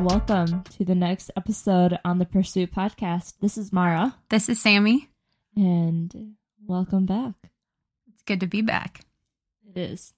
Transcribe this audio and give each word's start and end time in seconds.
Welcome 0.00 0.64
to 0.64 0.84
the 0.84 0.94
next 0.94 1.30
episode 1.36 1.98
on 2.04 2.18
the 2.18 2.24
Pursuit 2.24 2.72
Podcast. 2.72 3.34
This 3.40 3.56
is 3.56 3.72
Mara, 3.72 4.14
This 4.28 4.48
is 4.48 4.60
Sammy. 4.60 5.08
and 5.56 6.34
welcome 6.66 7.06
back. 7.06 7.34
It's 8.12 8.22
good 8.22 8.40
to 8.40 8.46
be 8.46 8.60
back. 8.62 9.00
It 9.74 9.78
is. 9.78 10.12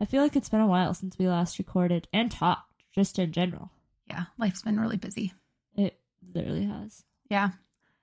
I 0.00 0.04
feel 0.06 0.22
like 0.22 0.34
it's 0.36 0.48
been 0.48 0.60
a 0.60 0.66
while 0.66 0.94
since 0.94 1.18
we 1.18 1.28
last 1.28 1.58
recorded 1.58 2.08
and 2.12 2.30
talked, 2.30 2.82
just 2.94 3.18
in 3.18 3.32
general. 3.32 3.70
Yeah, 4.08 4.24
life's 4.38 4.62
been 4.62 4.80
really 4.80 4.96
busy. 4.96 5.32
It 5.76 5.98
literally 6.34 6.64
has. 6.64 7.04
Yeah. 7.28 7.50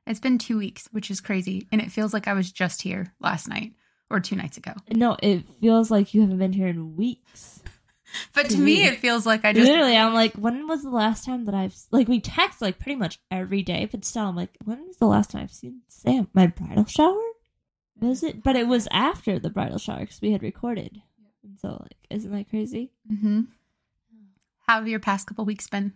It's 0.08 0.20
been 0.20 0.38
two 0.38 0.58
weeks, 0.58 0.88
which 0.92 1.10
is 1.10 1.22
crazy. 1.22 1.68
And 1.72 1.82
it 1.82 1.92
feels 1.92 2.14
like 2.14 2.28
I 2.28 2.34
was 2.34 2.52
just 2.52 2.82
here 2.84 3.14
last 3.20 3.48
night 3.48 3.74
or 4.10 4.20
two 4.20 4.36
nights 4.36 4.58
ago. 4.58 4.74
No, 4.92 5.18
it 5.22 5.44
feels 5.60 5.90
like 5.90 6.14
you 6.14 6.22
haven't 6.22 6.38
been 6.38 6.54
here 6.54 6.68
in 6.68 6.96
weeks. 6.96 7.62
But 8.34 8.50
to 8.52 8.58
me. 8.58 8.84
it 8.86 9.00
feels 9.00 9.26
like 9.26 9.46
I 9.46 9.54
just. 9.54 9.68
Literally, 9.68 9.98
I'm 9.98 10.14
like, 10.14 10.34
when 10.36 10.68
was 10.68 10.84
the 10.84 10.90
last 10.90 11.26
time 11.26 11.46
that 11.46 11.56
I've 11.56 11.76
like 11.92 12.08
we 12.08 12.20
text 12.20 12.62
like 12.62 12.80
pretty 12.80 12.96
much 12.96 13.20
every 13.32 13.62
day, 13.64 13.88
but 13.90 14.06
still, 14.06 14.26
I'm 14.26 14.36
like, 14.36 14.52
when 14.64 14.86
was 14.86 14.98
the 14.98 15.08
last 15.08 15.32
time 15.32 15.44
I've 15.44 15.52
seen 15.52 15.82
Sam? 15.88 16.28
My 16.34 16.48
bridal 16.48 16.86
shower 16.86 17.22
was 18.00 18.24
it? 18.24 18.44
But 18.44 18.56
it 18.56 18.68
was 18.68 18.88
after 18.92 19.40
the 19.40 19.50
bridal 19.50 19.78
shower 19.78 20.02
because 20.02 20.22
we 20.22 20.32
had 20.32 20.44
recorded. 20.44 21.02
And 21.44 21.60
so, 21.60 21.78
like, 21.82 21.98
isn't 22.10 22.32
that 22.32 22.50
crazy? 22.50 22.92
Mm-hmm. 23.12 23.42
How 24.68 24.76
have 24.76 24.88
your 24.88 25.00
past 25.00 25.28
couple 25.28 25.46
weeks 25.46 25.68
been? 25.68 25.94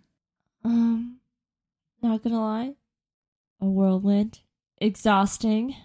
Um, 0.63 1.19
not 2.01 2.23
gonna 2.23 2.39
lie, 2.39 2.73
a 3.61 3.65
whirlwind, 3.65 4.39
exhausting, 4.77 5.75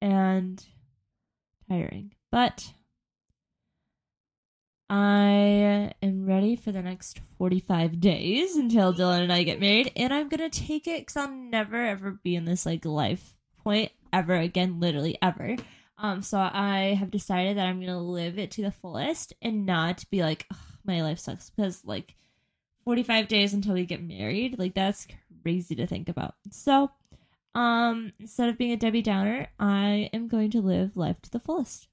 and 0.00 0.64
tiring. 1.68 2.14
But 2.30 2.72
I 4.90 5.92
am 6.02 6.26
ready 6.26 6.56
for 6.56 6.72
the 6.72 6.82
next 6.82 7.20
45 7.38 8.00
days 8.00 8.56
until 8.56 8.92
Dylan 8.92 9.22
and 9.22 9.32
I 9.32 9.44
get 9.44 9.60
married, 9.60 9.92
and 9.94 10.12
I'm 10.12 10.28
gonna 10.28 10.50
take 10.50 10.88
it 10.88 11.02
because 11.02 11.16
I'll 11.16 11.30
never 11.30 11.76
ever 11.76 12.10
be 12.10 12.34
in 12.34 12.44
this 12.44 12.66
like 12.66 12.84
life 12.84 13.36
point 13.62 13.92
ever 14.12 14.34
again, 14.34 14.80
literally 14.80 15.16
ever. 15.22 15.56
Um, 15.96 16.22
so 16.22 16.38
I 16.40 16.96
have 16.98 17.12
decided 17.12 17.56
that 17.56 17.66
I'm 17.66 17.78
gonna 17.78 18.02
live 18.02 18.36
it 18.36 18.50
to 18.52 18.62
the 18.62 18.72
fullest 18.72 19.32
and 19.40 19.64
not 19.64 20.04
be 20.10 20.22
like, 20.22 20.48
my 20.84 21.02
life 21.02 21.20
sucks 21.20 21.50
because 21.50 21.84
like 21.84 22.16
45 22.84 23.28
days 23.28 23.54
until 23.54 23.74
we 23.74 23.86
get 23.86 24.02
married. 24.02 24.58
Like 24.58 24.74
that's 24.74 25.06
crazy 25.42 25.76
to 25.76 25.86
think 25.86 26.08
about. 26.08 26.34
So, 26.50 26.90
um 27.54 28.12
instead 28.18 28.48
of 28.48 28.58
being 28.58 28.72
a 28.72 28.76
Debbie 28.76 29.02
Downer, 29.02 29.46
I 29.60 30.10
am 30.12 30.26
going 30.26 30.50
to 30.50 30.60
live 30.60 30.96
life 30.96 31.22
to 31.22 31.30
the 31.30 31.38
fullest. 31.38 31.86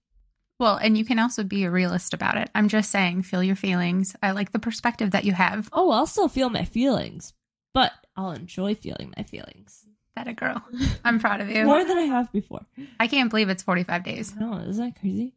Well, 0.60 0.78
and 0.78 0.98
you 0.98 1.06
can 1.06 1.20
also 1.20 1.44
be 1.44 1.64
a 1.66 1.72
realist 1.72 2.14
about 2.14 2.38
it. 2.38 2.50
I'm 2.56 2.68
just 2.68 2.90
saying, 2.90 3.24
feel 3.24 3.44
your 3.44 3.56
feelings. 3.56 4.16
I 4.24 4.32
like 4.32 4.52
the 4.52 4.60
perspective 4.60 5.12
that 5.12 5.24
you 5.26 5.34
have. 5.34 5.70
Oh, 5.72 5.92
I'll 5.92 6.08
still 6.08 6.28
feel 6.28 6.50
my 6.50 6.66
feelings, 6.66 7.34
but 7.74 7.92
I'll 8.16 8.32
enjoy 8.32 8.74
feeling 8.76 9.14
my 9.16 9.24
feelings. 9.24 9.86
That 10.16 10.28
a 10.28 10.34
girl. 10.34 10.64
I'm 11.06 11.20
proud 11.20 11.42
of 11.42 11.50
you. 11.52 11.64
More 11.64 11.86
than 11.86 11.98
I 11.98 12.04
have 12.04 12.32
before. 12.32 12.66
I 13.00 13.06
can't 13.08 13.30
believe 13.30 13.50
it's 13.50 13.62
45 13.62 14.04
days. 14.04 14.36
No, 14.36 14.58
isn't 14.58 14.84
that 14.84 15.00
crazy? 15.00 15.36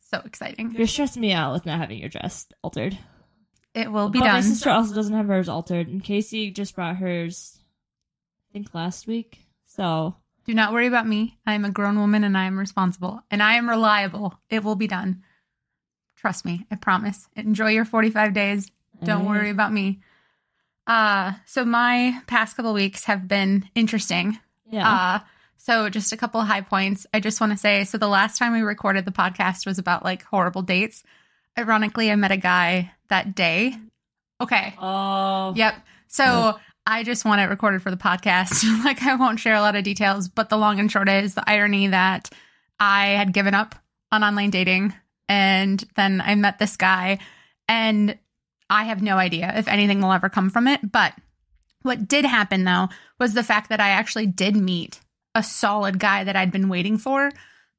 So 0.00 0.22
exciting. 0.24 0.74
You're 0.74 0.86
stressing 0.86 1.20
me 1.20 1.32
out 1.32 1.52
with 1.52 1.66
not 1.66 1.78
having 1.78 1.98
your 1.98 2.08
dress 2.08 2.46
altered. 2.62 2.96
It 3.74 3.92
will 3.92 4.08
be 4.08 4.20
But 4.20 4.28
my 4.28 4.40
sister 4.40 4.70
also 4.70 4.94
doesn't 4.94 5.14
have 5.14 5.26
hers 5.26 5.48
altered, 5.48 5.88
and 5.88 6.02
Casey 6.02 6.50
just 6.52 6.74
brought 6.74 6.96
hers, 6.96 7.58
I 8.48 8.52
think, 8.52 8.72
last 8.72 9.06
week. 9.06 9.40
So 9.66 10.16
Do 10.44 10.54
not 10.54 10.72
worry 10.72 10.86
about 10.86 11.06
me. 11.06 11.38
I 11.46 11.54
am 11.54 11.64
a 11.64 11.70
grown 11.70 11.98
woman 11.98 12.22
and 12.24 12.36
I 12.36 12.44
am 12.44 12.58
responsible 12.58 13.22
and 13.30 13.42
I 13.42 13.54
am 13.54 13.68
reliable. 13.68 14.38
It 14.50 14.62
will 14.62 14.74
be 14.76 14.86
done. 14.86 15.22
Trust 16.16 16.44
me. 16.44 16.66
I 16.70 16.76
promise. 16.76 17.28
Enjoy 17.34 17.70
your 17.70 17.84
45 17.84 18.34
days. 18.34 18.70
Don't 19.02 19.22
Alright. 19.22 19.40
worry 19.40 19.50
about 19.50 19.72
me. 19.72 20.00
Uh 20.86 21.32
so 21.46 21.64
my 21.64 22.20
past 22.26 22.56
couple 22.56 22.74
weeks 22.74 23.04
have 23.04 23.26
been 23.26 23.68
interesting. 23.74 24.38
Yeah. 24.70 24.88
Uh 24.88 25.18
so 25.56 25.88
just 25.88 26.12
a 26.12 26.16
couple 26.16 26.40
of 26.42 26.46
high 26.46 26.60
points. 26.60 27.06
I 27.14 27.20
just 27.20 27.40
want 27.40 27.52
to 27.52 27.58
say 27.58 27.84
so 27.84 27.96
the 27.96 28.06
last 28.06 28.38
time 28.38 28.52
we 28.52 28.60
recorded 28.60 29.06
the 29.06 29.12
podcast 29.12 29.64
was 29.66 29.78
about 29.78 30.04
like 30.04 30.22
horrible 30.24 30.62
dates. 30.62 31.02
Ironically, 31.58 32.10
I 32.10 32.16
met 32.16 32.32
a 32.32 32.36
guy 32.36 32.92
that 33.08 33.34
day. 33.34 33.76
Okay. 34.40 34.74
oh. 34.78 35.54
Yep. 35.56 35.74
So. 36.08 36.58
I 36.86 37.02
just 37.02 37.24
want 37.24 37.40
it 37.40 37.44
recorded 37.44 37.82
for 37.82 37.90
the 37.90 37.96
podcast. 37.96 38.62
like 38.84 39.02
I 39.02 39.14
won't 39.14 39.40
share 39.40 39.54
a 39.54 39.60
lot 39.60 39.76
of 39.76 39.84
details, 39.84 40.28
but 40.28 40.48
the 40.48 40.56
long 40.56 40.80
and 40.80 40.90
short 40.90 41.08
is 41.08 41.34
the 41.34 41.48
irony 41.48 41.88
that 41.88 42.30
I 42.78 43.08
had 43.08 43.32
given 43.32 43.54
up 43.54 43.74
on 44.12 44.22
online 44.22 44.50
dating 44.50 44.92
and 45.28 45.82
then 45.96 46.20
I 46.20 46.34
met 46.34 46.58
this 46.58 46.76
guy 46.76 47.18
and 47.68 48.18
I 48.68 48.84
have 48.84 49.02
no 49.02 49.16
idea 49.16 49.52
if 49.56 49.68
anything 49.68 50.00
will 50.00 50.12
ever 50.12 50.28
come 50.28 50.50
from 50.50 50.68
it, 50.68 50.80
but 50.90 51.14
what 51.82 52.08
did 52.08 52.24
happen 52.24 52.64
though 52.64 52.88
was 53.18 53.34
the 53.34 53.42
fact 53.42 53.68
that 53.68 53.80
I 53.80 53.90
actually 53.90 54.26
did 54.26 54.56
meet 54.56 55.00
a 55.34 55.42
solid 55.42 55.98
guy 55.98 56.24
that 56.24 56.36
I'd 56.36 56.52
been 56.52 56.68
waiting 56.68 56.98
for. 56.98 57.30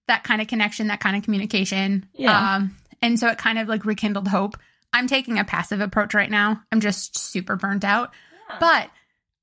That 0.07 0.23
kind 0.23 0.41
of 0.41 0.47
connection, 0.47 0.88
that 0.88 0.99
kind 0.99 1.15
of 1.15 1.23
communication. 1.23 2.07
Yeah. 2.13 2.55
Um, 2.55 2.75
and 3.01 3.19
so 3.19 3.27
it 3.27 3.38
kind 3.38 3.57
of 3.57 3.67
like 3.67 3.85
rekindled 3.85 4.27
hope. 4.27 4.57
I'm 4.94 5.07
taking 5.07 5.39
a 5.39 5.44
passive 5.44 5.81
approach 5.81 6.13
right 6.13 6.29
now. 6.29 6.61
I'm 6.71 6.79
just 6.79 7.17
super 7.17 7.55
burnt 7.55 7.83
out. 7.83 8.13
But 8.59 8.89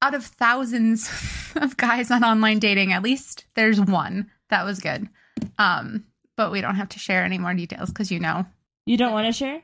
out 0.01 0.15
of 0.15 0.25
thousands 0.25 1.11
of 1.57 1.77
guys 1.77 2.11
on 2.11 2.25
online 2.25 2.59
dating, 2.59 2.93
at 2.93 3.03
least 3.03 3.45
there's 3.55 3.81
one 3.81 4.31
that 4.51 4.65
was 4.65 4.81
good. 4.81 5.09
Um, 5.59 6.05
but 6.37 6.53
we 6.53 6.61
don't 6.61 6.77
have 6.77 6.91
to 6.91 6.99
share 6.99 7.25
any 7.25 7.39
more 7.39 7.55
details 7.55 7.89
because 7.89 8.11
you 8.11 8.21
know. 8.21 8.47
You 8.87 8.97
don't 8.97 9.13
want 9.13 9.27
to 9.27 9.33
share? 9.33 9.63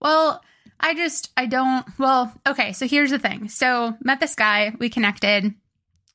Well, 0.00 0.42
I 0.80 0.94
just 0.94 1.30
I 1.36 1.46
don't 1.46 1.86
well, 1.98 2.32
okay, 2.46 2.72
so 2.72 2.86
here's 2.86 3.10
the 3.10 3.18
thing. 3.18 3.48
So 3.48 3.96
met 4.02 4.20
this 4.20 4.34
guy, 4.34 4.74
we 4.78 4.88
connected, 4.88 5.54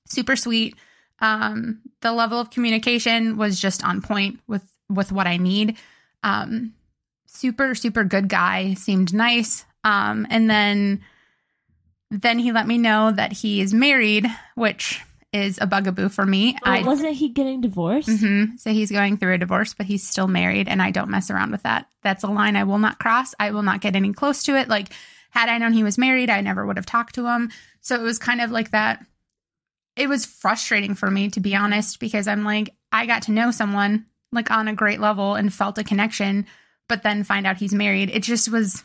super 0.07 0.35
sweet. 0.35 0.75
Um, 1.19 1.81
the 2.01 2.11
level 2.11 2.39
of 2.39 2.49
communication 2.49 3.37
was 3.37 3.59
just 3.59 3.83
on 3.83 4.01
point 4.01 4.39
with 4.47 4.63
with 4.89 5.11
what 5.11 5.27
I 5.27 5.37
need. 5.37 5.77
Um, 6.23 6.73
super, 7.25 7.75
super 7.75 8.03
good 8.03 8.29
guy, 8.29 8.75
seemed 8.75 9.13
nice. 9.13 9.65
Um, 9.83 10.25
and 10.29 10.49
then 10.49 11.01
then 12.21 12.39
he 12.39 12.51
let 12.51 12.67
me 12.67 12.77
know 12.77 13.11
that 13.11 13.31
he 13.33 13.59
is 13.59 13.73
married, 13.73 14.27
which 14.55 15.01
is 15.33 15.57
a 15.59 15.65
bugaboo 15.65 16.09
for 16.09 16.25
me. 16.25 16.55
Oh, 16.63 16.85
wasn't 16.85 17.15
he 17.15 17.29
getting 17.29 17.59
divorced? 17.59 18.07
hmm 18.07 18.55
So 18.57 18.69
he's 18.69 18.91
going 18.91 19.17
through 19.17 19.33
a 19.33 19.37
divorce, 19.39 19.73
but 19.73 19.87
he's 19.87 20.07
still 20.07 20.27
married, 20.27 20.67
and 20.67 20.81
I 20.81 20.91
don't 20.91 21.09
mess 21.09 21.31
around 21.31 21.51
with 21.51 21.63
that. 21.63 21.87
That's 22.03 22.23
a 22.23 22.27
line 22.27 22.55
I 22.55 22.65
will 22.65 22.77
not 22.77 22.99
cross. 22.99 23.33
I 23.39 23.49
will 23.51 23.63
not 23.63 23.81
get 23.81 23.95
any 23.95 24.13
close 24.13 24.43
to 24.43 24.55
it. 24.55 24.69
Like, 24.69 24.89
had 25.31 25.49
I 25.49 25.57
known 25.57 25.73
he 25.73 25.83
was 25.83 25.97
married, 25.97 26.29
I 26.29 26.41
never 26.41 26.65
would 26.65 26.77
have 26.77 26.85
talked 26.85 27.15
to 27.15 27.25
him. 27.27 27.49
So 27.81 27.95
it 27.95 28.03
was 28.03 28.19
kind 28.19 28.41
of 28.41 28.51
like 28.51 28.71
that. 28.71 29.03
It 29.95 30.07
was 30.07 30.25
frustrating 30.25 30.93
for 30.93 31.09
me, 31.09 31.29
to 31.31 31.39
be 31.39 31.55
honest, 31.55 31.99
because 31.99 32.27
I'm 32.27 32.43
like, 32.43 32.75
I 32.91 33.07
got 33.07 33.23
to 33.23 33.31
know 33.31 33.49
someone 33.49 34.05
like 34.31 34.51
on 34.51 34.67
a 34.67 34.75
great 34.75 34.99
level 34.99 35.33
and 35.35 35.51
felt 35.53 35.77
a 35.79 35.83
connection, 35.83 36.45
but 36.87 37.01
then 37.03 37.23
find 37.23 37.47
out 37.47 37.57
he's 37.57 37.73
married. 37.73 38.11
It 38.11 38.21
just 38.23 38.51
was, 38.51 38.83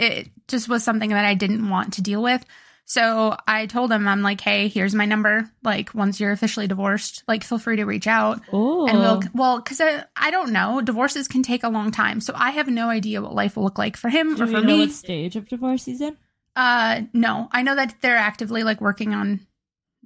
it 0.00 0.28
just 0.48 0.68
was 0.68 0.82
something 0.82 1.10
that 1.10 1.24
I 1.24 1.34
didn't 1.34 1.68
want 1.68 1.94
to 1.94 2.02
deal 2.02 2.22
with. 2.22 2.44
So 2.86 3.36
I 3.46 3.66
told 3.66 3.92
him, 3.92 4.08
I'm 4.08 4.22
like, 4.22 4.40
hey, 4.40 4.66
here's 4.66 4.96
my 4.96 5.04
number. 5.04 5.48
Like, 5.62 5.94
once 5.94 6.18
you're 6.18 6.32
officially 6.32 6.66
divorced, 6.66 7.22
like, 7.28 7.44
feel 7.44 7.58
free 7.58 7.76
to 7.76 7.84
reach 7.84 8.08
out. 8.08 8.40
Oh. 8.52 8.88
And 8.88 8.98
we'll, 8.98 9.22
well, 9.32 9.58
because 9.60 9.80
I, 9.80 10.02
I 10.16 10.32
don't 10.32 10.50
know. 10.52 10.80
Divorces 10.80 11.28
can 11.28 11.44
take 11.44 11.62
a 11.62 11.68
long 11.68 11.92
time. 11.92 12.20
So 12.20 12.32
I 12.34 12.50
have 12.50 12.66
no 12.66 12.88
idea 12.88 13.22
what 13.22 13.32
life 13.32 13.54
will 13.56 13.62
look 13.62 13.78
like 13.78 13.96
for 13.96 14.08
him 14.08 14.34
Do 14.34 14.42
or 14.42 14.46
for 14.48 14.52
know 14.54 14.62
me. 14.62 14.80
what 14.80 14.90
stage 14.90 15.36
of 15.36 15.48
divorce 15.48 15.84
he's 15.84 16.00
in? 16.00 16.16
Uh, 16.56 17.02
no, 17.12 17.48
I 17.52 17.62
know 17.62 17.76
that 17.76 17.94
they're 18.00 18.16
actively 18.16 18.64
like 18.64 18.80
working 18.80 19.14
on 19.14 19.46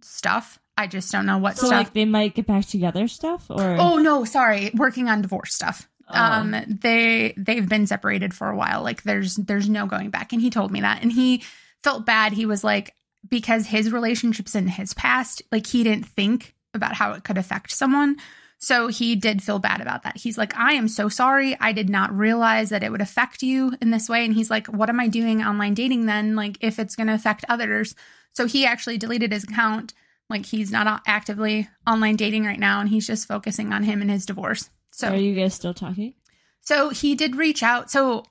stuff. 0.02 0.58
I 0.76 0.86
just 0.86 1.10
don't 1.10 1.24
know 1.24 1.38
what 1.38 1.56
So 1.56 1.68
stuff. 1.68 1.78
like 1.78 1.92
they 1.94 2.04
might 2.04 2.34
get 2.34 2.46
back 2.46 2.66
together 2.66 3.08
stuff 3.08 3.46
or 3.48 3.76
oh 3.78 3.96
no, 3.96 4.24
sorry, 4.24 4.70
working 4.74 5.08
on 5.08 5.22
divorce 5.22 5.54
stuff. 5.54 5.88
Oh. 6.08 6.14
Um, 6.14 6.56
they 6.66 7.34
they've 7.36 7.68
been 7.68 7.86
separated 7.86 8.34
for 8.34 8.48
a 8.48 8.56
while. 8.56 8.82
Like 8.82 9.02
there's 9.02 9.36
there's 9.36 9.68
no 9.68 9.86
going 9.86 10.10
back, 10.10 10.32
and 10.32 10.40
he 10.42 10.50
told 10.50 10.70
me 10.70 10.80
that, 10.82 11.02
and 11.02 11.12
he 11.12 11.42
felt 11.82 12.06
bad. 12.06 12.32
He 12.32 12.46
was 12.46 12.62
like 12.62 12.94
because 13.28 13.66
his 13.66 13.92
relationships 13.92 14.54
in 14.54 14.68
his 14.68 14.92
past, 14.94 15.42
like 15.50 15.66
he 15.66 15.82
didn't 15.82 16.06
think 16.06 16.54
about 16.74 16.94
how 16.94 17.12
it 17.12 17.24
could 17.24 17.38
affect 17.38 17.70
someone. 17.70 18.16
So 18.58 18.88
he 18.88 19.14
did 19.14 19.42
feel 19.42 19.58
bad 19.58 19.80
about 19.80 20.04
that. 20.04 20.16
He's 20.16 20.38
like, 20.38 20.56
I 20.56 20.72
am 20.72 20.88
so 20.88 21.08
sorry. 21.08 21.54
I 21.60 21.72
did 21.72 21.90
not 21.90 22.16
realize 22.16 22.70
that 22.70 22.82
it 22.82 22.90
would 22.90 23.02
affect 23.02 23.42
you 23.42 23.74
in 23.82 23.90
this 23.90 24.08
way. 24.08 24.24
And 24.24 24.34
he's 24.34 24.50
like, 24.50 24.68
What 24.68 24.88
am 24.88 25.00
I 25.00 25.08
doing 25.08 25.42
online 25.42 25.74
dating 25.74 26.06
then? 26.06 26.34
Like, 26.34 26.56
if 26.60 26.78
it's 26.78 26.96
going 26.96 27.08
to 27.08 27.14
affect 27.14 27.44
others. 27.48 27.94
So 28.32 28.46
he 28.46 28.64
actually 28.66 28.98
deleted 28.98 29.32
his 29.32 29.44
account. 29.44 29.92
Like, 30.30 30.46
he's 30.46 30.72
not 30.72 31.02
actively 31.06 31.68
online 31.86 32.16
dating 32.16 32.46
right 32.46 32.58
now. 32.58 32.80
And 32.80 32.88
he's 32.88 33.06
just 33.06 33.28
focusing 33.28 33.72
on 33.72 33.82
him 33.82 34.00
and 34.00 34.10
his 34.10 34.24
divorce. 34.26 34.70
So 34.94 35.08
are 35.08 35.16
you 35.16 35.34
guys 35.34 35.54
still 35.54 35.74
talking? 35.74 36.14
so 36.60 36.88
he 36.90 37.16
did 37.16 37.34
reach 37.34 37.62
out. 37.62 37.90
So 37.90 38.24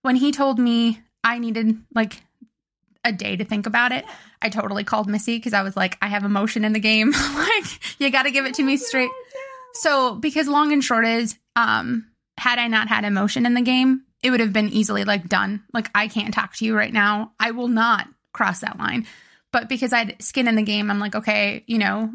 when 0.00 0.16
he 0.16 0.32
told 0.32 0.58
me 0.58 1.00
I 1.22 1.38
needed 1.38 1.76
like 1.94 2.22
a 3.04 3.12
day 3.12 3.36
to 3.36 3.44
think 3.44 3.66
about 3.66 3.92
it, 3.92 4.04
I 4.40 4.48
totally 4.48 4.82
called 4.82 5.08
Missy 5.08 5.36
because 5.36 5.52
I 5.52 5.62
was 5.62 5.76
like, 5.76 5.98
I 6.00 6.08
have 6.08 6.24
emotion 6.24 6.64
in 6.64 6.72
the 6.72 6.80
game. 6.80 7.10
like, 7.34 8.00
you 8.00 8.10
got 8.10 8.22
to 8.22 8.30
give 8.30 8.46
it 8.46 8.54
to 8.54 8.62
me 8.62 8.76
straight. 8.78 9.10
So 9.74 10.14
because 10.14 10.48
long 10.48 10.72
and 10.72 10.82
short 10.82 11.06
is, 11.06 11.38
um, 11.54 12.06
had 12.38 12.58
I 12.58 12.68
not 12.68 12.88
had 12.88 13.04
emotion 13.04 13.44
in 13.44 13.54
the 13.54 13.60
game, 13.60 14.02
it 14.22 14.30
would 14.30 14.40
have 14.40 14.52
been 14.52 14.70
easily 14.70 15.04
like 15.04 15.28
done. 15.28 15.62
Like, 15.74 15.90
I 15.94 16.08
can't 16.08 16.32
talk 16.32 16.56
to 16.56 16.64
you 16.64 16.74
right 16.74 16.92
now. 16.92 17.32
I 17.38 17.50
will 17.50 17.68
not 17.68 18.08
cross 18.32 18.60
that 18.60 18.78
line. 18.78 19.06
But 19.52 19.68
because 19.68 19.92
I 19.92 19.98
had 19.98 20.22
skin 20.22 20.48
in 20.48 20.56
the 20.56 20.62
game, 20.62 20.90
I'm 20.90 20.98
like, 20.98 21.14
okay, 21.14 21.62
you 21.66 21.78
know, 21.78 22.10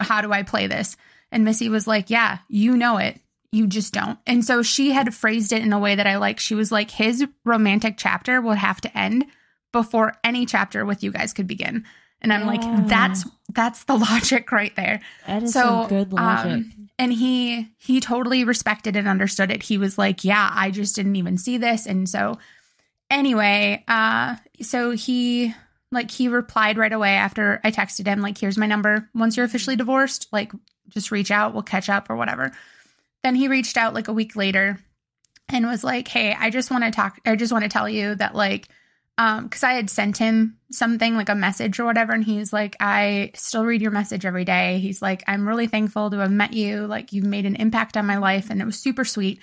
how 0.00 0.20
do 0.22 0.32
I 0.32 0.42
play 0.42 0.66
this? 0.66 0.96
And 1.30 1.44
Missy 1.44 1.68
was 1.68 1.86
like, 1.86 2.10
yeah, 2.10 2.38
you 2.48 2.76
know 2.76 2.98
it. 2.98 3.20
You 3.52 3.66
just 3.66 3.92
don't. 3.94 4.18
And 4.26 4.44
so 4.44 4.62
she 4.62 4.90
had 4.92 5.14
phrased 5.14 5.52
it 5.52 5.62
in 5.62 5.72
a 5.72 5.78
way 5.78 5.94
that 5.94 6.06
I 6.06 6.16
like. 6.16 6.38
She 6.40 6.54
was 6.54 6.70
like, 6.72 6.90
his 6.90 7.24
romantic 7.44 7.96
chapter 7.96 8.40
will 8.40 8.54
have 8.54 8.80
to 8.82 8.98
end 8.98 9.26
before 9.72 10.14
any 10.24 10.46
chapter 10.46 10.84
with 10.84 11.02
you 11.02 11.12
guys 11.12 11.32
could 11.32 11.46
begin. 11.46 11.84
And 12.22 12.32
I'm 12.32 12.42
Yeah. 12.42 12.46
like, 12.46 12.88
that's 12.88 13.26
that's 13.54 13.84
the 13.84 13.94
logic 14.10 14.50
right 14.52 14.74
there. 14.76 15.00
That 15.26 15.42
is 15.42 15.52
So, 15.52 15.60
some 15.60 15.88
good 15.88 16.12
logic. 16.12 16.52
um, 16.52 16.88
and 16.98 17.12
he 17.12 17.68
he 17.78 18.00
totally 18.00 18.42
respected 18.44 18.96
and 18.96 19.06
understood 19.06 19.50
it. 19.50 19.62
He 19.62 19.76
was 19.78 19.98
like, 19.98 20.24
"Yeah, 20.24 20.50
I 20.52 20.70
just 20.70 20.96
didn't 20.96 21.16
even 21.16 21.36
see 21.38 21.58
this." 21.58 21.86
And 21.86 22.08
so 22.08 22.38
anyway, 23.10 23.84
uh 23.88 24.36
so 24.62 24.90
he 24.92 25.54
like 25.92 26.10
he 26.10 26.28
replied 26.28 26.78
right 26.78 26.92
away 26.92 27.10
after 27.10 27.60
I 27.64 27.70
texted 27.70 28.06
him 28.06 28.20
like, 28.22 28.38
"Here's 28.38 28.58
my 28.58 28.66
number. 28.66 29.08
Once 29.14 29.36
you're 29.36 29.46
officially 29.46 29.76
divorced, 29.76 30.26
like 30.32 30.52
just 30.88 31.10
reach 31.10 31.30
out, 31.30 31.52
we'll 31.52 31.62
catch 31.62 31.88
up 31.88 32.08
or 32.10 32.16
whatever." 32.16 32.52
Then 33.26 33.34
he 33.34 33.48
reached 33.48 33.76
out 33.76 33.92
like 33.92 34.06
a 34.06 34.12
week 34.12 34.36
later 34.36 34.78
and 35.48 35.66
was 35.66 35.82
like, 35.82 36.06
"Hey, 36.06 36.32
I 36.32 36.48
just 36.48 36.70
want 36.70 36.84
to 36.84 36.92
talk 36.92 37.18
I 37.26 37.34
just 37.34 37.52
want 37.52 37.64
to 37.64 37.68
tell 37.68 37.88
you 37.88 38.14
that 38.14 38.36
like 38.36 38.68
um 39.18 39.48
cuz 39.48 39.64
I 39.64 39.72
had 39.72 39.90
sent 39.90 40.16
him 40.16 40.58
something 40.70 41.16
like 41.16 41.28
a 41.28 41.34
message 41.34 41.80
or 41.80 41.86
whatever 41.86 42.12
and 42.12 42.22
he's 42.22 42.52
like, 42.52 42.76
"I 42.78 43.32
still 43.34 43.64
read 43.64 43.82
your 43.82 43.90
message 43.90 44.24
every 44.24 44.44
day." 44.44 44.78
He's 44.78 45.02
like, 45.02 45.24
"I'm 45.26 45.48
really 45.48 45.66
thankful 45.66 46.08
to 46.08 46.18
have 46.18 46.30
met 46.30 46.52
you. 46.52 46.86
Like 46.86 47.12
you've 47.12 47.26
made 47.26 47.46
an 47.46 47.56
impact 47.56 47.96
on 47.96 48.06
my 48.06 48.18
life 48.18 48.48
and 48.48 48.62
it 48.62 48.64
was 48.64 48.78
super 48.78 49.04
sweet." 49.04 49.40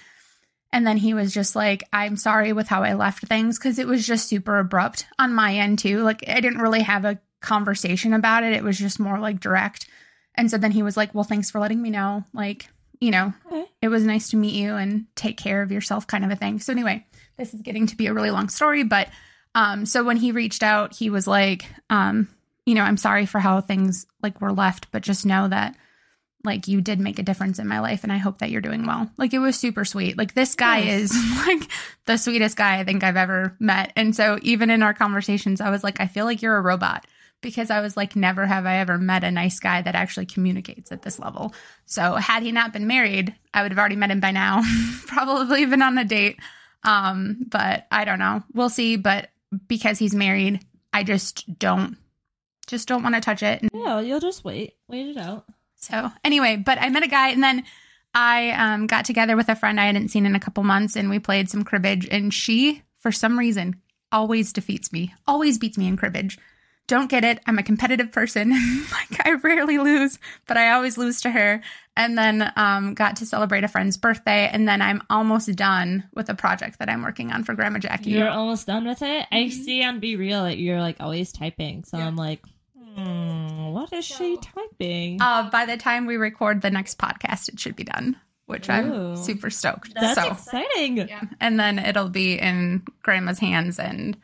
And 0.71 0.87
then 0.87 0.95
he 0.95 1.13
was 1.13 1.33
just 1.33 1.53
like, 1.53 1.83
I'm 1.91 2.15
sorry 2.15 2.53
with 2.53 2.69
how 2.69 2.83
I 2.83 2.93
left 2.93 3.27
things 3.27 3.59
because 3.59 3.79
it 3.79 3.85
was 3.85 4.07
just 4.07 4.29
super 4.29 4.59
abrupt 4.59 5.07
on 5.19 5.33
my 5.33 5.57
end, 5.57 5.77
too. 5.79 6.01
Like, 6.03 6.23
I 6.27 6.39
didn't 6.39 6.61
really 6.61 6.81
have 6.81 7.03
a 7.05 7.19
conversation 7.41 8.13
about 8.13 8.43
it. 8.43 8.53
It 8.53 8.63
was 8.63 8.79
just 8.79 8.97
more 8.99 9.19
like 9.19 9.41
direct. 9.41 9.87
And 10.35 10.49
so 10.49 10.57
then 10.57 10.71
he 10.71 10.81
was 10.81 10.95
like, 10.95 11.13
Well, 11.13 11.25
thanks 11.25 11.51
for 11.51 11.59
letting 11.59 11.81
me 11.81 11.89
know. 11.89 12.23
Like, 12.33 12.69
you 12.99 13.11
know, 13.11 13.33
Okay. 13.47 13.65
it 13.81 13.87
was 13.89 14.03
nice 14.03 14.29
to 14.29 14.37
meet 14.37 14.53
you 14.55 14.75
and 14.75 15.05
take 15.15 15.37
care 15.37 15.61
of 15.61 15.71
yourself, 15.71 16.07
kind 16.07 16.23
of 16.25 16.31
a 16.31 16.35
thing. 16.35 16.59
So, 16.59 16.71
anyway, 16.71 17.05
this 17.37 17.53
is 17.53 17.61
getting 17.61 17.87
to 17.87 17.95
be 17.97 18.07
a 18.07 18.13
really 18.13 18.31
long 18.31 18.49
story. 18.49 18.83
But 18.83 19.09
um, 19.55 19.85
so 19.85 20.03
when 20.03 20.17
he 20.17 20.31
reached 20.31 20.63
out, 20.63 20.95
he 20.95 21.09
was 21.09 21.27
like, 21.27 21.65
um, 21.89 22.27
You 22.65 22.75
know, 22.75 22.83
I'm 22.83 22.97
sorry 22.97 23.25
for 23.25 23.39
how 23.39 23.59
things 23.61 24.05
like 24.21 24.39
were 24.41 24.53
left, 24.53 24.91
but 24.91 25.01
just 25.03 25.25
know 25.25 25.47
that 25.49 25.75
like 26.45 26.67
you 26.67 26.81
did 26.81 26.99
make 26.99 27.19
a 27.19 27.23
difference 27.23 27.57
in 27.59 27.67
my 27.69 27.79
life 27.79 28.03
and 28.03 28.11
I 28.11 28.17
hope 28.17 28.39
that 28.39 28.49
you're 28.51 28.59
doing 28.61 28.85
well. 28.85 29.09
Like 29.17 29.33
it 29.33 29.39
was 29.39 29.55
super 29.57 29.85
sweet. 29.85 30.17
Like 30.17 30.33
this 30.33 30.55
guy 30.55 30.81
Nice. 30.81 31.11
is 31.11 31.37
like 31.47 31.69
the 32.05 32.17
sweetest 32.17 32.57
guy 32.57 32.79
I 32.79 32.83
think 32.83 33.01
I've 33.03 33.15
ever 33.15 33.55
met. 33.59 33.93
And 33.95 34.13
so 34.15 34.37
even 34.41 34.69
in 34.69 34.83
our 34.83 34.93
conversations, 34.93 35.61
I 35.61 35.69
was 35.69 35.83
like, 35.85 36.01
I 36.01 36.07
feel 36.07 36.25
like 36.25 36.41
you're 36.41 36.57
a 36.57 36.61
robot 36.61 37.05
because 37.43 37.69
I 37.69 37.81
was 37.81 37.95
like, 37.95 38.15
never 38.15 38.47
have 38.47 38.65
I 38.65 38.77
ever 38.77 38.97
met 38.97 39.23
a 39.23 39.29
nice 39.29 39.59
guy 39.59 39.83
that 39.83 39.93
actually 39.93 40.25
communicates 40.25 40.91
at 40.91 41.03
this 41.03 41.19
level. 41.19 41.53
So 41.85 42.15
had 42.15 42.41
he 42.41 42.51
not 42.51 42.73
been 42.73 42.87
married, 42.87 43.35
I 43.53 43.61
would 43.61 43.71
have 43.71 43.77
already 43.77 43.95
met 43.95 44.09
him 44.09 44.19
by 44.19 44.31
now, 44.31 44.63
probably 45.05 45.65
been 45.67 45.83
on 45.83 45.97
a 45.99 46.05
date. 46.05 46.39
Um, 46.83 47.45
but 47.49 47.85
I 47.91 48.05
don't 48.05 48.19
know. 48.19 48.41
We'll 48.53 48.69
see. 48.69 48.95
But 48.95 49.29
because 49.67 49.99
he's 49.99 50.15
married, 50.15 50.65
I 50.91 51.03
just 51.03 51.59
don't, 51.59 51.97
just 52.65 52.87
don't 52.87 53.03
want 53.03 53.13
to 53.15 53.21
touch 53.21 53.43
it. 53.43 53.61
Yeah, 53.71 53.99
you'll 53.99 54.19
just 54.19 54.43
wait. 54.43 54.73
Wait 54.87 55.07
it 55.07 55.17
out. 55.17 55.45
So 55.75 56.09
anyway, 56.23 56.55
but 56.55 56.79
I 56.81 56.89
met 56.89 57.03
a 57.03 57.07
guy 57.07 57.29
and 57.29 57.43
then 57.43 57.63
I 58.15 58.51
um, 58.51 58.87
got 58.87 59.05
together 59.05 59.35
with 59.35 59.49
a 59.49 59.55
friend 59.55 59.79
I 59.79 59.85
hadn't 59.85 60.09
seen 60.09 60.25
in 60.25 60.35
a 60.35 60.39
couple 60.39 60.63
months 60.63 60.95
and 60.95 61.09
we 61.09 61.19
played 61.19 61.49
some 61.49 61.63
cribbage 61.63 62.07
and 62.09 62.33
she, 62.33 62.81
for 62.99 63.11
some 63.11 63.37
reason, 63.37 63.81
always 64.11 64.53
defeats 64.53 64.93
me, 64.93 65.13
always 65.27 65.57
beats 65.57 65.77
me 65.77 65.87
in 65.87 65.97
cribbage. 65.97 66.37
Don't 66.87 67.09
get 67.09 67.23
it. 67.23 67.39
I'm 67.47 67.57
a 67.57 67.63
competitive 67.63 68.11
person. 68.11 68.49
like 68.91 69.25
I 69.25 69.33
rarely 69.33 69.77
lose, 69.77 70.19
but 70.47 70.57
I 70.57 70.71
always 70.71 70.97
lose 70.97 71.21
to 71.21 71.31
her. 71.31 71.61
And 71.95 72.17
then 72.17 72.51
um, 72.57 72.93
got 72.93 73.15
to 73.17 73.25
celebrate 73.25 73.63
a 73.63 73.67
friend's 73.69 73.95
birthday. 73.97 74.49
And 74.51 74.67
then 74.67 74.81
I'm 74.81 75.01
almost 75.09 75.55
done 75.55 76.03
with 76.13 76.27
a 76.29 76.35
project 76.35 76.79
that 76.79 76.89
I'm 76.89 77.01
working 77.03 77.31
on 77.31 77.43
for 77.45 77.53
Grandma 77.53 77.79
Jackie. 77.79 78.09
You're 78.11 78.29
almost 78.29 78.67
done 78.67 78.85
with 78.85 79.01
it. 79.01 79.25
I 79.31 79.35
Mhm. 79.45 79.51
see 79.51 79.83
on 79.83 80.01
BeReal 80.01 80.43
that 80.49 80.57
you're 80.57 80.81
like 80.81 80.97
always 80.99 81.31
typing. 81.31 81.83
So 81.85 81.97
Yeah. 81.97 82.07
I'm 82.07 82.15
like, 82.17 82.41
hmm, 82.95 83.67
what 83.71 83.91
is 83.93 84.05
she 84.05 84.37
typing? 84.37 85.21
Uh, 85.21 85.49
by 85.49 85.65
the 85.65 85.77
time 85.77 86.05
we 86.05 86.17
record 86.17 86.61
the 86.61 86.71
next 86.71 86.97
podcast, 86.97 87.47
it 87.49 87.59
should 87.59 87.75
be 87.75 87.83
done, 87.83 88.17
which 88.45 88.69
I'm 88.69 89.15
super 89.15 89.49
stoked. 89.49 89.93
That's 89.95 90.21
so, 90.21 90.31
exciting. 90.31 90.97
Yeah. 90.97 91.21
And 91.39 91.59
then 91.59 91.79
it'll 91.79 92.09
be 92.09 92.33
in 92.39 92.83
grandma's 93.03 93.39
hands 93.39 93.79
and 93.79 94.17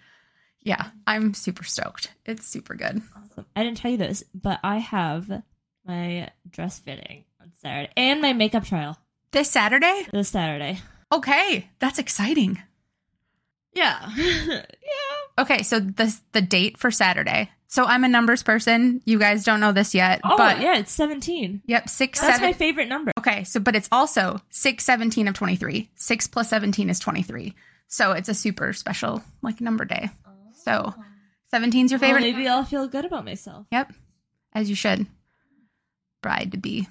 yeah, 0.61 0.89
I'm 1.07 1.33
super 1.33 1.63
stoked. 1.63 2.11
It's 2.25 2.45
super 2.45 2.75
good. 2.75 3.01
Awesome. 3.15 3.45
I 3.55 3.63
didn't 3.63 3.77
tell 3.77 3.91
you 3.91 3.97
this, 3.97 4.23
but 4.33 4.59
I 4.63 4.77
have 4.77 5.29
my 5.85 6.29
dress 6.49 6.79
fitting 6.79 7.23
on 7.41 7.51
Saturday 7.61 7.91
and 7.97 8.21
my 8.21 8.33
makeup 8.33 8.65
trial 8.65 8.97
This 9.31 9.49
Saturday? 9.49 10.07
this 10.11 10.29
Saturday. 10.29 10.79
Okay, 11.11 11.67
that's 11.79 11.97
exciting. 11.99 12.61
Yeah. 13.73 14.09
yeah. 14.17 14.63
Okay, 15.39 15.63
so 15.63 15.79
this 15.79 16.21
the 16.33 16.41
date 16.41 16.77
for 16.77 16.91
Saturday. 16.91 17.49
So 17.67 17.85
I'm 17.85 18.03
a 18.03 18.07
numbers 18.07 18.41
person. 18.41 18.99
You 19.05 19.19
guys 19.19 19.43
don't 19.43 19.59
know 19.59 19.71
this 19.71 19.93
yet, 19.93 20.21
Oh, 20.23 20.35
but 20.37 20.59
yeah, 20.59 20.77
it's 20.77 20.91
17. 20.91 21.61
yep, 21.65 21.87
six 21.87 22.19
That's 22.19 22.33
seven. 22.37 22.49
my 22.49 22.53
favorite 22.53 22.87
number. 22.87 23.11
okay, 23.19 23.43
so 23.43 23.59
but 23.59 23.75
it's 23.75 23.87
also 23.91 24.41
six 24.49 24.83
seventeen 24.83 25.27
of 25.27 25.35
twenty 25.35 25.55
three. 25.55 25.89
Six 25.95 26.25
plus 26.27 26.49
seventeen 26.49 26.89
is 26.89 26.99
twenty 26.99 27.21
three. 27.23 27.53
So 27.87 28.11
it's 28.13 28.27
a 28.29 28.33
super 28.33 28.73
special 28.73 29.23
like 29.41 29.61
number 29.61 29.85
day. 29.85 30.09
So 30.63 30.93
17's 31.53 31.91
your 31.91 31.99
Well, 31.99 32.09
favorite. 32.09 32.21
maybe 32.21 32.47
I'll 32.47 32.63
feel 32.65 32.87
good 32.87 33.05
about 33.05 33.25
myself. 33.25 33.65
Yep, 33.71 33.93
as 34.53 34.69
you 34.69 34.75
should. 34.75 35.07
Bride 36.21 36.51
to 36.51 36.57
be. 36.57 36.87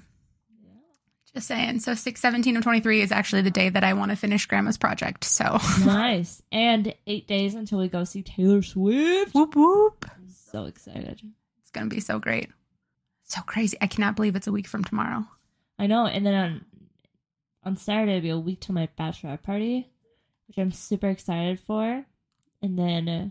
Just 1.35 1.47
saying. 1.47 1.79
So 1.81 1.93
six 1.93 2.19
seventeen 2.21 2.57
of 2.57 2.63
twenty 2.63 2.79
three 2.79 3.01
is 3.01 3.11
actually 3.11 3.43
the 3.43 3.51
day 3.51 3.69
that 3.69 3.83
I 3.83 3.93
want 3.93 4.09
to 4.09 4.17
finish 4.17 4.47
Grandma's 4.47 4.79
project. 4.79 5.23
So 5.23 5.59
nice. 5.85 6.41
And 6.51 6.93
eight 7.05 7.27
days 7.27 7.53
until 7.53 7.77
we 7.77 7.87
go 7.87 8.03
see 8.03 8.23
Taylor 8.23 8.63
Swift. 8.63 9.35
whoop 9.35 9.55
whoop. 9.55 10.05
I'm 10.11 10.27
so 10.27 10.65
excited. 10.65 11.21
It's 11.61 11.69
gonna 11.71 11.85
be 11.85 11.99
so 11.99 12.17
great. 12.17 12.49
So 13.25 13.41
crazy. 13.41 13.77
I 13.79 13.85
cannot 13.85 14.15
believe 14.15 14.35
it's 14.35 14.47
a 14.47 14.51
week 14.51 14.65
from 14.67 14.83
tomorrow. 14.83 15.23
I 15.77 15.85
know. 15.85 16.07
And 16.07 16.25
then 16.25 16.33
on 16.33 16.65
on 17.63 17.77
Saturday 17.77 18.13
it'll 18.13 18.21
be 18.23 18.29
a 18.31 18.39
week 18.39 18.61
till 18.61 18.73
my 18.73 18.89
bachelorette 18.99 19.43
party, 19.43 19.87
which 20.47 20.57
I'm 20.57 20.71
super 20.71 21.09
excited 21.09 21.59
for. 21.59 22.03
And 22.63 22.79
then 22.79 23.07
uh, 23.07 23.29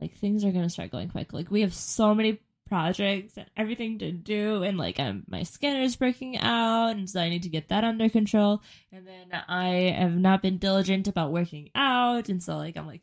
like 0.00 0.16
things 0.16 0.44
are 0.44 0.52
gonna 0.52 0.70
start 0.70 0.90
going 0.90 1.08
quick. 1.08 1.32
Like 1.32 1.50
we 1.50 1.60
have 1.62 1.74
so 1.74 2.14
many 2.14 2.40
projects 2.68 3.36
and 3.36 3.46
everything 3.56 3.98
to 3.98 4.12
do, 4.12 4.62
and 4.62 4.78
like 4.78 5.00
I'm 5.00 5.24
my 5.28 5.42
skin 5.42 5.76
is 5.82 5.96
breaking 5.96 6.38
out, 6.38 6.90
and 6.90 7.08
so 7.10 7.20
I 7.20 7.28
need 7.28 7.42
to 7.42 7.48
get 7.48 7.68
that 7.68 7.84
under 7.84 8.08
control. 8.08 8.62
And 8.92 9.06
then 9.06 9.32
I 9.48 9.94
have 9.98 10.16
not 10.16 10.42
been 10.42 10.58
diligent 10.58 11.08
about 11.08 11.32
working 11.32 11.70
out, 11.74 12.28
and 12.28 12.42
so 12.42 12.56
like 12.56 12.76
I'm 12.76 12.86
like. 12.86 13.02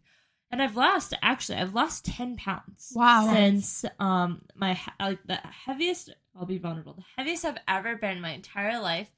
And 0.49 0.61
I've 0.61 0.77
lost 0.77 1.13
actually 1.21 1.57
I've 1.57 1.73
lost 1.73 2.05
ten 2.05 2.37
pounds 2.37 2.93
Wow. 2.95 3.33
since 3.33 3.83
um 3.99 4.43
my 4.55 4.79
like 4.97 5.19
the 5.25 5.35
heaviest 5.35 6.09
I'll 6.39 6.45
be 6.45 6.57
vulnerable 6.57 6.93
the 6.93 7.03
heaviest 7.17 7.43
I've 7.43 7.57
ever 7.67 7.97
been 7.97 8.21
my 8.21 8.29
entire 8.31 8.79
life 8.79 9.09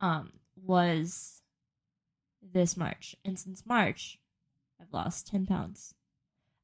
um 0.00 0.32
was 0.60 1.42
this 2.42 2.76
March 2.76 3.14
and 3.24 3.38
since 3.38 3.64
March 3.64 4.18
I've 4.80 4.92
lost 4.92 5.28
ten 5.28 5.46
pounds 5.46 5.94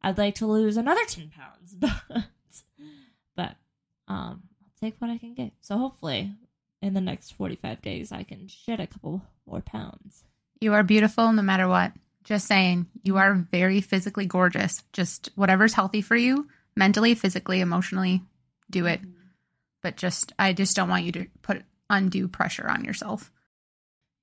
I'd 0.03 0.19
like 0.19 0.37
to 0.37 0.47
lose 0.47 0.77
another 0.77 1.05
ten 1.07 1.31
pounds 1.31 1.75
but 1.79 2.25
but 3.37 3.57
um 4.09 4.43
I'll 4.63 4.73
take 4.81 4.97
what 4.99 5.11
I 5.11 5.19
can 5.19 5.35
get 5.35 5.53
so 5.61 5.77
hopefully 5.79 6.33
in 6.83 6.95
the 6.95 7.01
next 7.01 7.33
forty 7.33 7.57
five 7.57 7.83
days 7.83 8.13
I 8.13 8.23
can 8.23 8.49
shed 8.49 8.81
a 8.81 8.87
couple 8.87 9.23
more 9.47 9.61
pounds 9.61 10.25
You 10.61 10.75
are 10.75 10.83
beautiful 10.83 11.33
no 11.33 11.43
matter 11.43 11.69
what. 11.69 11.93
Just 12.23 12.47
saying, 12.47 12.87
you 13.03 13.17
are 13.17 13.35
very 13.51 13.81
physically 13.81 14.27
gorgeous. 14.27 14.85
Just 14.93 15.31
whatever's 15.37 15.73
healthy 15.73 16.03
for 16.03 16.15
you, 16.15 16.47
mentally, 16.77 17.15
physically, 17.15 17.61
emotionally, 17.61 18.23
do 18.69 18.85
it. 18.87 19.01
But 19.83 19.97
just, 19.97 20.35
I 20.39 20.53
just 20.53 20.77
don't 20.77 20.91
want 20.91 21.05
you 21.05 21.13
to 21.13 21.27
put 21.41 21.63
undue 21.89 22.29
pressure 22.29 22.69
on 22.69 22.85
yourself. 22.85 23.33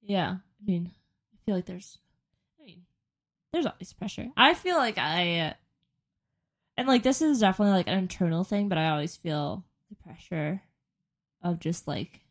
Yeah, 0.03 0.29
I 0.37 0.63
mean, 0.63 0.91
I 1.33 1.37
feel 1.43 1.55
like 1.55 1.65
there's, 1.65 1.97
I 2.61 2.65
mean, 2.65 2.83
there's 3.51 3.65
always 3.65 3.93
pressure. 3.93 4.27
I 4.37 4.53
feel 4.53 4.77
like 4.77 4.99
I, 4.99 5.39
uh, 5.39 5.53
and 6.77 6.87
like 6.87 7.03
this 7.03 7.21
is 7.21 7.39
definitely 7.39 7.73
like 7.73 7.87
an 7.87 7.97
internal 7.97 8.43
thing, 8.43 8.69
but 8.69 8.77
I 8.77 8.89
always 8.89 9.15
feel 9.15 9.65
the 9.89 9.95
pressure 9.95 10.61
of 11.41 11.59
just 11.59 11.87
like 11.87 12.21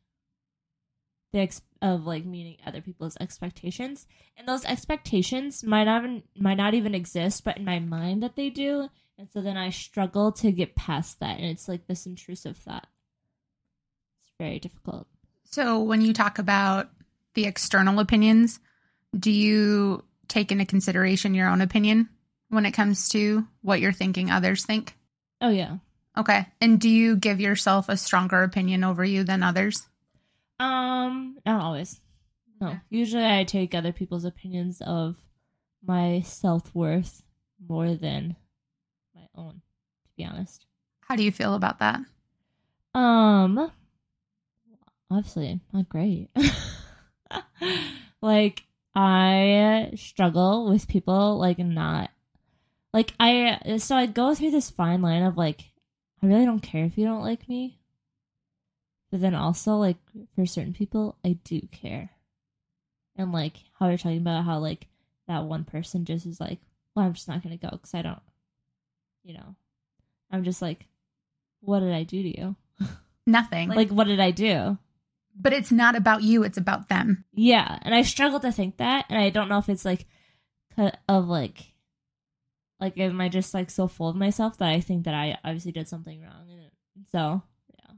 the 1.32 1.40
ex- 1.40 1.62
of 1.82 2.06
like 2.06 2.24
meeting 2.24 2.56
other 2.64 2.80
people's 2.80 3.16
expectations, 3.20 4.06
and 4.36 4.46
those 4.46 4.64
expectations 4.64 5.64
might 5.64 5.84
not 5.84 6.04
even 6.04 6.22
might 6.38 6.56
not 6.56 6.74
even 6.74 6.94
exist, 6.94 7.44
but 7.44 7.58
in 7.58 7.64
my 7.64 7.80
mind 7.80 8.22
that 8.22 8.36
they 8.36 8.48
do, 8.48 8.88
and 9.18 9.28
so 9.30 9.40
then 9.40 9.56
I 9.56 9.70
struggle 9.70 10.30
to 10.32 10.52
get 10.52 10.76
past 10.76 11.20
that, 11.20 11.38
and 11.38 11.46
it's 11.46 11.68
like 11.68 11.86
this 11.86 12.06
intrusive 12.06 12.56
thought. 12.56 12.86
It's 14.20 14.32
very 14.38 14.60
difficult. 14.60 15.08
So, 15.44 15.80
when 15.80 16.00
you 16.00 16.12
talk 16.12 16.38
about 16.38 16.90
the 17.34 17.46
external 17.46 17.98
opinions, 17.98 18.60
do 19.18 19.30
you 19.30 20.04
take 20.28 20.52
into 20.52 20.66
consideration 20.66 21.34
your 21.34 21.48
own 21.48 21.60
opinion 21.60 22.08
when 22.48 22.66
it 22.66 22.72
comes 22.72 23.08
to 23.10 23.46
what 23.62 23.80
you're 23.80 23.92
thinking 23.92 24.30
others 24.30 24.64
think? 24.64 24.94
Oh 25.40 25.50
yeah. 25.50 25.78
Okay. 26.16 26.46
And 26.60 26.80
do 26.80 26.88
you 26.88 27.16
give 27.16 27.40
yourself 27.40 27.88
a 27.88 27.96
stronger 27.96 28.42
opinion 28.42 28.84
over 28.84 29.04
you 29.04 29.24
than 29.24 29.42
others? 29.42 29.86
Um, 30.58 31.38
not 31.44 31.60
always. 31.60 32.00
No. 32.60 32.68
Okay. 32.68 32.80
Usually 32.88 33.26
I 33.26 33.44
take 33.44 33.74
other 33.74 33.92
people's 33.92 34.24
opinions 34.24 34.80
of 34.80 35.16
my 35.86 36.22
self 36.22 36.74
worth 36.74 37.22
more 37.68 37.94
than 37.94 38.36
my 39.14 39.26
own, 39.34 39.54
to 40.04 40.10
be 40.16 40.24
honest. 40.24 40.64
How 41.00 41.16
do 41.16 41.22
you 41.22 41.32
feel 41.32 41.54
about 41.54 41.80
that? 41.80 42.00
Um 42.94 43.70
obviously 45.10 45.60
not 45.72 45.88
great. 45.88 46.30
like 48.22 48.64
I 48.94 49.92
struggle 49.96 50.70
with 50.70 50.88
people 50.88 51.38
like 51.38 51.58
not 51.58 52.10
like 52.96 53.12
I 53.20 53.58
uh, 53.66 53.78
so 53.78 53.94
I 53.94 54.06
go 54.06 54.34
through 54.34 54.52
this 54.52 54.70
fine 54.70 55.02
line 55.02 55.22
of 55.22 55.36
like 55.36 55.60
I 56.22 56.26
really 56.26 56.46
don't 56.46 56.60
care 56.60 56.86
if 56.86 56.96
you 56.96 57.04
don't 57.04 57.22
like 57.22 57.46
me. 57.46 57.78
But 59.10 59.20
then 59.20 59.34
also 59.34 59.76
like 59.76 59.98
for 60.34 60.46
certain 60.46 60.72
people 60.72 61.18
I 61.22 61.38
do 61.44 61.60
care. 61.70 62.10
And 63.16 63.32
like 63.32 63.56
how 63.78 63.88
you're 63.88 63.98
talking 63.98 64.16
about 64.16 64.44
how 64.44 64.58
like 64.60 64.86
that 65.28 65.44
one 65.44 65.64
person 65.64 66.06
just 66.06 66.24
is 66.24 66.40
like, 66.40 66.58
well, 66.94 67.04
I'm 67.04 67.12
just 67.12 67.28
not 67.28 67.42
gonna 67.42 67.58
go 67.58 67.68
because 67.70 67.92
I 67.92 68.00
don't, 68.00 68.22
you 69.22 69.34
know, 69.34 69.54
I'm 70.30 70.44
just 70.44 70.62
like, 70.62 70.86
what 71.60 71.80
did 71.80 71.92
I 71.92 72.04
do 72.04 72.22
to 72.22 72.40
you? 72.40 72.56
Nothing. 73.26 73.68
Like, 73.68 73.90
what 73.90 74.06
did 74.06 74.20
I 74.20 74.30
do? 74.30 74.78
but 75.38 75.52
it's 75.52 75.70
not 75.70 75.96
about 75.96 76.22
you, 76.22 76.42
it's 76.44 76.56
about 76.56 76.88
them. 76.88 77.24
Yeah, 77.34 77.78
and 77.82 77.94
I 77.94 78.00
struggle 78.00 78.40
to 78.40 78.50
think 78.50 78.78
that, 78.78 79.04
and 79.10 79.18
I 79.18 79.28
don't 79.28 79.50
know 79.50 79.58
if 79.58 79.68
it's 79.68 79.84
like 79.84 80.06
of 81.06 81.28
like, 81.28 81.72
like 82.80 82.98
am 82.98 83.20
I 83.20 83.28
just 83.28 83.54
like 83.54 83.70
so 83.70 83.88
full 83.88 84.08
of 84.08 84.16
myself 84.16 84.58
that 84.58 84.68
I 84.68 84.80
think 84.80 85.04
that 85.04 85.14
I 85.14 85.38
obviously 85.44 85.72
did 85.72 85.88
something 85.88 86.20
wrong, 86.22 86.46
and 86.50 87.06
so 87.10 87.42
yeah, 87.78 87.94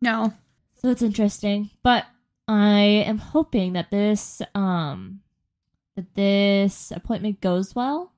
No. 0.00 0.32
so 0.80 0.88
it's 0.90 1.02
interesting. 1.02 1.70
But 1.82 2.06
I 2.48 2.80
am 3.06 3.18
hoping 3.18 3.72
that 3.74 3.90
this 3.90 4.42
um 4.54 5.20
that 5.96 6.14
this 6.14 6.92
appointment 6.94 7.40
goes 7.40 7.74
well. 7.74 8.12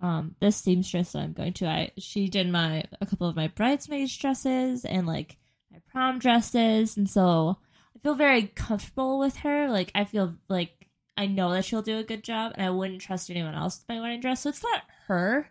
Um, 0.00 0.36
this 0.40 0.56
seamstress 0.56 1.12
that 1.12 1.20
I'm 1.22 1.32
going 1.32 1.54
to, 1.54 1.66
I 1.66 1.90
she 1.98 2.28
did 2.28 2.48
my 2.48 2.84
a 3.00 3.06
couple 3.06 3.28
of 3.28 3.34
my 3.34 3.48
bridesmaids 3.48 4.16
dresses 4.16 4.84
and 4.84 5.06
like 5.08 5.36
my 5.72 5.80
prom 5.90 6.18
dresses, 6.20 6.96
and 6.96 7.08
so 7.10 7.58
I 7.96 7.98
feel 7.98 8.14
very 8.14 8.42
comfortable 8.46 9.18
with 9.18 9.38
her. 9.38 9.68
Like 9.68 9.90
I 9.96 10.04
feel 10.04 10.36
like 10.48 10.77
I 11.18 11.26
know 11.26 11.50
that 11.52 11.64
she'll 11.64 11.82
do 11.82 11.98
a 11.98 12.04
good 12.04 12.22
job, 12.24 12.52
and 12.54 12.64
I 12.64 12.70
wouldn't 12.70 13.00
trust 13.02 13.28
anyone 13.28 13.54
else 13.54 13.78
with 13.80 13.94
my 13.94 14.00
wedding 14.00 14.20
dress. 14.20 14.40
So 14.42 14.48
it's 14.50 14.62
not 14.62 14.82
her; 15.08 15.50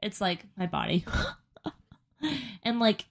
it's 0.00 0.20
like 0.20 0.44
my 0.56 0.66
body, 0.66 1.04
and 2.62 2.80
like 2.80 3.04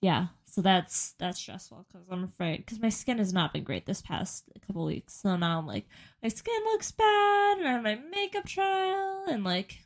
yeah. 0.00 0.28
So 0.46 0.62
that's 0.62 1.12
that's 1.18 1.38
stressful 1.38 1.86
because 1.86 2.06
I'm 2.10 2.24
afraid 2.24 2.56
because 2.64 2.80
my 2.80 2.88
skin 2.88 3.18
has 3.18 3.32
not 3.32 3.52
been 3.52 3.62
great 3.62 3.86
this 3.86 4.02
past 4.02 4.44
couple 4.66 4.84
weeks. 4.84 5.14
So 5.14 5.36
now 5.36 5.58
I'm 5.58 5.66
like 5.66 5.86
my 6.22 6.28
skin 6.28 6.54
looks 6.72 6.90
bad, 6.90 7.58
and 7.58 7.68
I 7.68 7.72
have 7.72 7.82
my 7.84 7.94
makeup 8.10 8.46
trial, 8.46 9.26
and 9.28 9.44
like 9.44 9.78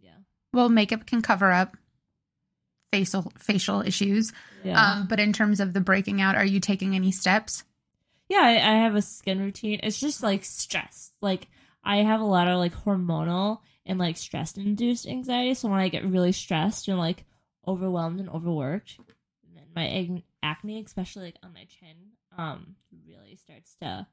yeah, 0.00 0.10
Well, 0.52 0.68
makeup 0.68 1.06
can 1.06 1.22
cover 1.22 1.52
up 1.52 1.76
facial 2.90 3.32
facial 3.38 3.82
issues. 3.82 4.32
yeah. 4.64 4.80
Um, 4.80 5.06
but 5.06 5.20
in 5.20 5.32
terms 5.32 5.60
of 5.60 5.72
the 5.72 5.80
breaking 5.80 6.20
out, 6.20 6.34
are 6.34 6.44
you 6.44 6.58
taking 6.60 6.96
any 6.96 7.12
steps? 7.12 7.62
Yeah, 8.32 8.40
I, 8.40 8.52
I 8.52 8.74
have 8.84 8.94
a 8.94 9.02
skin 9.02 9.40
routine. 9.40 9.80
It's 9.82 10.00
just 10.00 10.22
like 10.22 10.42
stress. 10.42 11.10
Like 11.20 11.48
I 11.84 11.98
have 11.98 12.22
a 12.22 12.24
lot 12.24 12.48
of 12.48 12.56
like 12.56 12.72
hormonal 12.74 13.58
and 13.84 13.98
like 13.98 14.16
stress 14.16 14.56
induced 14.56 15.06
anxiety. 15.06 15.52
So 15.52 15.68
when 15.68 15.80
I 15.80 15.90
get 15.90 16.06
really 16.06 16.32
stressed 16.32 16.88
and 16.88 16.96
like 16.98 17.26
overwhelmed 17.68 18.20
and 18.20 18.30
overworked, 18.30 18.98
then 19.54 19.64
my 19.76 19.86
ac- 19.86 20.24
acne, 20.42 20.82
especially 20.82 21.24
like 21.24 21.36
on 21.42 21.52
my 21.52 21.66
chin, 21.66 21.94
um, 22.38 22.76
really 23.06 23.36
starts 23.36 23.76
to 23.82 24.06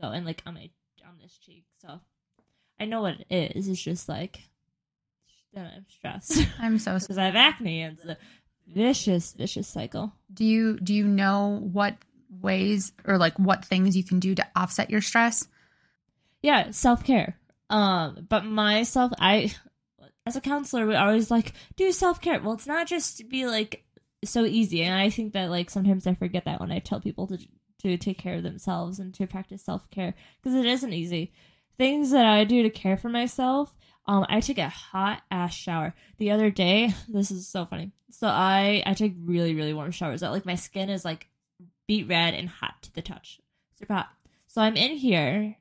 go 0.00 0.08
and 0.08 0.24
like 0.24 0.42
on 0.46 0.54
my 0.54 0.70
on 1.06 1.18
this 1.20 1.36
cheek. 1.36 1.66
So 1.82 2.00
I 2.80 2.86
know 2.86 3.02
what 3.02 3.16
it 3.28 3.52
is. 3.56 3.68
It's 3.68 3.82
just 3.82 4.08
like 4.08 4.40
then 5.52 5.70
I'm 5.76 5.84
stressed 5.86 6.46
I'm 6.58 6.78
so 6.78 6.94
because 6.98 7.18
I 7.18 7.26
have 7.26 7.36
acne 7.36 7.82
and 7.82 7.98
it's 7.98 8.06
a 8.06 8.16
vicious, 8.66 9.34
vicious 9.34 9.68
cycle. 9.68 10.14
do 10.32 10.46
you 10.46 10.80
do 10.80 10.94
you 10.94 11.06
know 11.06 11.60
what 11.72 11.96
ways 12.30 12.92
or 13.04 13.18
like 13.18 13.38
what 13.38 13.64
things 13.64 13.96
you 13.96 14.04
can 14.04 14.20
do 14.20 14.34
to 14.34 14.46
offset 14.54 14.90
your 14.90 15.00
stress? 15.00 15.46
yeah 16.42 16.70
self-care. 16.70 17.36
Um 17.68 18.26
but 18.28 18.44
myself 18.44 19.12
i 19.18 19.52
as 20.26 20.36
a 20.36 20.40
counselor 20.40 20.86
we 20.86 20.94
always 20.94 21.30
like 21.30 21.52
do 21.76 21.92
self-care. 21.92 22.40
Well 22.40 22.54
it's 22.54 22.66
not 22.66 22.86
just 22.86 23.18
to 23.18 23.24
be 23.24 23.46
like 23.46 23.84
so 24.24 24.44
easy. 24.44 24.82
And 24.82 24.94
i 24.94 25.10
think 25.10 25.32
that 25.34 25.50
like 25.50 25.70
sometimes 25.70 26.06
i 26.06 26.14
forget 26.14 26.44
that 26.44 26.60
when 26.60 26.72
i 26.72 26.78
tell 26.78 27.00
people 27.00 27.26
to 27.28 27.38
to 27.82 27.96
take 27.96 28.18
care 28.18 28.36
of 28.36 28.42
themselves 28.42 28.98
and 28.98 29.14
to 29.14 29.26
practice 29.26 29.62
self-care 29.64 30.14
because 30.42 30.58
it 30.58 30.66
isn't 30.66 30.92
easy. 30.92 31.32
Things 31.78 32.10
that 32.10 32.26
i 32.26 32.44
do 32.44 32.62
to 32.62 32.70
care 32.70 32.96
for 32.96 33.08
myself 33.08 33.74
um 34.06 34.24
i 34.28 34.40
take 34.40 34.58
a 34.58 34.68
hot 34.68 35.22
ass 35.30 35.54
shower. 35.54 35.94
The 36.18 36.30
other 36.30 36.50
day 36.50 36.92
this 37.08 37.30
is 37.30 37.48
so 37.48 37.66
funny. 37.66 37.92
So 38.10 38.26
i 38.26 38.82
i 38.86 38.94
take 38.94 39.14
really 39.24 39.54
really 39.54 39.74
warm 39.74 39.90
showers. 39.90 40.20
That 40.20 40.32
like 40.32 40.46
my 40.46 40.56
skin 40.56 40.90
is 40.90 41.04
like 41.04 41.28
beet 41.90 42.08
red 42.08 42.34
and 42.34 42.48
hot 42.48 42.74
to 42.82 42.94
the 42.94 43.02
touch 43.02 43.40
super 43.78 43.94
hot 43.94 44.10
so 44.46 44.60
i'm 44.60 44.76
in 44.76 44.96
here 44.96 45.56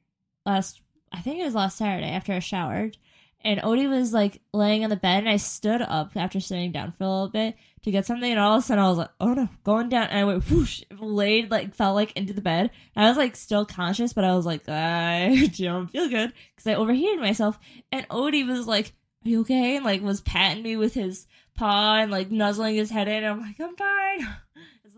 last 0.45 0.81
I 1.12 1.21
think 1.21 1.39
it 1.39 1.45
was 1.45 1.55
last 1.55 1.77
Saturday 1.77 2.09
after 2.09 2.33
I 2.33 2.39
showered. 2.39 2.98
And 3.41 3.62
Odie 3.62 3.89
was 3.89 4.12
like 4.12 4.41
laying 4.53 4.83
on 4.83 4.89
the 4.89 4.98
bed 4.98 5.19
and 5.19 5.29
I 5.29 5.38
stood 5.38 5.81
up 5.81 6.12
after 6.15 6.41
sitting 6.41 6.74
down 6.74 6.91
for 6.91 7.05
a 7.05 7.09
little 7.09 7.29
bit 7.29 7.55
to 7.83 7.91
get 7.91 8.05
something 8.05 8.29
and 8.29 8.39
all 8.39 8.57
of 8.57 8.63
a 8.63 8.65
sudden 8.65 8.83
I 8.83 8.89
was 8.89 8.98
like, 8.98 9.12
oh 9.21 9.33
no, 9.33 9.48
going 9.63 9.88
down 9.88 10.07
and 10.07 10.19
I 10.19 10.25
went 10.25 10.50
whoosh, 10.50 10.83
laid 11.00 11.50
like 11.50 11.74
fell 11.74 11.93
like 11.93 12.12
into 12.17 12.33
the 12.33 12.41
bed. 12.41 12.69
And 12.95 13.05
I 13.05 13.07
was 13.07 13.17
like 13.17 13.38
still 13.38 13.65
conscious, 13.65 14.12
but 14.12 14.25
I 14.25 14.36
was 14.36 14.45
like, 14.45 14.67
I 14.67 15.50
don't 15.57 15.88
feel 15.88 16.09
good 16.09 16.33
because 16.53 16.67
I 16.67 16.75
overheated 16.75 17.21
myself. 17.21 17.57
And 17.93 18.07
Odie 18.09 18.45
was 18.45 18.67
like, 18.67 18.91
Are 19.25 19.29
you 19.29 19.41
okay? 19.41 19.77
And 19.77 19.86
like 19.86 20.01
was 20.01 20.19
patting 20.19 20.63
me 20.63 20.75
with 20.75 20.93
his 20.93 21.25
paw 21.55 21.95
and 21.95 22.12
like 22.12 22.29
nuzzling 22.31 22.75
his 22.75 22.91
head 22.91 23.07
in. 23.07 23.24
I'm 23.24 23.39
like, 23.39 23.59
I'm 23.62 23.75
fine. 23.77 24.27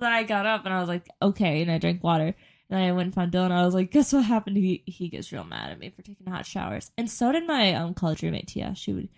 then 0.01 0.11
I 0.11 0.23
got 0.23 0.45
up 0.45 0.65
and 0.65 0.73
I 0.73 0.79
was 0.79 0.89
like, 0.89 1.07
okay, 1.21 1.61
and 1.61 1.71
I 1.71 1.77
drank 1.77 2.03
water. 2.03 2.35
And 2.69 2.79
I 2.79 2.91
went 2.93 3.07
and 3.07 3.15
found 3.15 3.31
Dylan. 3.31 3.51
I 3.51 3.65
was 3.65 3.73
like, 3.73 3.91
guess 3.91 4.13
what 4.13 4.23
happened? 4.23 4.57
He 4.57 4.83
he 4.85 5.09
gets 5.09 5.31
real 5.31 5.43
mad 5.43 5.71
at 5.71 5.79
me 5.79 5.89
for 5.89 6.01
taking 6.01 6.27
hot 6.27 6.45
showers. 6.45 6.91
And 6.97 7.09
so 7.09 7.31
did 7.31 7.45
my 7.45 7.73
um 7.73 7.93
college 7.93 8.23
roommate 8.23 8.47
Tia. 8.47 8.73
She 8.75 8.93
would 8.93 9.09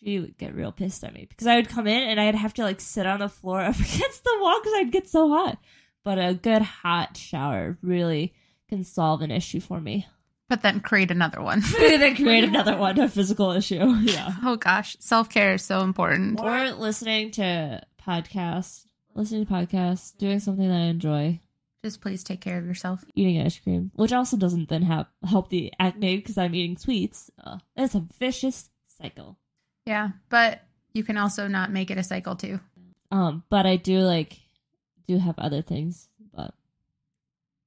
she 0.00 0.20
would 0.20 0.36
get 0.36 0.54
real 0.54 0.70
pissed 0.72 1.02
at 1.02 1.14
me 1.14 1.26
because 1.28 1.46
I 1.46 1.56
would 1.56 1.68
come 1.68 1.86
in 1.86 2.02
and 2.08 2.20
I'd 2.20 2.34
have 2.34 2.54
to 2.54 2.62
like 2.62 2.80
sit 2.80 3.06
on 3.06 3.20
the 3.20 3.28
floor 3.28 3.60
up 3.62 3.74
against 3.76 4.24
the 4.24 4.38
wall 4.40 4.60
because 4.60 4.74
I'd 4.76 4.92
get 4.92 5.08
so 5.08 5.28
hot. 5.28 5.58
But 6.04 6.18
a 6.18 6.34
good 6.34 6.62
hot 6.62 7.16
shower 7.16 7.78
really 7.82 8.34
can 8.68 8.84
solve 8.84 9.22
an 9.22 9.30
issue 9.30 9.60
for 9.60 9.80
me. 9.80 10.06
But 10.48 10.60
then 10.60 10.80
create 10.80 11.10
another 11.10 11.40
one. 11.40 11.62
then 11.78 12.14
create 12.16 12.44
another 12.44 12.76
one, 12.76 12.98
a 13.00 13.08
physical 13.08 13.52
issue. 13.52 13.80
Yeah. 14.02 14.34
oh 14.44 14.56
gosh, 14.56 14.96
self 15.00 15.30
care 15.30 15.54
is 15.54 15.62
so 15.62 15.80
important. 15.80 16.38
Or 16.38 16.70
listening 16.72 17.30
to 17.32 17.80
podcasts, 18.06 18.84
listening 19.14 19.46
to 19.46 19.52
podcasts, 19.52 20.16
doing 20.16 20.40
something 20.40 20.68
that 20.68 20.74
I 20.74 20.86
enjoy. 20.86 21.40
Just 21.82 22.00
please 22.00 22.24
take 22.24 22.40
care 22.40 22.58
of 22.58 22.66
yourself. 22.66 23.04
eating 23.14 23.40
ice 23.42 23.58
cream, 23.58 23.90
which 23.94 24.12
also 24.12 24.36
doesn't 24.36 24.68
then 24.68 24.82
have 24.82 25.06
help 25.22 25.50
the 25.50 25.72
acne 25.78 26.16
because 26.16 26.38
I'm 26.38 26.54
eating 26.54 26.78
sweets. 26.78 27.30
Uh, 27.42 27.58
it's 27.76 27.94
a 27.94 28.06
vicious 28.18 28.70
cycle. 28.86 29.38
Yeah, 29.84 30.10
but 30.30 30.62
you 30.94 31.04
can 31.04 31.18
also 31.18 31.46
not 31.46 31.70
make 31.70 31.90
it 31.90 31.98
a 31.98 32.02
cycle 32.02 32.36
too. 32.36 32.58
Um, 33.10 33.44
but 33.50 33.66
I 33.66 33.76
do 33.76 33.98
like 33.98 34.40
do 35.06 35.18
have 35.18 35.38
other 35.38 35.60
things, 35.60 36.08
but 36.34 36.54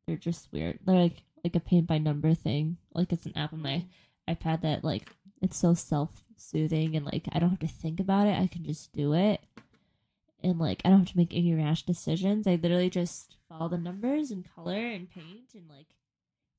they're 0.07 0.17
just 0.17 0.51
weird. 0.51 0.79
They're 0.83 0.95
like 0.95 1.21
like 1.43 1.55
a 1.55 1.59
paint 1.59 1.85
by 1.85 1.99
number 1.99 2.33
thing. 2.33 2.77
Like 2.93 3.13
it's 3.13 3.27
an 3.27 3.37
app 3.37 3.53
on 3.53 3.61
my 3.61 3.85
iPad 4.27 4.61
that 4.61 4.83
like 4.83 5.11
it's 5.41 5.57
so 5.57 5.75
self 5.75 6.09
soothing 6.37 6.95
and 6.95 7.05
like 7.05 7.27
I 7.31 7.39
don't 7.39 7.51
have 7.51 7.59
to 7.59 7.67
think 7.67 7.99
about 7.99 8.27
it. 8.27 8.39
I 8.39 8.47
can 8.47 8.63
just 8.63 8.91
do 8.93 9.13
it. 9.13 9.41
And 10.43 10.59
like 10.59 10.81
I 10.85 10.89
don't 10.89 10.99
have 10.99 11.11
to 11.11 11.17
make 11.17 11.33
any 11.33 11.53
rash 11.53 11.83
decisions. 11.83 12.47
I 12.47 12.55
literally 12.61 12.89
just 12.89 13.37
follow 13.49 13.69
the 13.69 13.77
numbers 13.77 14.31
and 14.31 14.45
color 14.55 14.77
and 14.77 15.09
paint 15.09 15.53
and 15.53 15.67
like 15.69 15.87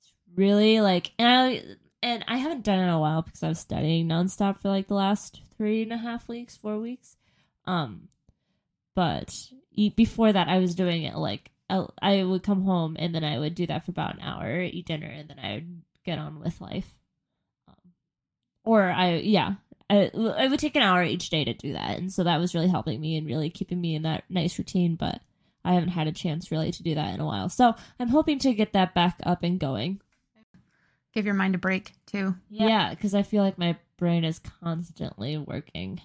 it's 0.01 0.13
really 0.35 0.81
like 0.81 1.13
and 1.19 1.29
I 1.29 1.63
and 2.03 2.25
I 2.29 2.39
haven't 2.39 2.65
done 2.65 2.79
it 2.79 2.85
in 2.85 2.89
a 2.89 3.01
while 3.01 3.23
because 3.23 3.43
I 3.43 3.49
was 3.49 3.59
studying 3.59 4.09
nonstop 4.09 4.59
for 4.59 4.69
like 4.69 4.89
the 4.89 4.95
last 4.95 5.43
three 5.57 5.83
and 5.83 5.93
a 5.93 5.97
half 5.97 6.29
weeks, 6.29 6.57
four 6.57 6.79
weeks. 6.79 7.17
Um, 7.67 8.09
but 8.95 9.35
before 9.97 10.33
that, 10.33 10.49
I 10.49 10.59
was 10.59 10.75
doing 10.75 11.03
it 11.03 11.17
like 11.17 11.51
I 11.71 12.23
would 12.23 12.43
come 12.43 12.63
home 12.63 12.97
and 12.99 13.15
then 13.15 13.25
I 13.25 13.39
would 13.39 13.55
do 13.55 13.67
that 13.67 13.85
for 13.85 13.91
about 13.91 14.15
an 14.15 14.23
hour, 14.23 14.61
eat 14.61 14.87
dinner, 14.87 15.07
and 15.07 15.29
then 15.29 15.39
I 15.39 15.55
would 15.55 15.83
get 16.05 16.19
on 16.19 16.41
with 16.41 16.61
life. 16.61 16.95
Um, 17.69 17.93
or 18.65 18.85
I, 18.85 19.17
yeah, 19.17 19.55
I, 19.90 20.11
I 20.14 20.49
would 20.49 20.61
take 20.61 20.76
an 20.76 20.83
hour 20.83 21.02
each 21.02 21.30
day 21.30 21.45
to 21.45 21.54
do 21.54 21.73
that, 21.73 21.99
and 21.99 22.12
so 22.12 22.25
that 22.25 22.38
was 22.38 22.54
really 22.54 22.68
helping 22.68 23.00
me 23.00 23.16
and 23.16 23.26
really 23.26 23.50
keeping 23.50 23.80
me 23.80 23.95
in 23.95 24.02
that 24.02 24.25
nice 24.28 24.59
routine. 24.59 24.97
But 24.97 25.21
I 25.64 25.75
haven't 25.75 25.90
had 25.90 26.07
a 26.07 26.12
chance 26.12 26.50
really 26.50 26.73
to 26.73 26.83
do 26.83 26.95
that 26.95 27.14
in 27.14 27.21
a 27.21 27.26
while, 27.26 27.49
so 27.49 27.75
I'm 27.99 28.09
hoping 28.09 28.38
to 28.40 28.54
get 28.54 28.75
that 28.75 28.95
back 28.95 29.18
up 29.25 29.42
and 29.42 29.59
going. 29.59 30.00
Give 31.14 31.25
your 31.25 31.35
mind 31.35 31.54
a 31.54 31.59
break 31.59 31.92
too. 32.07 32.35
Yeah, 32.50 32.90
because 32.90 33.14
I 33.14 33.23
feel 33.23 33.42
like 33.42 33.59
my 33.59 33.76
brain 33.97 34.25
is 34.25 34.38
constantly 34.38 35.38
working. 35.38 36.00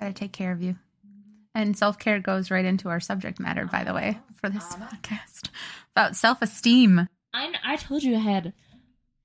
Gotta 0.00 0.12
take 0.12 0.32
care 0.32 0.52
of 0.52 0.60
you. 0.60 0.76
And 1.54 1.76
self 1.76 1.98
care 1.98 2.18
goes 2.18 2.50
right 2.50 2.64
into 2.64 2.88
our 2.88 2.98
subject 2.98 3.38
matter, 3.38 3.66
by 3.66 3.84
the 3.84 3.94
way, 3.94 4.18
for 4.40 4.50
this 4.50 4.64
podcast 4.74 5.50
about 5.92 6.16
self 6.16 6.42
esteem. 6.42 7.08
I 7.32 7.52
I 7.64 7.76
told 7.76 8.02
you 8.02 8.16
I 8.16 8.20
had 8.20 8.52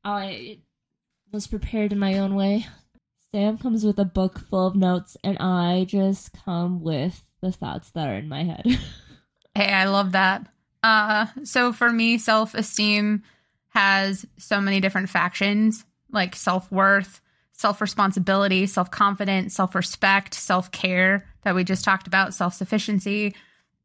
I 0.03 0.59
was 1.31 1.47
prepared 1.47 1.91
in 1.91 1.99
my 1.99 2.19
own 2.19 2.35
way. 2.35 2.67
Sam 3.31 3.59
comes 3.59 3.86
with 3.86 4.00
a 4.00 4.05
book 4.05 4.39
full 4.39 4.65
of 4.65 4.75
notes, 4.75 5.15
and 5.24 5.38
I 5.38 5.86
just 5.86 6.33
come 6.33 6.81
with 6.81 7.24
the 7.41 7.51
thoughts 7.51 7.91
that 7.91 8.07
are 8.07 8.15
in 8.15 8.27
my 8.29 8.43
head. 8.43 8.65
Hey, 9.55 9.74
I 9.74 9.86
love 9.86 10.13
that. 10.13 10.48
Uh, 10.83 11.25
so 11.43 11.74
for 11.74 11.91
me, 11.91 12.17
self 12.19 12.53
esteem 12.53 13.24
has 13.69 14.25
so 14.38 14.62
many 14.62 14.79
different 14.79 15.09
factions 15.09 15.83
like 16.12 16.36
self 16.36 16.71
worth, 16.71 17.19
self 17.51 17.81
responsibility, 17.81 18.67
self 18.67 18.89
confidence, 18.91 19.55
self 19.55 19.75
respect, 19.75 20.36
self 20.36 20.71
care 20.71 21.25
that 21.41 21.55
we 21.55 21.63
just 21.63 21.83
talked 21.83 22.07
about, 22.07 22.33
self 22.36 22.53
sufficiency, 22.53 23.36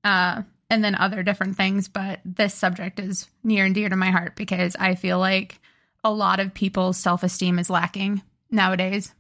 uh, 0.05 0.43
and 0.71 0.85
then 0.85 0.95
other 0.95 1.23
different 1.23 1.57
things. 1.57 1.89
But 1.89 2.21
this 2.25 2.55
subject 2.55 3.01
is 3.01 3.27
near 3.43 3.65
and 3.65 3.75
dear 3.75 3.89
to 3.89 3.97
my 3.97 4.11
heart 4.11 4.37
because 4.37 4.77
I 4.79 4.95
feel 4.95 5.19
like 5.19 5.61
a 6.05 6.13
lot 6.13 6.41
of 6.41 6.55
people's 6.55 6.99
self 6.99 7.23
esteem 7.25 7.59
is 7.59 7.71
lacking 7.71 8.23
nowadays 8.51 9.13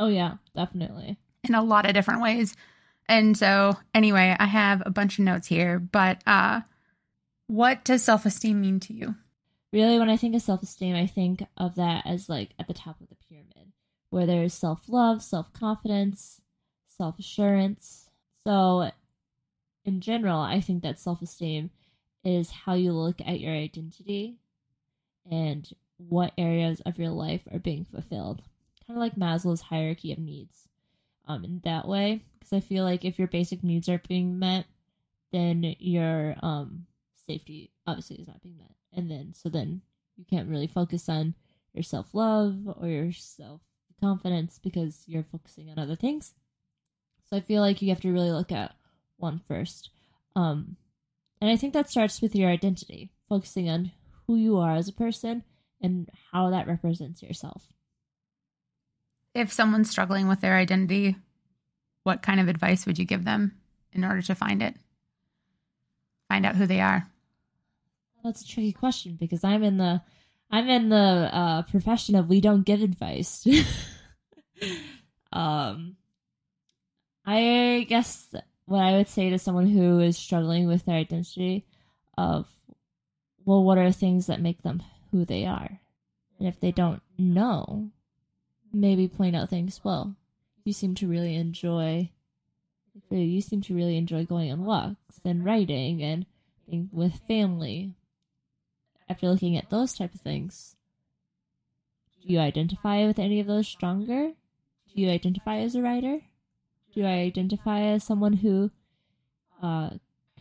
oh 0.00 0.08
yeah, 0.08 0.34
definitely. 0.56 1.18
in 1.44 1.54
a 1.54 1.62
lot 1.62 1.86
of 1.86 1.94
different 1.94 2.22
ways. 2.22 2.56
And 3.08 3.36
so, 3.36 3.76
anyway, 3.94 4.36
I 4.38 4.46
have 4.46 4.82
a 4.84 4.90
bunch 4.90 5.18
of 5.18 5.24
notes 5.24 5.46
here, 5.46 5.78
but 5.78 6.22
uh, 6.26 6.62
what 7.46 7.84
does 7.84 8.02
self 8.02 8.26
esteem 8.26 8.60
mean 8.60 8.80
to 8.80 8.94
you? 8.94 9.14
Really, 9.72 9.98
when 9.98 10.10
I 10.10 10.16
think 10.16 10.34
of 10.34 10.42
self 10.42 10.62
esteem, 10.62 10.96
I 10.96 11.06
think 11.06 11.44
of 11.56 11.76
that 11.76 12.06
as 12.06 12.28
like 12.28 12.50
at 12.58 12.66
the 12.66 12.74
top 12.74 13.00
of 13.00 13.08
the 13.08 13.16
pyramid, 13.28 13.72
where 14.10 14.26
there's 14.26 14.54
self 14.54 14.88
love, 14.88 15.22
self 15.22 15.52
confidence, 15.52 16.40
self 16.88 17.18
assurance. 17.18 18.08
So, 18.44 18.90
in 19.84 20.00
general, 20.00 20.40
I 20.40 20.60
think 20.60 20.82
that 20.82 20.98
self 20.98 21.20
esteem 21.22 21.70
is 22.24 22.50
how 22.50 22.74
you 22.74 22.92
look 22.92 23.20
at 23.20 23.40
your 23.40 23.52
identity 23.52 24.38
and 25.30 25.68
what 25.96 26.32
areas 26.38 26.80
of 26.86 26.98
your 26.98 27.10
life 27.10 27.42
are 27.52 27.58
being 27.58 27.86
fulfilled. 27.90 28.42
Kind 28.90 28.98
of 28.98 29.02
like 29.02 29.14
Maslow's 29.14 29.60
hierarchy 29.60 30.10
of 30.10 30.18
needs. 30.18 30.66
Um, 31.28 31.44
in 31.44 31.60
that 31.62 31.86
way, 31.86 32.24
because 32.36 32.52
I 32.52 32.58
feel 32.58 32.82
like 32.82 33.04
if 33.04 33.20
your 33.20 33.28
basic 33.28 33.62
needs 33.62 33.88
are 33.88 34.02
being 34.08 34.40
met, 34.40 34.64
then 35.30 35.76
your 35.78 36.34
um 36.42 36.86
safety 37.24 37.70
obviously 37.86 38.16
is 38.16 38.26
not 38.26 38.42
being 38.42 38.56
met, 38.58 38.72
and 38.92 39.08
then 39.08 39.32
so 39.32 39.48
then 39.48 39.82
you 40.16 40.24
can't 40.28 40.48
really 40.48 40.66
focus 40.66 41.08
on 41.08 41.34
your 41.72 41.84
self 41.84 42.12
love 42.14 42.56
or 42.66 42.88
your 42.88 43.12
self 43.12 43.60
confidence 44.00 44.58
because 44.60 45.04
you're 45.06 45.22
focusing 45.30 45.70
on 45.70 45.78
other 45.78 45.94
things. 45.94 46.34
So 47.28 47.36
I 47.36 47.42
feel 47.42 47.62
like 47.62 47.80
you 47.80 47.90
have 47.90 48.00
to 48.00 48.10
really 48.10 48.32
look 48.32 48.50
at 48.50 48.74
one 49.18 49.40
first. 49.46 49.90
Um, 50.34 50.74
and 51.40 51.48
I 51.48 51.54
think 51.54 51.74
that 51.74 51.90
starts 51.90 52.20
with 52.20 52.34
your 52.34 52.50
identity, 52.50 53.12
focusing 53.28 53.70
on 53.70 53.92
who 54.26 54.34
you 54.34 54.58
are 54.58 54.74
as 54.74 54.88
a 54.88 54.92
person 54.92 55.44
and 55.80 56.10
how 56.32 56.50
that 56.50 56.66
represents 56.66 57.22
yourself. 57.22 57.72
If 59.34 59.52
someone's 59.52 59.90
struggling 59.90 60.28
with 60.28 60.40
their 60.40 60.56
identity, 60.56 61.16
what 62.02 62.22
kind 62.22 62.40
of 62.40 62.48
advice 62.48 62.86
would 62.86 62.98
you 62.98 63.04
give 63.04 63.24
them 63.24 63.56
in 63.92 64.04
order 64.04 64.22
to 64.22 64.34
find 64.34 64.62
it? 64.62 64.74
Find 66.28 66.46
out 66.46 66.56
who 66.56 66.66
they 66.66 66.80
are. 66.80 67.08
That's 68.22 68.42
a 68.42 68.48
tricky 68.48 68.72
question 68.72 69.16
because 69.18 69.44
I'm 69.44 69.62
in 69.62 69.78
the 69.78 70.02
I'm 70.50 70.68
in 70.68 70.88
the 70.88 70.96
uh, 70.96 71.62
profession 71.62 72.16
of 72.16 72.28
we 72.28 72.40
don't 72.40 72.66
give 72.66 72.82
advice. 72.82 73.46
um, 75.32 75.96
I 77.24 77.86
guess 77.88 78.34
what 78.66 78.80
I 78.80 78.96
would 78.96 79.08
say 79.08 79.30
to 79.30 79.38
someone 79.38 79.66
who 79.66 80.00
is 80.00 80.18
struggling 80.18 80.66
with 80.66 80.84
their 80.84 80.96
identity 80.96 81.66
of 82.18 82.48
well, 83.44 83.64
what 83.64 83.78
are 83.78 83.90
things 83.90 84.26
that 84.26 84.40
make 84.40 84.62
them 84.62 84.82
who 85.10 85.24
they 85.24 85.46
are, 85.46 85.80
and 86.38 86.46
if 86.46 86.60
they 86.60 86.70
don't 86.72 87.02
know, 87.16 87.90
maybe 88.72 89.08
point 89.08 89.36
out 89.36 89.50
things. 89.50 89.80
Well, 89.84 90.16
you 90.64 90.72
seem 90.72 90.94
to 90.96 91.08
really 91.08 91.36
enjoy. 91.36 92.10
You 93.10 93.40
seem 93.40 93.62
to 93.62 93.74
really 93.74 93.96
enjoy 93.96 94.24
going 94.24 94.52
on 94.52 94.64
walks 94.64 95.20
and 95.24 95.44
writing 95.44 96.02
and 96.02 96.26
being 96.68 96.88
with 96.92 97.14
family 97.26 97.94
after 99.10 99.28
looking 99.28 99.56
at 99.56 99.68
those 99.70 99.94
type 99.94 100.14
of 100.14 100.20
things, 100.20 100.76
do 102.22 102.32
you 102.32 102.38
identify 102.38 103.04
with 103.06 103.18
any 103.18 103.40
of 103.40 103.48
those 103.48 103.66
stronger? 103.66 104.28
Do 104.28 105.00
you 105.00 105.10
identify 105.10 105.58
as 105.58 105.74
a 105.74 105.82
writer? 105.82 106.20
Do 106.94 107.04
I 107.04 107.18
identify 107.18 107.80
as 107.80 108.04
someone 108.04 108.34
who 108.34 108.70
uh, 109.60 109.90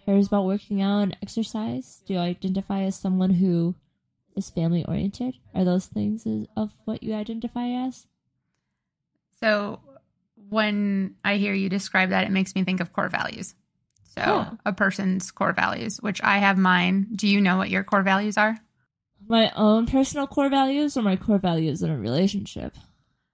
cares 0.06 0.28
about 0.28 0.46
working 0.46 0.82
out 0.84 1.00
and 1.00 1.18
exercise? 1.22 2.04
Do 2.06 2.18
I 2.18 2.28
identify 2.28 2.82
as 2.82 2.96
someone 2.96 3.32
who 3.32 3.76
is 4.36 4.52
family 4.52 4.86
oriented? 4.86 5.36
Are 5.56 5.64
those 5.64 5.88
things 5.88 6.28
of 6.56 6.72
what 6.86 7.02
you 7.02 7.16
identify 7.16 7.70
as? 7.70 8.06
So, 9.42 9.80
when 10.50 11.16
I 11.24 11.38
hear 11.38 11.54
you 11.54 11.70
describe 11.70 12.10
that, 12.10 12.26
it 12.26 12.32
makes 12.32 12.56
me 12.56 12.64
think 12.64 12.80
of 12.80 12.92
core 12.94 13.10
values. 13.10 13.56
So, 14.16 14.22
Yeah. 14.22 14.52
a 14.66 14.74
person's 14.74 15.32
core 15.32 15.54
values, 15.54 15.98
which 16.02 16.22
I 16.24 16.40
have 16.40 16.58
mine. 16.58 17.08
Do 17.16 17.28
you 17.28 17.40
know 17.40 17.58
what 17.58 17.70
your 17.70 17.84
core 17.84 18.02
values 18.04 18.38
are? 18.38 18.58
My 19.28 19.52
own 19.56 19.86
personal 19.86 20.26
core 20.28 20.50
values 20.50 20.98
or 20.98 21.04
my 21.04 21.16
core 21.16 21.38
values 21.38 21.84
in 21.84 21.90
a 21.92 21.98
relationship? 21.98 22.76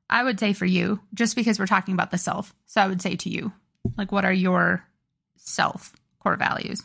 I 0.09 0.23
would 0.23 0.39
say 0.39 0.53
for 0.53 0.65
you, 0.65 0.99
just 1.13 1.35
because 1.35 1.57
we're 1.57 1.65
talking 1.67 1.93
about 1.93 2.11
the 2.11 2.17
self. 2.17 2.53
So, 2.65 2.81
I 2.81 2.87
would 2.87 3.01
say 3.01 3.15
to 3.15 3.29
you, 3.29 3.53
like, 3.97 4.11
what 4.11 4.25
are 4.25 4.33
your 4.33 4.83
self 5.37 5.95
core 6.19 6.35
values? 6.37 6.83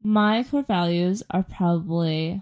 my 0.00 0.44
core 0.44 0.62
values 0.62 1.24
are 1.30 1.42
probably 1.42 2.40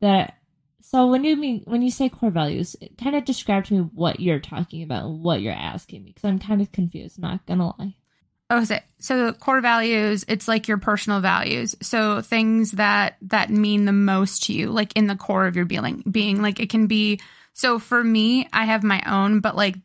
that 0.00 0.34
so 0.82 1.06
when 1.06 1.24
you 1.24 1.36
mean 1.36 1.62
when 1.64 1.82
you 1.82 1.90
say 1.90 2.08
core 2.08 2.30
values 2.30 2.76
kind 3.02 3.16
of 3.16 3.24
describe 3.24 3.64
to 3.64 3.74
me 3.74 3.80
what 3.94 4.20
you're 4.20 4.40
talking 4.40 4.82
about 4.82 5.04
and 5.04 5.22
what 5.22 5.40
you're 5.40 5.52
asking 5.52 6.04
me 6.04 6.10
because 6.10 6.28
i'm 6.28 6.38
kind 6.38 6.60
of 6.60 6.70
confused 6.72 7.18
not 7.18 7.44
gonna 7.46 7.66
lie 7.78 7.94
Oh, 8.54 8.64
so, 8.64 8.76
so 8.98 9.32
core 9.32 9.62
values, 9.62 10.26
it's 10.28 10.46
like 10.46 10.68
your 10.68 10.76
personal 10.76 11.22
values. 11.22 11.74
So 11.80 12.20
things 12.20 12.72
that 12.72 13.16
that 13.22 13.48
mean 13.48 13.86
the 13.86 13.92
most 13.92 14.42
to 14.44 14.52
you, 14.52 14.68
like 14.70 14.94
in 14.94 15.06
the 15.06 15.16
core 15.16 15.46
of 15.46 15.56
your 15.56 15.64
being, 15.64 16.04
being 16.10 16.42
like 16.42 16.60
it 16.60 16.68
can 16.68 16.86
be. 16.86 17.18
So 17.54 17.78
for 17.78 18.04
me, 18.04 18.46
I 18.52 18.66
have 18.66 18.82
my 18.82 19.02
own, 19.06 19.40
but 19.40 19.56
like 19.56 19.76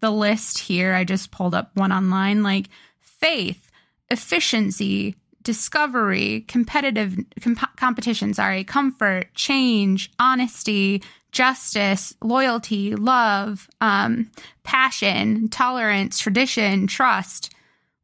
the 0.00 0.10
list 0.10 0.58
here, 0.58 0.94
I 0.94 1.04
just 1.04 1.32
pulled 1.32 1.54
up 1.54 1.72
one 1.74 1.92
online, 1.92 2.42
like 2.42 2.70
faith, 2.98 3.70
efficiency, 4.08 5.16
discovery, 5.44 6.44
competitive 6.48 7.16
comp- 7.40 7.76
competition, 7.76 8.34
sorry, 8.34 8.64
comfort, 8.64 9.32
change, 9.34 10.10
honesty, 10.18 11.02
justice, 11.32 12.14
loyalty, 12.22 12.94
love, 12.96 13.68
um, 13.80 14.30
passion, 14.64 15.48
tolerance, 15.48 16.18
tradition, 16.18 16.86
trust 16.86 17.50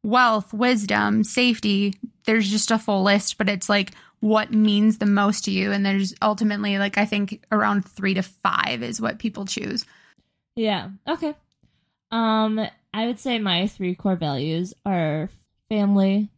wealth, 0.03 0.51
wisdom, 0.53 1.23
safety. 1.23 1.93
There's 2.25 2.49
just 2.49 2.71
a 2.71 2.79
full 2.79 3.03
list, 3.03 3.37
but 3.37 3.49
it's 3.49 3.69
like 3.69 3.91
what 4.19 4.51
means 4.51 4.97
the 4.97 5.05
most 5.05 5.45
to 5.45 5.51
you. 5.51 5.71
And 5.71 5.85
there's 5.85 6.13
ultimately, 6.21 6.77
like, 6.79 6.97
I 6.97 7.05
think 7.05 7.43
around 7.51 7.83
three 7.85 8.15
to 8.15 8.23
five 8.23 8.81
is 8.81 8.99
what 9.01 9.19
people 9.19 9.45
choose. 9.45 9.85
yeah 10.55 10.89
okay 11.07 11.33
um 12.11 12.59
i 12.93 13.05
would 13.07 13.19
say 13.19 13.39
my 13.39 13.67
three 13.67 13.95
core 13.95 14.17
values 14.17 14.73
are 14.85 15.29
family 15.69 16.29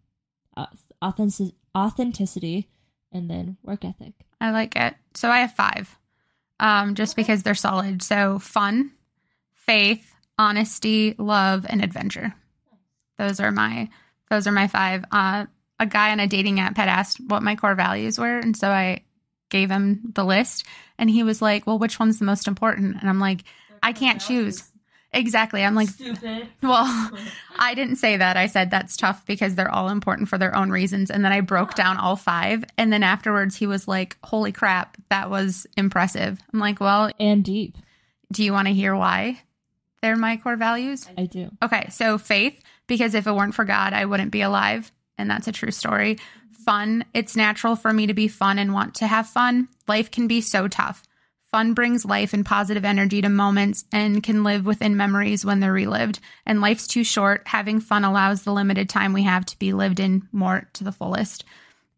uh, 0.55 0.67
authentic- 1.03 1.55
authenticity 1.75 2.69
and 3.11 3.29
then 3.29 3.57
work 3.63 3.85
ethic 3.85 4.13
I 4.41 4.51
like 4.51 4.75
it. 4.75 4.95
So 5.13 5.29
I 5.29 5.39
have 5.39 5.53
five, 5.53 5.97
um, 6.59 6.95
just 6.95 7.15
because 7.15 7.43
they're 7.43 7.55
solid. 7.55 8.01
So 8.01 8.39
fun, 8.39 8.91
faith, 9.53 10.13
honesty, 10.37 11.15
love, 11.17 11.65
and 11.69 11.81
adventure. 11.81 12.33
Those 13.17 13.39
are 13.39 13.51
my 13.51 13.89
those 14.29 14.47
are 14.47 14.51
my 14.51 14.67
five. 14.67 15.05
Uh, 15.11 15.45
a 15.79 15.85
guy 15.85 16.11
on 16.11 16.19
a 16.19 16.27
dating 16.27 16.59
app 16.59 16.75
had 16.75 16.89
asked 16.89 17.19
what 17.25 17.41
my 17.41 17.55
core 17.55 17.75
values 17.75 18.19
were, 18.19 18.37
and 18.37 18.57
so 18.57 18.69
I 18.69 19.03
gave 19.49 19.71
him 19.71 20.11
the 20.13 20.25
list, 20.25 20.65
and 20.97 21.09
he 21.09 21.23
was 21.23 21.41
like, 21.41 21.65
"Well, 21.65 21.79
which 21.79 21.99
one's 21.99 22.19
the 22.19 22.25
most 22.25 22.47
important?" 22.47 22.97
And 22.99 23.09
I'm 23.09 23.19
like, 23.19 23.43
"I 23.81 23.93
can't 23.93 24.19
choose." 24.19 24.69
Exactly. 25.13 25.63
I'm 25.63 25.75
like, 25.75 25.89
stupid 25.89 26.47
well, 26.63 27.11
I 27.57 27.75
didn't 27.75 27.97
say 27.97 28.17
that. 28.17 28.35
I 28.35 28.47
said 28.47 28.71
that's 28.71 28.97
tough 28.97 29.25
because 29.25 29.55
they're 29.55 29.71
all 29.71 29.89
important 29.89 30.29
for 30.29 30.37
their 30.37 30.55
own 30.55 30.71
reasons. 30.71 31.11
And 31.11 31.23
then 31.23 31.31
I 31.31 31.41
broke 31.41 31.75
down 31.75 31.97
all 31.97 32.15
five. 32.15 32.63
And 32.77 32.91
then 32.91 33.03
afterwards, 33.03 33.55
he 33.55 33.67
was 33.67 33.87
like, 33.87 34.17
Holy 34.23 34.51
crap, 34.51 34.97
that 35.09 35.29
was 35.29 35.67
impressive. 35.77 36.39
I'm 36.51 36.59
like, 36.59 36.79
Well, 36.79 37.11
and 37.19 37.43
deep 37.43 37.77
do 38.33 38.43
you 38.43 38.51
want 38.51 38.67
to 38.67 38.73
hear 38.73 38.95
why 38.95 39.41
they're 40.01 40.17
my 40.17 40.37
core 40.37 40.57
values? 40.57 41.07
i 41.17 41.25
do 41.25 41.49
Okay. 41.61 41.87
So 41.89 42.17
faith, 42.17 42.59
because 42.87 43.13
if 43.13 43.25
it 43.25 43.31
weren't 43.31 43.55
for 43.55 43.63
God, 43.63 43.93
I 43.93 44.05
wouldn't 44.05 44.31
be 44.31 44.41
alive. 44.41 44.91
And 45.17 45.29
that's 45.29 45.47
a 45.47 45.53
true 45.53 45.71
story. 45.71 46.15
Mm-hmm. 46.15 46.63
Fun. 46.63 47.05
It's 47.13 47.35
natural 47.35 47.75
for 47.75 47.93
me 47.93 48.07
to 48.07 48.13
be 48.13 48.27
fun 48.27 48.59
and 48.59 48.73
want 48.73 48.95
to 48.95 49.07
have 49.07 49.29
fun. 49.29 49.69
Life 49.87 50.11
can 50.11 50.27
be 50.27 50.41
so 50.41 50.67
tough. 50.67 51.03
Fun 51.53 51.75
brings 51.75 52.03
life 52.03 52.33
and 52.33 52.43
positive 52.43 52.83
energy 52.83 53.21
to 53.21 53.29
moments 53.29 53.85
and 53.91 54.23
can 54.23 54.43
live 54.43 54.65
within 54.65 54.97
memories 54.97 55.45
when 55.45 55.59
they're 55.59 55.71
relived. 55.71 56.19
And 56.47 56.61
life's 56.61 56.87
too 56.87 57.03
short. 57.03 57.43
Having 57.45 57.81
fun 57.81 58.03
allows 58.03 58.41
the 58.41 58.51
limited 58.51 58.89
time 58.89 59.13
we 59.13 59.21
have 59.21 59.45
to 59.45 59.59
be 59.59 59.71
lived 59.71 59.99
in 59.99 60.27
more 60.31 60.67
to 60.73 60.83
the 60.83 60.91
fullest. 60.91 61.45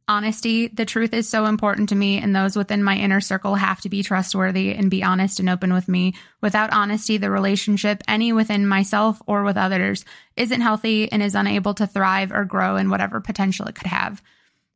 Honesty, 0.10 0.68
the 0.68 0.84
truth 0.84 1.14
is 1.14 1.30
so 1.30 1.46
important 1.46 1.88
to 1.88 1.96
me, 1.96 2.18
and 2.18 2.36
those 2.36 2.58
within 2.58 2.84
my 2.84 2.98
inner 2.98 3.22
circle 3.22 3.56
have 3.56 3.80
to 3.80 3.90
be 3.90 4.04
trustworthy 4.04 4.74
and 4.74 4.92
be 4.92 5.04
honest 5.04 5.40
and 5.40 5.48
open 5.48 5.74
with 5.74 5.88
me. 5.88 6.16
Without 6.42 6.74
honesty, 6.74 7.16
the 7.16 7.32
relationship, 7.32 8.04
any 8.10 8.34
within 8.34 8.68
myself 8.68 9.22
or 9.26 9.44
with 9.44 9.56
others, 9.56 10.04
isn't 10.36 10.60
healthy 10.60 11.10
and 11.10 11.24
is 11.24 11.34
unable 11.34 11.74
to 11.76 11.88
thrive 11.88 12.34
or 12.34 12.44
grow 12.44 12.76
in 12.76 12.90
whatever 12.90 13.22
potential 13.22 13.68
it 13.68 13.76
could 13.76 13.88
have. 13.88 14.22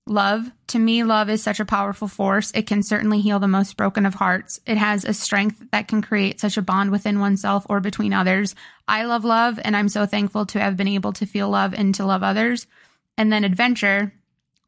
Love, 0.10 0.52
to 0.66 0.80
me, 0.80 1.04
love 1.04 1.30
is 1.30 1.44
such 1.44 1.60
a 1.60 1.66
powerful 1.66 2.08
force. 2.08 2.52
It 2.56 2.66
can 2.66 2.82
certainly 2.82 3.22
heal 3.22 3.38
the 3.38 3.48
most 3.48 3.78
broken 3.78 4.08
of 4.08 4.16
hearts. 4.16 4.60
It 4.66 4.76
has 4.76 5.06
a 5.06 5.14
strength 5.14 5.64
that 5.72 5.88
can 5.88 6.02
create 6.02 6.40
such 6.40 6.58
a 6.58 6.64
bond 6.64 6.90
within 6.90 7.20
oneself 7.20 7.64
or 7.70 7.80
between 7.80 8.12
others. 8.12 8.56
I 8.88 9.04
love 9.04 9.24
love, 9.24 9.60
and 9.64 9.78
I'm 9.78 9.88
so 9.88 10.08
thankful 10.08 10.48
to 10.48 10.60
have 10.60 10.76
been 10.76 10.88
able 10.88 11.14
to 11.14 11.28
feel 11.28 11.48
love 11.48 11.76
and 11.76 11.94
to 11.94 12.08
love 12.08 12.24
others. 12.24 12.66
And 13.20 13.32
then 13.32 13.44
adventure. 13.44 14.12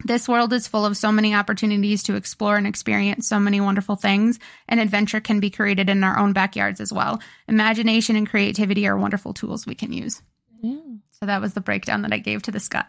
This 0.06 0.30
world 0.30 0.54
is 0.54 0.68
full 0.68 0.86
of 0.86 0.96
so 0.96 1.12
many 1.12 1.34
opportunities 1.34 2.04
to 2.04 2.16
explore 2.16 2.56
and 2.56 2.68
experience 2.68 3.28
so 3.28 3.40
many 3.40 3.60
wonderful 3.60 3.96
things, 3.96 4.38
and 4.68 4.80
adventure 4.80 5.22
can 5.22 5.40
be 5.40 5.50
created 5.50 5.90
in 5.90 6.04
our 6.04 6.20
own 6.20 6.34
backyards 6.34 6.80
as 6.80 6.94
well. 6.94 7.20
Imagination 7.48 8.16
and 8.16 8.30
creativity 8.30 8.88
are 8.88 8.96
wonderful 8.96 9.34
tools 9.34 9.66
we 9.66 9.74
can 9.74 9.92
use. 9.92 10.22
Yeah. 10.62 10.78
So 11.14 11.26
that 11.26 11.42
was 11.42 11.56
the 11.56 11.62
breakdown 11.62 12.04
that 12.04 12.14
I 12.14 12.20
gave 12.20 12.44
to 12.44 12.52
this 12.52 12.68
guy. 12.68 12.86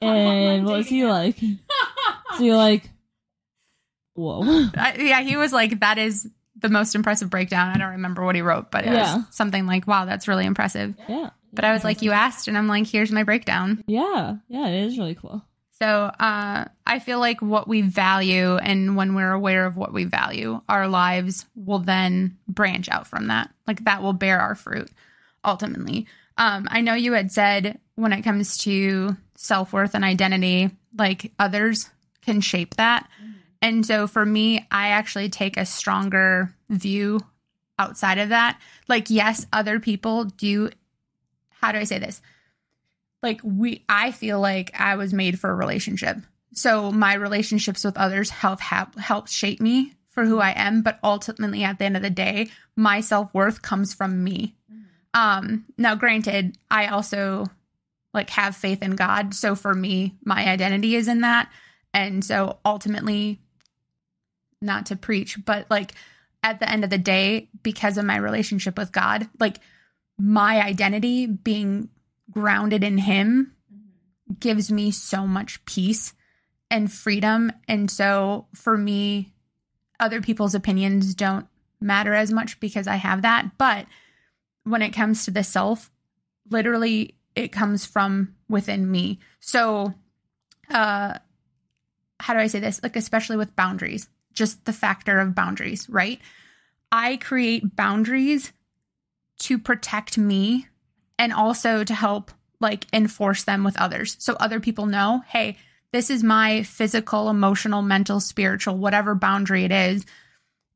And 0.00 0.64
what 0.66 0.76
was 0.78 0.88
he 0.88 1.04
like? 1.06 1.38
So 2.36 2.42
you're 2.42 2.56
like, 2.56 2.88
whoa. 4.14 4.42
I, 4.76 4.96
yeah, 4.98 5.20
he 5.22 5.36
was 5.36 5.52
like, 5.52 5.80
that 5.80 5.98
is 5.98 6.28
the 6.56 6.68
most 6.68 6.94
impressive 6.94 7.30
breakdown. 7.30 7.70
I 7.70 7.78
don't 7.78 7.92
remember 7.92 8.24
what 8.24 8.34
he 8.34 8.42
wrote, 8.42 8.70
but 8.70 8.84
it 8.84 8.92
Yeah. 8.92 9.16
was 9.16 9.24
something 9.30 9.66
like, 9.66 9.86
wow, 9.86 10.04
that's 10.04 10.28
really 10.28 10.46
impressive. 10.46 10.94
Yeah. 11.08 11.30
But 11.52 11.64
I 11.64 11.72
was 11.72 11.84
like, 11.84 12.02
you 12.02 12.10
asked, 12.10 12.48
and 12.48 12.58
I'm 12.58 12.66
like, 12.66 12.86
here's 12.86 13.12
my 13.12 13.22
breakdown. 13.22 13.84
Yeah. 13.86 14.36
Yeah, 14.48 14.66
it 14.68 14.84
is 14.86 14.98
really 14.98 15.14
cool. 15.14 15.42
So 15.80 15.86
uh, 15.86 16.64
I 16.86 16.98
feel 17.00 17.18
like 17.18 17.40
what 17.42 17.68
we 17.68 17.82
value, 17.82 18.56
and 18.56 18.96
when 18.96 19.14
we're 19.14 19.32
aware 19.32 19.66
of 19.66 19.76
what 19.76 19.92
we 19.92 20.04
value, 20.04 20.60
our 20.68 20.88
lives 20.88 21.46
will 21.54 21.80
then 21.80 22.38
branch 22.48 22.88
out 22.88 23.06
from 23.06 23.28
that. 23.28 23.50
Like 23.66 23.84
that 23.84 24.02
will 24.02 24.12
bear 24.12 24.40
our 24.40 24.54
fruit 24.54 24.88
ultimately. 25.44 26.06
Um, 26.38 26.66
I 26.70 26.80
know 26.80 26.94
you 26.94 27.12
had 27.12 27.30
said 27.30 27.78
when 27.96 28.12
it 28.12 28.22
comes 28.22 28.58
to 28.58 29.16
self 29.36 29.72
worth 29.72 29.94
and 29.94 30.04
identity, 30.04 30.70
like 30.96 31.32
others 31.38 31.90
can 32.22 32.40
shape 32.40 32.76
that. 32.76 33.08
And 33.60 33.84
so 33.86 34.06
for 34.06 34.24
me, 34.24 34.66
I 34.70 34.88
actually 34.88 35.30
take 35.30 35.56
a 35.56 35.64
stronger 35.64 36.54
view 36.68 37.20
outside 37.78 38.18
of 38.18 38.28
that. 38.28 38.60
Like, 38.88 39.10
yes, 39.10 39.46
other 39.52 39.80
people 39.80 40.24
do. 40.24 40.70
How 41.48 41.72
do 41.72 41.78
I 41.78 41.84
say 41.84 41.98
this? 41.98 42.20
Like, 43.22 43.40
we, 43.42 43.84
I 43.88 44.10
feel 44.10 44.38
like 44.38 44.78
I 44.78 44.96
was 44.96 45.14
made 45.14 45.40
for 45.40 45.50
a 45.50 45.54
relationship. 45.54 46.18
So 46.52 46.92
my 46.92 47.14
relationships 47.14 47.84
with 47.84 47.96
others 47.96 48.28
help, 48.28 48.60
help, 48.60 48.98
help 48.98 49.28
shape 49.28 49.60
me 49.60 49.94
for 50.10 50.26
who 50.26 50.40
I 50.40 50.50
am. 50.50 50.82
But 50.82 50.98
ultimately, 51.02 51.64
at 51.64 51.78
the 51.78 51.86
end 51.86 51.96
of 51.96 52.02
the 52.02 52.10
day, 52.10 52.50
my 52.76 53.00
self 53.00 53.32
worth 53.32 53.62
comes 53.62 53.94
from 53.94 54.22
me. 54.22 54.54
Um, 55.14 55.64
now, 55.78 55.94
granted, 55.94 56.58
I 56.70 56.88
also 56.88 57.46
like 58.14 58.30
have 58.30 58.56
faith 58.56 58.82
in 58.82 58.96
God. 58.96 59.34
So 59.34 59.54
for 59.54 59.74
me, 59.74 60.14
my 60.24 60.48
identity 60.48 60.94
is 60.94 61.08
in 61.08 61.20
that. 61.20 61.50
And 61.92 62.24
so 62.24 62.58
ultimately, 62.64 63.40
not 64.60 64.86
to 64.86 64.96
preach, 64.96 65.44
but 65.44 65.66
like 65.70 65.92
at 66.42 66.60
the 66.60 66.70
end 66.70 66.84
of 66.84 66.90
the 66.90 66.98
day, 66.98 67.48
because 67.62 67.98
of 67.98 68.04
my 68.04 68.16
relationship 68.16 68.78
with 68.78 68.92
God, 68.92 69.28
like 69.38 69.58
my 70.18 70.62
identity 70.62 71.26
being 71.26 71.88
grounded 72.30 72.84
in 72.84 72.98
Him 72.98 73.52
mm-hmm. 73.72 74.34
gives 74.40 74.70
me 74.70 74.90
so 74.90 75.26
much 75.26 75.64
peace 75.64 76.14
and 76.70 76.90
freedom. 76.90 77.52
And 77.68 77.90
so 77.90 78.46
for 78.54 78.76
me, 78.76 79.32
other 80.00 80.20
people's 80.20 80.54
opinions 80.54 81.14
don't 81.14 81.46
matter 81.80 82.14
as 82.14 82.32
much 82.32 82.58
because 82.60 82.86
I 82.86 82.96
have 82.96 83.22
that. 83.22 83.56
But 83.58 83.86
when 84.64 84.82
it 84.82 84.90
comes 84.90 85.24
to 85.24 85.30
the 85.30 85.44
self, 85.44 85.90
literally 86.50 87.16
it 87.34 87.48
comes 87.48 87.84
from 87.84 88.34
within 88.48 88.90
me. 88.90 89.18
So, 89.40 89.94
uh, 90.70 91.18
how 92.20 92.34
do 92.34 92.40
I 92.40 92.46
say 92.46 92.60
this? 92.60 92.82
Like, 92.82 92.96
especially 92.96 93.36
with 93.36 93.56
boundaries, 93.56 94.08
just 94.32 94.64
the 94.64 94.72
factor 94.72 95.18
of 95.18 95.34
boundaries, 95.34 95.88
right? 95.88 96.20
I 96.90 97.16
create 97.16 97.76
boundaries 97.76 98.52
to 99.40 99.58
protect 99.58 100.16
me 100.16 100.68
and 101.18 101.32
also 101.32 101.84
to 101.84 101.94
help 101.94 102.30
like 102.60 102.86
enforce 102.92 103.44
them 103.44 103.64
with 103.64 103.78
others. 103.78 104.16
So 104.20 104.34
other 104.34 104.60
people 104.60 104.86
know, 104.86 105.22
hey, 105.26 105.58
this 105.92 106.10
is 106.10 106.22
my 106.22 106.62
physical, 106.62 107.30
emotional, 107.30 107.82
mental, 107.82 108.20
spiritual, 108.20 108.78
whatever 108.78 109.14
boundary 109.14 109.64
it 109.64 109.72
is. 109.72 110.04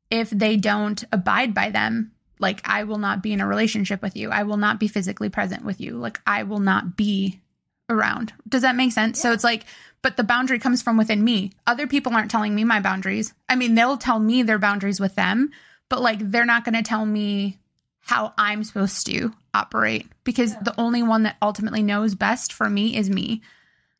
If 0.09 0.29
they 0.29 0.55
don't 0.55 1.03
abide 1.11 1.53
by 1.53 1.71
them, 1.71 2.11
like 2.39 2.61
I 2.67 2.83
will 2.85 2.97
not 2.97 3.21
be 3.21 3.33
in 3.33 3.41
a 3.41 3.47
relationship 3.47 4.01
with 4.01 4.15
you. 4.15 4.29
I 4.29 4.43
will 4.43 4.57
not 4.57 4.79
be 4.79 4.87
physically 4.87 5.29
present 5.29 5.63
with 5.65 5.79
you. 5.79 5.97
Like 5.97 6.19
I 6.25 6.43
will 6.43 6.59
not 6.59 6.95
be 6.95 7.41
around. 7.89 8.33
Does 8.47 8.61
that 8.61 8.75
make 8.75 8.93
sense? 8.93 9.19
So 9.19 9.33
it's 9.33 9.43
like, 9.43 9.65
but 10.01 10.15
the 10.15 10.23
boundary 10.23 10.59
comes 10.59 10.81
from 10.81 10.97
within 10.97 11.23
me. 11.23 11.51
Other 11.67 11.85
people 11.85 12.13
aren't 12.13 12.31
telling 12.31 12.55
me 12.55 12.63
my 12.63 12.79
boundaries. 12.79 13.33
I 13.49 13.55
mean, 13.55 13.75
they'll 13.75 13.97
tell 13.97 14.19
me 14.19 14.43
their 14.43 14.59
boundaries 14.59 14.99
with 14.99 15.15
them, 15.15 15.51
but 15.89 16.01
like 16.01 16.31
they're 16.31 16.45
not 16.45 16.63
going 16.63 16.75
to 16.75 16.83
tell 16.83 17.05
me 17.05 17.57
how 17.99 18.33
I'm 18.37 18.63
supposed 18.63 19.05
to 19.07 19.33
operate 19.53 20.07
because 20.23 20.55
the 20.55 20.73
only 20.79 21.03
one 21.03 21.23
that 21.23 21.37
ultimately 21.41 21.83
knows 21.83 22.15
best 22.15 22.53
for 22.53 22.69
me 22.69 22.95
is 22.95 23.09
me. 23.09 23.41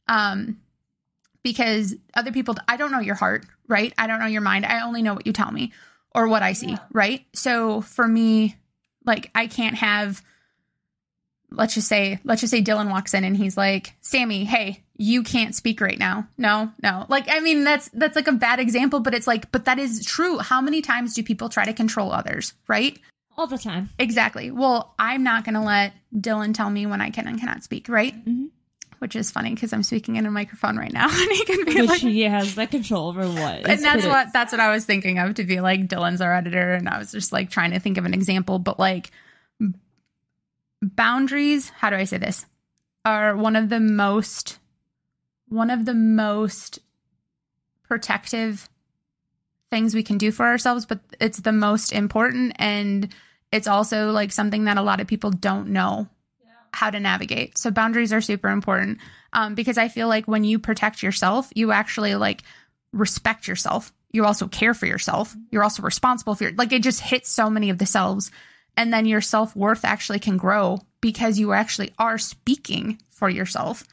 Um, 0.08 0.60
because 1.44 1.96
other 2.14 2.32
people, 2.32 2.56
I 2.68 2.78
don't 2.78 2.92
know 2.92 3.00
your 3.00 3.16
heart, 3.16 3.46
right? 3.68 3.94
I 3.98 4.08
don't 4.08 4.20
know 4.20 4.26
your 4.26 4.42
mind. 4.42 4.66
I 4.66 4.82
only 4.82 5.02
know 5.02 5.14
what 5.14 5.28
you 5.28 5.34
tell 5.34 5.52
me 5.52 5.74
or 6.16 6.28
what 6.28 6.44
I 6.44 6.54
see, 6.54 6.78
right? 6.92 7.26
So 7.34 7.82
for 7.82 8.08
me, 8.08 8.56
like 9.06 9.32
I 9.36 9.48
can't 9.48 9.76
have 9.76 10.22
let's 11.52 11.74
just 11.74 11.88
say 11.88 12.20
let's 12.24 12.42
just 12.42 12.52
say 12.52 12.62
Dylan 12.62 12.90
walks 12.90 13.14
in 13.14 13.24
and 13.24 13.36
he's 13.36 13.58
like, 13.58 13.94
"Sammy, 14.02 14.44
hey, 14.46 14.84
you 14.98 15.24
can't 15.24 15.56
speak 15.56 15.82
right 15.82 15.98
now." 15.98 16.28
No, 16.38 16.72
no. 16.82 17.06
Like 17.10 17.26
I 17.30 17.40
mean 17.40 17.64
that's 17.64 17.90
that's 17.90 18.16
like 18.16 18.28
a 18.28 18.34
bad 18.34 18.60
example, 18.60 19.00
but 19.00 19.14
it's 19.14 19.28
like 19.28 19.52
but 19.52 19.66
that 19.66 19.80
is 19.80 20.06
true. 20.06 20.38
How 20.40 20.62
many 20.62 20.82
times 20.82 21.14
do 21.14 21.24
people 21.24 21.50
try 21.50 21.66
to 21.66 21.74
control 21.74 22.12
others, 22.12 22.54
right? 22.68 22.98
All 23.38 23.48
the 23.48 23.58
time. 23.58 23.90
Exactly. 23.98 24.52
Well, 24.52 24.94
I'm 25.00 25.24
not 25.24 25.46
going 25.46 25.54
to 25.54 25.62
let 25.62 25.94
Dylan 26.14 26.54
tell 26.54 26.70
me 26.70 26.86
when 26.86 27.00
I 27.00 27.10
can 27.10 27.26
and 27.26 27.40
cannot 27.40 27.64
speak, 27.64 27.88
right? 27.88 28.14
Mhm. 28.26 28.50
Which 29.00 29.16
is 29.16 29.32
funny 29.32 29.54
because 29.54 29.72
I'm 29.72 29.84
speaking 29.84 30.18
in 30.18 30.26
a 30.26 30.32
microphone 30.32 30.78
right 30.78 30.92
now, 30.92 31.08
and 31.10 31.32
he 31.32 31.46
can 31.46 31.66
be 31.66 31.82
Which 31.82 31.90
like, 31.90 32.02
he 32.02 32.22
has 32.24 32.56
that 32.56 32.70
control 32.70 33.08
over 33.10 33.28
what. 33.28 33.68
and 33.68 33.82
that's 33.82 34.06
what 34.06 34.34
that's 34.34 34.52
what 34.52 34.60
I 34.60 34.72
was 34.72 34.86
thinking 34.86 35.20
of 35.20 35.36
to 35.36 35.46
be 35.46 35.62
like 35.62 35.88
Dylan's 35.88 36.22
our 36.22 36.36
editor, 36.36 36.74
and 36.74 36.88
I 36.90 36.98
was 36.98 37.12
just 37.12 37.32
like 37.32 37.50
trying 37.50 37.72
to 37.72 37.80
think 37.80 37.98
of 37.98 38.06
an 38.06 38.14
example, 38.14 38.60
but 38.60 38.78
like 38.78 39.12
boundaries. 40.82 41.70
How 41.70 41.90
do 41.90 41.96
I 41.96 42.04
say 42.04 42.18
this? 42.18 42.46
Are 43.06 43.36
one 43.36 43.56
of 43.56 43.70
the 43.70 43.80
most 43.80 44.60
one 45.48 45.70
of 45.70 45.86
the 45.86 45.94
most 45.94 46.80
protective 47.88 48.70
things 49.70 49.96
we 49.96 50.04
can 50.04 50.18
do 50.18 50.32
for 50.32 50.46
ourselves, 50.46 50.86
but 50.86 51.00
it's 51.22 51.40
the 51.40 51.52
most 51.52 51.94
important, 51.94 52.54
and 52.58 53.14
it's 53.52 53.68
also 53.68 54.12
like 54.12 54.32
something 54.32 54.66
that 54.66 54.78
a 54.78 54.82
lot 54.82 55.00
of 55.00 55.08
people 55.08 55.32
don't 55.32 55.70
know 55.70 56.08
how 56.74 56.90
to 56.90 57.00
navigate. 57.00 57.58
So 57.58 57.72
boundaries 57.72 58.14
are 58.14 58.22
super 58.22 58.50
important 58.50 59.00
um, 59.34 59.56
because 59.56 59.78
I 59.78 59.88
feel 59.88 60.08
like 60.08 60.28
when 60.28 60.44
you 60.44 60.60
protect 60.60 61.04
yourself, 61.04 61.50
you 61.56 61.72
actually 61.72 62.16
like 62.16 62.44
respect 62.94 63.48
yourself. 63.48 63.94
You 64.12 64.26
also 64.26 64.48
care 64.48 64.74
for 64.74 64.86
yourself. 64.86 65.36
You're 65.52 65.64
also 65.64 65.84
responsible 65.84 66.36
for 66.36 66.46
your 66.46 66.54
like 66.54 66.72
it 66.72 66.84
just 66.84 67.02
hits 67.02 67.30
so 67.30 67.50
many 67.50 67.70
of 67.70 67.78
the 67.78 67.86
selves. 67.86 68.32
And 68.76 68.94
then 68.94 69.06
your 69.06 69.22
self 69.22 69.56
worth 69.56 69.86
actually 69.86 70.20
can 70.20 70.38
grow 70.38 70.80
because 71.02 71.40
you 71.40 71.54
actually 71.54 71.94
are 72.00 72.18
speaking 72.18 73.02
for 73.10 73.30
yourself. 73.30 73.84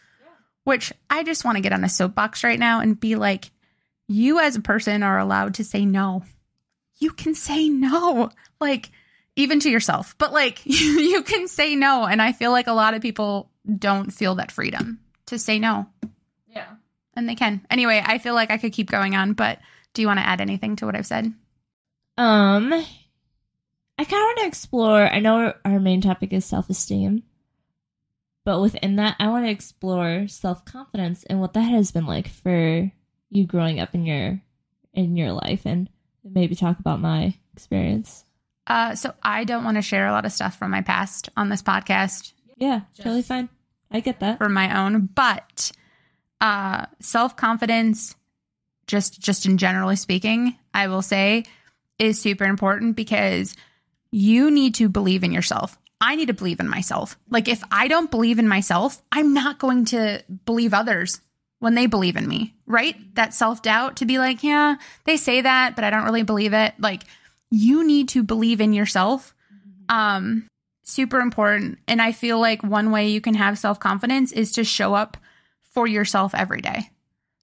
Which 0.64 0.92
I 1.08 1.22
just 1.22 1.44
want 1.44 1.56
to 1.56 1.62
get 1.62 1.72
on 1.72 1.84
a 1.84 1.88
soapbox 1.88 2.42
right 2.42 2.58
now 2.58 2.80
and 2.80 2.98
be 2.98 3.14
like, 3.14 3.50
you 4.08 4.40
as 4.40 4.56
a 4.56 4.60
person 4.60 5.02
are 5.02 5.18
allowed 5.18 5.54
to 5.54 5.64
say 5.64 5.84
no. 5.84 6.24
You 6.98 7.10
can 7.10 7.34
say 7.34 7.68
no. 7.68 8.30
Like, 8.60 8.90
even 9.36 9.60
to 9.60 9.70
yourself, 9.70 10.16
but 10.18 10.32
like 10.32 10.60
you 10.64 11.22
can 11.22 11.46
say 11.46 11.76
no. 11.76 12.04
And 12.04 12.20
I 12.20 12.32
feel 12.32 12.50
like 12.50 12.66
a 12.66 12.72
lot 12.72 12.94
of 12.94 13.02
people 13.02 13.50
don't 13.78 14.10
feel 14.10 14.36
that 14.36 14.50
freedom 14.50 14.98
to 15.26 15.38
say 15.38 15.58
no. 15.58 15.86
Yeah. 16.48 16.66
And 17.14 17.28
they 17.28 17.34
can. 17.34 17.64
Anyway, 17.70 18.02
I 18.04 18.18
feel 18.18 18.34
like 18.34 18.50
I 18.50 18.58
could 18.58 18.72
keep 18.72 18.90
going 18.90 19.14
on, 19.14 19.34
but 19.34 19.58
do 19.94 20.02
you 20.02 20.08
want 20.08 20.18
to 20.18 20.26
add 20.26 20.40
anything 20.40 20.76
to 20.76 20.86
what 20.86 20.96
I've 20.96 21.06
said? 21.06 21.32
Um, 22.18 22.72
I 22.72 24.04
kind 24.04 24.22
of 24.22 24.26
want 24.26 24.38
to 24.40 24.46
explore. 24.46 25.06
I 25.06 25.20
know 25.20 25.54
our 25.64 25.80
main 25.80 26.00
topic 26.00 26.32
is 26.32 26.44
self 26.44 26.68
esteem, 26.68 27.22
but 28.44 28.60
within 28.60 28.96
that, 28.96 29.16
I 29.18 29.28
want 29.28 29.46
to 29.46 29.50
explore 29.50 30.28
self 30.28 30.64
confidence 30.64 31.24
and 31.24 31.40
what 31.40 31.54
that 31.54 31.62
has 31.62 31.92
been 31.92 32.06
like 32.06 32.28
for 32.28 32.90
you 33.30 33.46
growing 33.46 33.80
up 33.80 33.94
in 33.94 34.04
your 34.06 34.40
in 34.92 35.16
your 35.16 35.32
life, 35.32 35.62
and 35.64 35.88
maybe 36.22 36.54
talk 36.54 36.78
about 36.78 37.00
my 37.00 37.34
experience. 37.54 38.25
Uh, 38.66 38.94
so 38.94 39.14
I 39.22 39.44
don't 39.44 39.64
want 39.64 39.76
to 39.76 39.82
share 39.82 40.06
a 40.06 40.12
lot 40.12 40.24
of 40.24 40.32
stuff 40.32 40.58
from 40.58 40.70
my 40.70 40.82
past 40.82 41.28
on 41.36 41.48
this 41.48 41.62
podcast 41.62 42.32
Yeah, 42.56 42.80
totally 42.96 43.22
fine. 43.22 43.48
I 43.90 44.00
get 44.00 44.20
that. 44.20 44.38
for 44.38 44.48
my 44.48 44.84
own, 44.84 45.08
but 45.14 45.70
uh, 46.40 46.86
self 47.00 47.36
confidence, 47.36 48.14
just 48.86 49.20
just 49.20 49.46
in 49.46 49.58
generally 49.58 49.96
speaking, 49.96 50.56
I 50.74 50.88
will 50.88 51.02
say, 51.02 51.44
is 51.98 52.20
super 52.20 52.44
important 52.44 52.96
because 52.96 53.54
you 54.10 54.50
need 54.50 54.74
to 54.76 54.88
believe 54.88 55.22
in 55.24 55.32
yourself. 55.32 55.78
I 56.00 56.14
need 56.16 56.26
to 56.26 56.34
believe 56.34 56.60
in 56.60 56.68
myself. 56.68 57.16
Like 57.30 57.48
if 57.48 57.62
I 57.70 57.88
don't 57.88 58.10
believe 58.10 58.38
in 58.38 58.48
myself, 58.48 59.00
I'm 59.10 59.32
not 59.32 59.58
going 59.58 59.86
to 59.86 60.22
believe 60.44 60.74
others 60.74 61.20
when 61.58 61.74
they 61.74 61.86
believe 61.86 62.16
in 62.16 62.28
me, 62.28 62.54
right? 62.66 62.96
That 63.14 63.32
self 63.32 63.62
doubt 63.62 63.96
to 63.96 64.04
be 64.04 64.18
like, 64.18 64.42
yeah, 64.44 64.76
they 65.04 65.16
say 65.16 65.40
that, 65.40 65.74
but 65.74 65.84
I 65.84 65.90
don't 65.90 66.04
really 66.04 66.22
believe 66.22 66.52
it. 66.52 66.74
Like 66.78 67.04
you 67.50 67.86
need 67.86 68.08
to 68.10 68.22
believe 68.22 68.60
in 68.60 68.72
yourself. 68.72 69.34
Um, 69.88 70.48
super 70.82 71.20
important. 71.20 71.78
And 71.86 72.00
I 72.00 72.12
feel 72.12 72.40
like 72.40 72.62
one 72.62 72.90
way 72.90 73.08
you 73.08 73.20
can 73.20 73.34
have 73.34 73.58
self 73.58 73.78
confidence 73.78 74.32
is 74.32 74.52
to 74.52 74.64
show 74.64 74.94
up 74.94 75.16
for 75.72 75.86
yourself 75.86 76.34
every 76.34 76.60
day, 76.60 76.90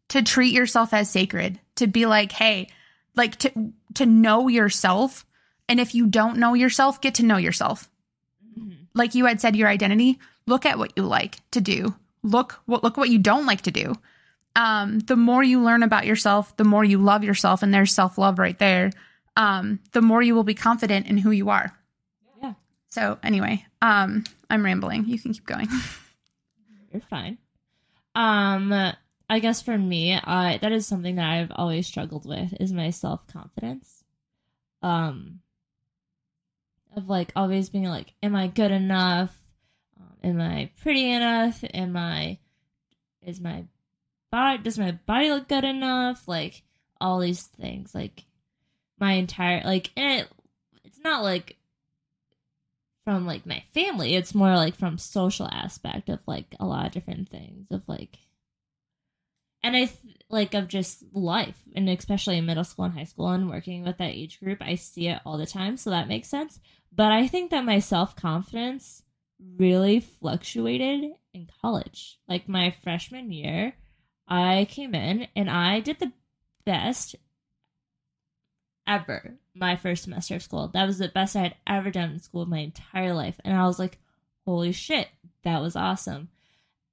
to 0.09 0.23
treat 0.23 0.53
yourself 0.53 0.93
as 0.93 1.09
sacred, 1.09 1.59
to 1.75 1.87
be 1.87 2.05
like, 2.05 2.31
hey, 2.31 2.69
like 3.15 3.35
to 3.37 3.73
to 3.95 4.05
know 4.05 4.47
yourself. 4.47 5.25
And 5.69 5.79
if 5.79 5.95
you 5.95 6.07
don't 6.07 6.37
know 6.37 6.53
yourself, 6.53 6.99
get 6.99 7.15
to 7.15 7.23
know 7.23 7.37
yourself. 7.37 7.89
Like 8.93 9.15
you 9.15 9.25
had 9.25 9.41
said, 9.41 9.55
your 9.55 9.69
identity. 9.69 10.19
Look 10.45 10.65
at 10.65 10.77
what 10.77 10.93
you 10.95 11.03
like 11.03 11.37
to 11.51 11.61
do. 11.61 11.95
Look 12.21 12.59
what 12.65 12.83
look 12.83 12.97
what 12.97 13.09
you 13.09 13.19
don't 13.19 13.45
like 13.45 13.61
to 13.61 13.71
do. 13.71 13.95
Um, 14.55 14.99
the 14.99 15.15
more 15.15 15.43
you 15.43 15.61
learn 15.61 15.83
about 15.83 16.05
yourself, 16.05 16.55
the 16.57 16.63
more 16.63 16.83
you 16.83 16.99
love 16.99 17.23
yourself, 17.23 17.63
and 17.63 17.73
there's 17.73 17.93
self 17.93 18.17
love 18.17 18.39
right 18.39 18.57
there. 18.59 18.91
Um, 19.35 19.79
the 19.93 20.01
more 20.01 20.21
you 20.21 20.35
will 20.35 20.43
be 20.43 20.53
confident 20.53 21.07
in 21.07 21.17
who 21.17 21.31
you 21.31 21.49
are. 21.49 21.75
Yeah. 22.41 22.53
So 22.89 23.17
anyway, 23.23 23.65
um, 23.81 24.23
I'm 24.49 24.63
rambling. 24.63 25.05
You 25.05 25.19
can 25.19 25.33
keep 25.33 25.45
going. 25.45 25.67
You're 26.91 27.01
fine. 27.01 27.39
Um, 28.15 28.93
I 29.29 29.39
guess 29.39 29.61
for 29.61 29.77
me, 29.77 30.13
I 30.13 30.59
that 30.61 30.71
is 30.71 30.85
something 30.85 31.15
that 31.15 31.27
I've 31.27 31.51
always 31.55 31.87
struggled 31.87 32.27
with 32.27 32.53
is 32.59 32.71
my 32.71 32.91
self 32.91 33.25
confidence. 33.27 34.03
Um, 34.83 35.39
of 36.95 37.09
like 37.09 37.31
always 37.35 37.69
being 37.69 37.85
like, 37.85 38.13
am 38.21 38.35
I 38.35 38.47
good 38.47 38.71
enough? 38.71 39.35
Um, 39.99 40.29
am 40.29 40.41
I 40.41 40.69
pretty 40.81 41.09
enough? 41.11 41.63
Am 41.73 41.97
I 41.97 42.37
is 43.23 43.39
my 43.39 43.63
body 44.31 44.61
does 44.61 44.77
my 44.77 44.91
body 44.91 45.29
look 45.29 45.47
good 45.47 45.63
enough? 45.63 46.27
Like 46.27 46.61
all 47.01 47.19
these 47.19 47.41
things, 47.43 47.95
like 47.95 48.25
my 48.99 49.13
entire 49.13 49.61
like, 49.63 49.91
it, 49.95 50.27
it's 50.83 50.99
not 51.03 51.23
like 51.23 51.57
from 53.03 53.25
like 53.25 53.45
my 53.45 53.63
family. 53.73 54.15
It's 54.15 54.35
more 54.35 54.55
like 54.55 54.75
from 54.75 54.97
social 54.97 55.47
aspect 55.51 56.09
of 56.09 56.19
like 56.25 56.55
a 56.59 56.65
lot 56.65 56.85
of 56.85 56.91
different 56.91 57.29
things 57.29 57.67
of 57.71 57.83
like, 57.87 58.17
and 59.61 59.75
I 59.75 59.85
th- 59.85 60.17
like 60.29 60.53
of 60.53 60.67
just 60.67 61.03
life, 61.13 61.61
and 61.75 61.89
especially 61.89 62.37
in 62.37 62.45
middle 62.45 62.63
school 62.63 62.85
and 62.85 62.93
high 62.93 63.03
school 63.05 63.29
and 63.29 63.49
working 63.49 63.83
with 63.83 63.97
that 63.97 64.11
age 64.11 64.39
group, 64.39 64.61
I 64.61 64.75
see 64.75 65.07
it 65.07 65.21
all 65.25 65.37
the 65.37 65.45
time, 65.45 65.77
so 65.77 65.89
that 65.89 66.07
makes 66.07 66.27
sense. 66.27 66.59
But 66.91 67.11
I 67.11 67.27
think 67.27 67.51
that 67.51 67.65
my 67.65 67.79
self 67.79 68.15
confidence 68.15 69.03
really 69.57 69.99
fluctuated 69.99 71.11
in 71.33 71.47
college. 71.61 72.19
Like 72.27 72.47
my 72.47 72.71
freshman 72.83 73.31
year, 73.31 73.73
I 74.27 74.67
came 74.69 74.95
in 74.95 75.27
and 75.35 75.49
I 75.49 75.79
did 75.79 75.99
the 75.99 76.11
best 76.65 77.15
ever 78.87 79.35
my 79.55 79.75
first 79.75 80.03
semester 80.03 80.35
of 80.35 80.43
school. 80.43 80.69
That 80.73 80.85
was 80.85 80.97
the 80.97 81.07
best 81.07 81.35
I 81.35 81.41
had 81.41 81.55
ever 81.67 81.91
done 81.91 82.11
in 82.11 82.19
school 82.19 82.45
my 82.45 82.59
entire 82.59 83.13
life. 83.13 83.39
And 83.43 83.55
I 83.55 83.65
was 83.65 83.79
like, 83.79 83.99
holy 84.45 84.71
shit, 84.71 85.07
that 85.43 85.61
was 85.61 85.75
awesome. 85.75 86.29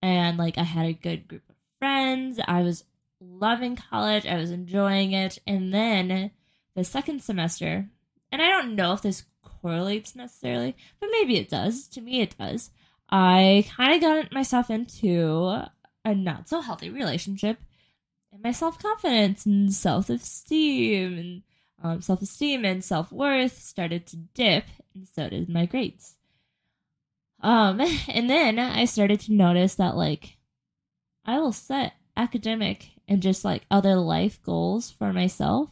And 0.03 0.38
like, 0.38 0.59
I 0.59 0.62
had 0.64 0.87
a 0.87 0.92
good 0.92 1.29
group 1.29 1.42
of 1.48 1.57
friends. 1.79 2.38
I 2.46 2.62
was 2.62 2.85
loving 3.20 3.76
college. 3.76 4.26
I 4.26 4.37
was 4.37 4.50
enjoying 4.50 5.12
it. 5.12 5.38
And 5.46 5.72
then 5.72 6.31
the 6.74 6.85
second 6.85 7.22
semester, 7.22 7.88
and 8.33 8.42
I 8.42 8.46
don't 8.46 8.74
know 8.76 8.92
if 8.92 9.03
this 9.03 9.24
correlates 9.42 10.14
necessarily, 10.14 10.76
but 11.00 11.11
maybe 11.12 11.37
it 11.37 11.50
does. 11.50 11.88
To 11.88 12.00
me, 12.00 12.20
it 12.20 12.37
does. 12.38 12.70
I 13.11 13.66
kind 13.76 13.94
of 13.94 14.00
got 14.00 14.33
myself 14.33 14.70
into 14.70 15.64
a 16.05 16.14
not 16.14 16.48
so 16.48 16.61
healthy 16.61 16.90
relationship. 16.90 17.59
And 18.33 18.42
my 18.42 18.53
self 18.53 18.79
confidence 18.79 19.44
and 19.44 19.72
self 19.72 20.09
esteem 20.09 21.18
and 21.18 21.42
um, 21.83 22.01
self 22.01 22.23
esteem 22.23 22.64
and 22.64 22.85
self 22.85 23.11
worth 23.12 23.61
started 23.61 24.07
to 24.09 24.16
dip, 24.16 24.64
and 24.95 25.09
so 25.09 25.29
did 25.29 25.49
my 25.49 25.66
grades. 25.66 26.16
Um, 27.43 27.81
and 28.09 28.29
then 28.29 28.59
I 28.59 28.85
started 28.85 29.21
to 29.21 29.33
notice 29.33 29.77
that 29.77 29.97
like 29.97 30.37
I 31.25 31.38
will 31.38 31.53
set 31.53 31.95
academic 32.16 32.90
and 33.09 33.23
just 33.23 33.45
like 33.45 33.62
other 33.71 33.97
life 33.97 34.43
goals 34.43 34.90
for 34.90 35.12
myself, 35.12 35.71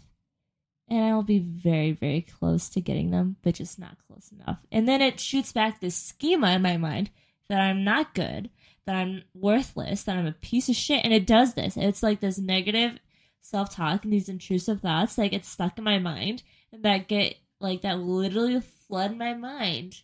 and 0.89 1.05
I 1.05 1.15
will 1.15 1.23
be 1.23 1.39
very, 1.39 1.93
very 1.93 2.23
close 2.23 2.69
to 2.71 2.81
getting 2.81 3.11
them, 3.11 3.37
but 3.43 3.55
just 3.55 3.79
not 3.79 3.97
close 4.07 4.33
enough. 4.33 4.59
And 4.73 4.89
then 4.89 5.03
it 5.03 5.21
shoots 5.21 5.53
back 5.53 5.81
this 5.81 5.97
schema 5.97 6.53
in 6.53 6.63
my 6.63 6.77
mind 6.77 7.11
that 7.49 7.61
I'm 7.61 7.85
not 7.85 8.15
good, 8.15 8.51
that 8.87 8.97
I'm 8.97 9.23
worthless, 9.35 10.05
that 10.05 10.17
I'm 10.17 10.27
a 10.27 10.33
piece 10.33 10.69
of 10.69 10.75
shit, 10.75 11.05
and 11.05 11.13
it 11.13 11.27
does 11.27 11.55
this. 11.55 11.77
It's 11.77 12.03
like 12.03 12.21
this 12.21 12.39
negative 12.39 12.99
self 13.41 13.75
talk 13.75 14.05
and 14.05 14.13
these 14.13 14.29
intrusive 14.29 14.81
thoughts 14.81 15.17
that 15.17 15.31
get 15.31 15.45
stuck 15.45 15.79
in 15.79 15.85
my 15.85 15.99
mind 15.99 16.43
and 16.73 16.83
that 16.83 17.09
get 17.09 17.37
like 17.61 17.83
that 17.83 17.99
literally 17.99 18.61
flood 18.61 19.17
my 19.17 19.35
mind 19.35 20.03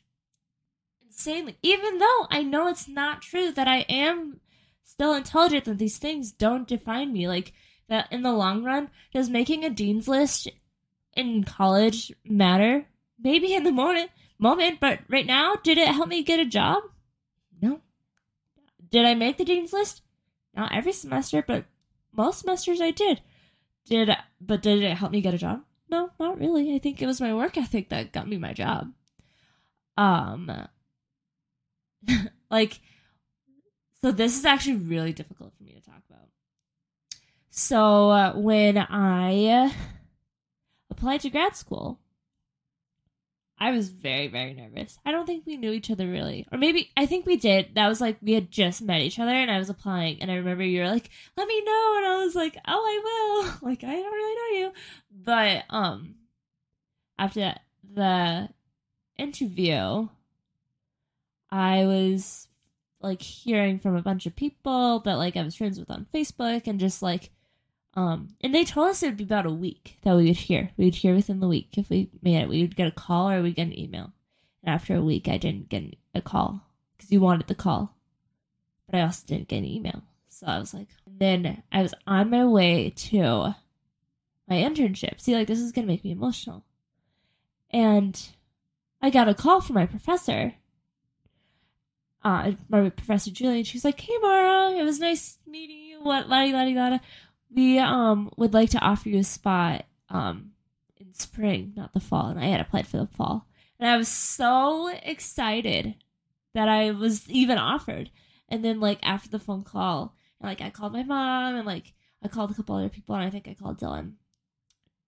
insanely. 1.06 1.56
Even 1.62 1.98
though 1.98 2.26
I 2.30 2.42
know 2.42 2.68
it's 2.68 2.88
not 2.88 3.22
true 3.22 3.52
that 3.52 3.68
I 3.68 3.78
am 3.88 4.40
still 4.82 5.14
intelligent, 5.14 5.64
that 5.64 5.78
these 5.78 5.98
things 5.98 6.32
don't 6.32 6.68
define 6.68 7.12
me. 7.12 7.28
Like 7.28 7.52
that 7.88 8.08
in 8.10 8.22
the 8.22 8.32
long 8.32 8.64
run, 8.64 8.90
does 9.12 9.30
making 9.30 9.64
a 9.64 9.70
dean's 9.70 10.08
list 10.08 10.48
in 11.14 11.44
college 11.44 12.12
matter? 12.24 12.86
Maybe 13.18 13.54
in 13.54 13.64
the 13.64 13.72
moment 13.72 14.10
moment, 14.38 14.80
but 14.80 15.00
right 15.08 15.26
now, 15.26 15.54
did 15.62 15.78
it 15.78 15.88
help 15.88 16.08
me 16.08 16.22
get 16.22 16.40
a 16.40 16.44
job? 16.44 16.82
No. 17.60 17.80
Did 18.90 19.06
I 19.06 19.14
make 19.14 19.38
the 19.38 19.44
dean's 19.44 19.72
list? 19.72 20.02
Not 20.54 20.74
every 20.74 20.92
semester, 20.92 21.42
but 21.46 21.64
most 22.16 22.40
semesters 22.40 22.80
I 22.80 22.90
did. 22.90 23.20
Did 23.86 24.10
but 24.40 24.62
did 24.62 24.82
it 24.82 24.96
help 24.96 25.12
me 25.12 25.20
get 25.20 25.34
a 25.34 25.38
job? 25.38 25.62
No, 25.90 26.10
not 26.18 26.38
really. 26.38 26.74
I 26.74 26.78
think 26.78 27.00
it 27.00 27.06
was 27.06 27.20
my 27.20 27.34
work 27.34 27.56
ethic 27.56 27.90
that 27.90 28.12
got 28.12 28.28
me 28.28 28.38
my 28.38 28.52
job. 28.52 28.92
Um 29.96 30.50
like 32.50 32.80
so 34.00 34.12
this 34.12 34.36
is 34.36 34.44
actually 34.44 34.76
really 34.76 35.12
difficult 35.12 35.52
for 35.56 35.62
me 35.62 35.72
to 35.72 35.80
talk 35.80 36.02
about. 36.10 36.28
So 37.50 38.10
uh, 38.10 38.32
when 38.34 38.76
I 38.76 39.72
applied 40.90 41.20
to 41.20 41.30
grad 41.30 41.56
school, 41.56 42.00
I 43.58 43.70
was 43.70 43.88
very, 43.88 44.28
very 44.28 44.52
nervous. 44.52 44.98
I 45.06 45.12
don't 45.12 45.26
think 45.26 45.46
we 45.46 45.56
knew 45.56 45.70
each 45.72 45.90
other 45.90 46.08
really. 46.08 46.46
Or 46.50 46.58
maybe, 46.58 46.90
I 46.96 47.06
think 47.06 47.24
we 47.24 47.36
did. 47.36 47.74
That 47.74 47.88
was 47.88 48.00
like, 48.00 48.16
we 48.20 48.32
had 48.32 48.50
just 48.50 48.82
met 48.82 49.00
each 49.00 49.18
other 49.18 49.30
and 49.30 49.50
I 49.50 49.58
was 49.58 49.70
applying. 49.70 50.20
And 50.20 50.30
I 50.30 50.36
remember 50.36 50.64
you 50.64 50.80
were 50.80 50.88
like, 50.88 51.08
let 51.36 51.46
me 51.46 51.62
know. 51.62 51.94
And 51.96 52.06
I 52.06 52.24
was 52.24 52.34
like, 52.34 52.56
oh, 52.66 52.72
I 52.72 53.00
will. 53.04 53.58
Like, 53.62 53.84
I 53.84 53.92
don't 53.92 54.12
really 54.12 54.34
know 54.34 54.66
you. 54.66 54.72
But, 55.10 55.64
um, 55.70 56.16
after 57.18 57.54
the 57.94 58.48
interview, 59.16 60.08
I 61.50 61.84
was 61.86 62.48
like 63.00 63.22
hearing 63.22 63.78
from 63.78 63.96
a 63.96 64.02
bunch 64.02 64.26
of 64.26 64.34
people 64.34 65.00
that 65.00 65.14
like 65.14 65.36
I 65.36 65.42
was 65.42 65.54
friends 65.54 65.78
with 65.78 65.90
on 65.90 66.06
Facebook 66.12 66.66
and 66.66 66.80
just 66.80 67.02
like, 67.02 67.30
um, 67.96 68.30
and 68.40 68.54
they 68.54 68.64
told 68.64 68.90
us 68.90 69.02
it 69.02 69.06
would 69.06 69.16
be 69.16 69.24
about 69.24 69.46
a 69.46 69.50
week 69.50 69.98
that 70.02 70.16
we 70.16 70.26
would 70.26 70.36
hear. 70.36 70.70
We 70.76 70.86
would 70.86 70.96
hear 70.96 71.14
within 71.14 71.40
the 71.40 71.48
week 71.48 71.78
if 71.78 71.90
we 71.90 72.10
made 72.22 72.42
it. 72.42 72.48
We 72.48 72.62
would 72.62 72.76
get 72.76 72.88
a 72.88 72.92
call 72.92 73.30
or 73.30 73.40
we'd 73.40 73.54
get 73.54 73.68
an 73.68 73.78
email. 73.78 74.12
And 74.62 74.74
after 74.74 74.96
a 74.96 75.02
week, 75.02 75.28
I 75.28 75.38
didn't 75.38 75.68
get 75.68 75.96
a 76.14 76.20
call 76.20 76.60
because 76.96 77.12
you 77.12 77.20
wanted 77.20 77.46
the 77.46 77.54
call, 77.54 77.94
but 78.88 78.98
I 78.98 79.02
also 79.02 79.24
didn't 79.26 79.48
get 79.48 79.58
an 79.58 79.66
email. 79.66 80.02
So 80.28 80.46
I 80.46 80.58
was 80.58 80.74
like, 80.74 80.88
then 81.06 81.62
I 81.70 81.82
was 81.82 81.94
on 82.06 82.30
my 82.30 82.44
way 82.44 82.90
to 82.90 83.54
my 84.48 84.56
internship. 84.56 85.20
See, 85.20 85.34
like 85.34 85.46
this 85.46 85.60
is 85.60 85.70
gonna 85.70 85.86
make 85.86 86.04
me 86.04 86.10
emotional. 86.10 86.64
And 87.70 88.20
I 89.00 89.10
got 89.10 89.28
a 89.28 89.34
call 89.34 89.60
from 89.60 89.74
my 89.74 89.86
professor, 89.86 90.54
uh, 92.24 92.52
my 92.68 92.88
professor 92.90 93.30
Julie, 93.30 93.58
and 93.58 93.66
she's 93.66 93.84
like, 93.84 94.00
"Hey, 94.00 94.16
Mara, 94.20 94.72
it 94.72 94.82
was 94.82 94.98
nice 94.98 95.38
meeting 95.46 95.80
you. 95.80 96.00
What, 96.02 96.28
la 96.28 96.44
di 96.44 96.52
la 96.52 96.64
di 96.64 96.74
la 96.74 96.98
we 97.54 97.78
um 97.78 98.30
would 98.36 98.54
like 98.54 98.70
to 98.70 98.80
offer 98.80 99.08
you 99.08 99.18
a 99.20 99.24
spot 99.24 99.84
um 100.10 100.52
in 100.96 101.14
spring, 101.14 101.72
not 101.76 101.92
the 101.92 102.00
fall. 102.00 102.28
And 102.28 102.40
I 102.40 102.46
had 102.46 102.60
applied 102.60 102.86
for 102.86 102.98
the 102.98 103.06
fall. 103.06 103.46
And 103.78 103.88
I 103.88 103.96
was 103.96 104.08
so 104.08 104.88
excited 105.02 105.96
that 106.54 106.68
I 106.68 106.92
was 106.92 107.28
even 107.30 107.58
offered. 107.58 108.10
And 108.48 108.64
then 108.64 108.80
like 108.80 108.98
after 109.02 109.28
the 109.28 109.38
phone 109.38 109.62
call, 109.64 110.14
and, 110.40 110.48
like 110.48 110.60
I 110.60 110.70
called 110.70 110.92
my 110.92 111.02
mom 111.02 111.56
and 111.56 111.66
like 111.66 111.92
I 112.22 112.28
called 112.28 112.50
a 112.50 112.54
couple 112.54 112.76
other 112.76 112.88
people 112.88 113.14
and 113.14 113.24
I 113.24 113.30
think 113.30 113.48
I 113.48 113.54
called 113.54 113.78
Dylan. 113.80 114.14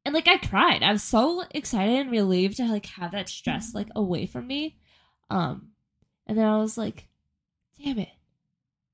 and 0.04 0.14
like 0.14 0.28
I 0.28 0.38
cried. 0.38 0.82
I 0.82 0.92
was 0.92 1.02
so 1.02 1.44
excited 1.50 1.98
and 1.98 2.10
relieved 2.10 2.56
to 2.58 2.64
like 2.66 2.86
have 2.86 3.12
that 3.12 3.28
stress 3.28 3.74
like 3.74 3.88
away 3.94 4.26
from 4.26 4.46
me. 4.46 4.76
Um, 5.30 5.68
and 6.26 6.38
then 6.38 6.46
I 6.46 6.58
was 6.58 6.78
like, 6.78 7.08
damn 7.82 7.98
it. 7.98 8.08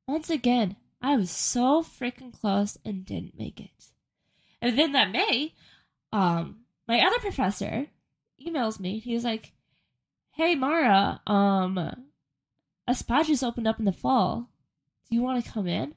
Once 0.06 0.30
again, 0.30 0.76
I 1.02 1.16
was 1.16 1.30
so 1.30 1.82
freaking 1.82 2.32
close 2.32 2.78
and 2.84 3.04
didn't 3.04 3.38
make 3.38 3.60
it. 3.60 3.70
And 4.60 4.78
then 4.78 4.92
that 4.92 5.10
May, 5.10 5.54
um, 6.12 6.60
my 6.86 7.00
other 7.00 7.18
professor 7.18 7.86
emails 8.40 8.78
me. 8.78 8.98
He 8.98 9.14
was 9.14 9.24
like, 9.24 9.52
Hey 10.32 10.54
Mara, 10.54 11.20
um 11.26 11.78
a 12.88 12.94
spot 12.94 13.26
just 13.26 13.44
opened 13.44 13.68
up 13.68 13.78
in 13.78 13.84
the 13.84 13.92
fall. 13.92 14.48
Do 15.10 15.16
you 15.16 15.22
want 15.22 15.44
to 15.44 15.50
come 15.50 15.66
in? 15.66 15.94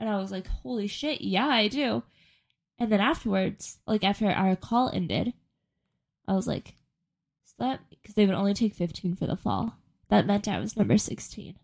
And 0.00 0.08
I 0.08 0.16
was 0.16 0.32
like, 0.32 0.46
Holy 0.46 0.86
shit, 0.86 1.20
yeah, 1.20 1.46
I 1.46 1.68
do. 1.68 2.02
And 2.78 2.90
then 2.90 3.00
afterwards, 3.00 3.78
like 3.86 4.02
after 4.02 4.26
our 4.26 4.56
call 4.56 4.90
ended, 4.92 5.34
I 6.26 6.32
was 6.32 6.46
like, 6.46 6.74
that 7.62 7.80
because 7.90 8.14
they 8.14 8.26
would 8.26 8.34
only 8.34 8.54
take 8.54 8.74
15 8.74 9.14
for 9.14 9.26
the 9.26 9.36
fall? 9.36 9.76
That 10.08 10.26
meant 10.26 10.48
I 10.48 10.58
was 10.58 10.76
number 10.76 10.98
16. 10.98 11.56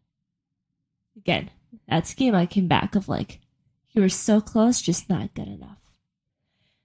Again, 1.17 1.51
that 1.89 2.07
schema 2.07 2.47
came 2.47 2.69
back 2.69 2.95
of 2.95 3.09
like, 3.09 3.41
you 3.93 4.03
were 4.03 4.09
so 4.09 4.41
close, 4.41 4.81
just 4.81 5.09
not 5.09 5.35
good 5.35 5.49
enough. 5.49 5.79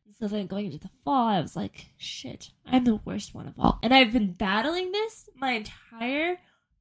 And 0.06 0.16
so 0.16 0.28
then 0.28 0.48
going 0.48 0.68
into 0.68 0.80
the 0.80 0.90
fall, 1.04 1.28
I 1.28 1.42
was 1.42 1.56
like, 1.56 1.88
shit, 1.98 2.52
I'm 2.66 2.84
the 2.86 3.00
worst 3.06 3.34
one 3.36 3.48
of 3.48 3.54
all. 3.60 3.80
And 3.84 3.94
I've 3.94 4.14
been 4.14 4.34
battling 4.34 4.92
this 4.92 5.30
my 5.36 5.52
entire 5.52 6.38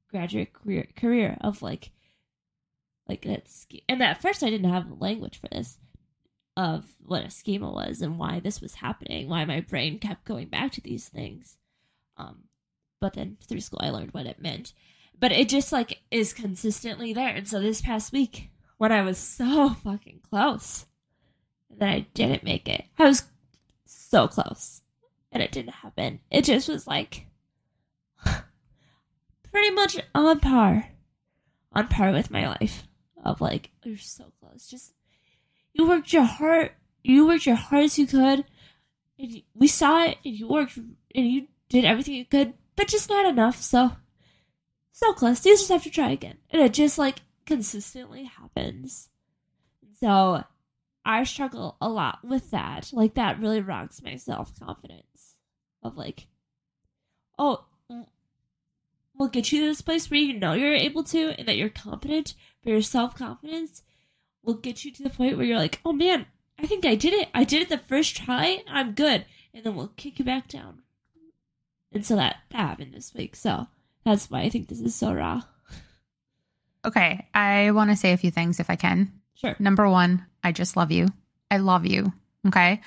graduate 0.09 0.53
career, 0.53 0.87
career 0.95 1.37
of 1.41 1.61
like, 1.61 1.91
like 3.07 3.23
that. 3.23 3.47
sch- 3.47 3.81
And 3.89 4.01
at 4.01 4.21
first, 4.21 4.43
I 4.43 4.49
didn't 4.49 4.71
have 4.71 5.01
language 5.01 5.39
for 5.39 5.47
this 5.49 5.77
of 6.55 6.85
what 7.05 7.25
a 7.25 7.29
schema 7.31 7.71
was 7.71 8.01
and 8.01 8.19
why 8.19 8.39
this 8.39 8.61
was 8.61 8.75
happening, 8.75 9.27
why 9.27 9.43
my 9.43 9.59
brain 9.59 9.97
kept 9.99 10.23
going 10.25 10.47
back 10.47 10.71
to 10.73 10.81
these 10.81 11.09
things. 11.09 11.57
Um, 12.15 12.43
but 13.01 13.13
then 13.13 13.37
through 13.47 13.59
school, 13.61 13.79
I 13.81 13.89
learned 13.89 14.13
what 14.13 14.27
it 14.27 14.39
meant. 14.39 14.73
But 15.19 15.31
it 15.31 15.49
just 15.49 15.71
like 15.71 16.01
is 16.11 16.33
consistently 16.33 17.13
there. 17.13 17.29
And 17.29 17.47
so 17.47 17.59
this 17.59 17.81
past 17.81 18.11
week, 18.11 18.49
when 18.77 18.91
I 18.91 19.01
was 19.01 19.17
so 19.17 19.69
fucking 19.69 20.21
close, 20.29 20.85
that 21.77 21.89
I 21.89 22.05
didn't 22.13 22.43
make 22.43 22.67
it, 22.67 22.85
I 22.97 23.05
was 23.05 23.23
so 23.85 24.27
close, 24.27 24.81
and 25.31 25.41
it 25.41 25.51
didn't 25.51 25.73
happen. 25.73 26.19
It 26.29 26.45
just 26.45 26.69
was 26.69 26.87
like 26.87 27.27
pretty 29.51 29.71
much 29.71 29.97
on 30.13 30.39
par, 30.39 30.89
on 31.71 31.87
par 31.87 32.11
with 32.11 32.31
my 32.31 32.47
life. 32.47 32.87
Of 33.23 33.39
like, 33.39 33.69
you're 33.83 33.97
so 33.97 34.33
close. 34.41 34.67
Just 34.67 34.93
you 35.73 35.87
worked 35.87 36.11
your 36.11 36.23
heart, 36.23 36.73
you 37.03 37.25
worked 37.25 37.45
your 37.45 37.55
hard 37.55 37.85
as 37.85 37.97
you 37.97 38.05
could, 38.05 38.43
and 39.17 39.41
we 39.53 39.67
saw 39.67 40.03
it, 40.03 40.17
and 40.25 40.37
you 40.37 40.47
worked, 40.47 40.75
and 40.77 40.95
you 41.15 41.47
did 41.69 41.85
everything 41.85 42.15
you 42.15 42.25
could, 42.25 42.53
but 42.75 42.89
just 42.89 43.09
not 43.09 43.25
enough. 43.25 43.61
So, 43.61 43.93
so 44.93 45.11
close. 45.11 45.45
You 45.45 45.53
just 45.53 45.69
have 45.69 45.83
to 45.83 45.89
try 45.89 46.11
again, 46.11 46.37
and 46.51 46.61
it 46.61 46.73
just 46.73 46.97
like 46.97 47.19
consistently 47.45 48.23
happens. 48.23 49.09
So, 49.99 50.43
I 51.05 51.23
struggle 51.23 51.75
a 51.81 51.89
lot 51.89 52.19
with 52.23 52.51
that. 52.51 52.91
Like 52.93 53.15
that 53.15 53.39
really 53.39 53.59
rocks 53.59 54.01
my 54.01 54.15
self 54.15 54.57
confidence. 54.57 55.35
Of 55.81 55.97
like, 55.97 56.27
oh, 57.37 57.65
we'll 59.13 59.27
get 59.29 59.51
you 59.51 59.59
to 59.59 59.67
this 59.67 59.81
place 59.81 60.09
where 60.09 60.19
you 60.19 60.39
know 60.39 60.53
you're 60.53 60.73
able 60.73 61.03
to, 61.05 61.33
and 61.37 61.47
that 61.47 61.57
you're 61.57 61.69
competent, 61.69 62.35
but 62.63 62.71
your 62.71 62.81
self 62.81 63.15
confidence 63.15 63.83
will 64.43 64.53
get 64.53 64.85
you 64.85 64.91
to 64.91 65.03
the 65.03 65.09
point 65.09 65.37
where 65.37 65.45
you're 65.45 65.57
like, 65.57 65.81
oh 65.83 65.93
man, 65.93 66.25
I 66.59 66.67
think 66.67 66.85
I 66.85 66.95
did 66.95 67.13
it. 67.13 67.29
I 67.33 67.43
did 67.43 67.61
it 67.61 67.69
the 67.69 67.77
first 67.77 68.15
try. 68.15 68.63
I'm 68.67 68.93
good. 68.93 69.25
And 69.53 69.63
then 69.63 69.75
we'll 69.75 69.91
kick 69.95 70.19
you 70.19 70.25
back 70.25 70.47
down. 70.47 70.83
And 71.91 72.05
so 72.05 72.15
that, 72.15 72.37
that 72.51 72.57
happened 72.57 72.93
this 72.93 73.13
week. 73.13 73.35
So 73.35 73.67
that's 74.05 74.29
why 74.29 74.41
I 74.41 74.49
think 74.49 74.67
this 74.67 74.81
is 74.81 74.95
so 74.95 75.13
raw. 75.13 75.41
Okay, 76.85 77.27
I 77.33 77.71
want 77.71 77.91
to 77.91 77.95
say 77.95 78.11
a 78.11 78.17
few 78.17 78.31
things 78.31 78.59
if 78.59 78.69
I 78.69 78.75
can. 78.75 79.11
Sure. 79.35 79.55
Number 79.59 79.89
one, 79.89 80.25
I 80.43 80.51
just 80.51 80.75
love 80.75 80.91
you. 80.91 81.07
I 81.49 81.57
love 81.57 81.85
you. 81.85 82.11
Okay. 82.47 82.81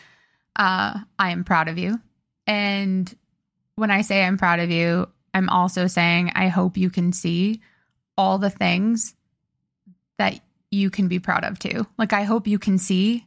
Uh, 0.54 1.00
I 1.18 1.30
am 1.30 1.44
proud 1.44 1.68
of 1.68 1.78
you. 1.78 1.98
And 2.46 3.14
when 3.76 3.90
I 3.90 4.02
say 4.02 4.22
I'm 4.22 4.38
proud 4.38 4.60
of 4.60 4.70
you, 4.70 5.08
I'm 5.32 5.48
also 5.48 5.86
saying 5.86 6.32
I 6.34 6.48
hope 6.48 6.76
you 6.76 6.90
can 6.90 7.12
see 7.12 7.60
all 8.16 8.38
the 8.38 8.50
things 8.50 9.14
that 10.18 10.40
you 10.70 10.90
can 10.90 11.08
be 11.08 11.18
proud 11.18 11.44
of 11.44 11.58
too. 11.58 11.86
Like, 11.98 12.12
I 12.12 12.22
hope 12.22 12.46
you 12.46 12.58
can 12.58 12.78
see 12.78 13.26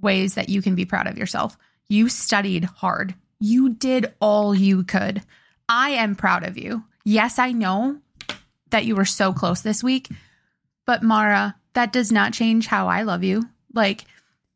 ways 0.00 0.34
that 0.34 0.48
you 0.48 0.62
can 0.62 0.74
be 0.74 0.84
proud 0.84 1.06
of 1.06 1.16
yourself. 1.16 1.56
You 1.88 2.08
studied 2.08 2.64
hard, 2.64 3.14
you 3.40 3.70
did 3.70 4.12
all 4.20 4.54
you 4.54 4.84
could. 4.84 5.22
I 5.68 5.90
am 5.90 6.16
proud 6.16 6.44
of 6.44 6.58
you. 6.58 6.84
Yes, 7.04 7.38
I 7.38 7.52
know 7.52 7.98
that 8.70 8.84
you 8.84 8.96
were 8.96 9.04
so 9.04 9.32
close 9.32 9.62
this 9.62 9.82
week, 9.82 10.08
but 10.86 11.02
Mara, 11.02 11.56
that 11.74 11.92
does 11.92 12.12
not 12.12 12.32
change 12.32 12.66
how 12.66 12.88
I 12.88 13.02
love 13.02 13.24
you. 13.24 13.44
Like, 13.74 14.04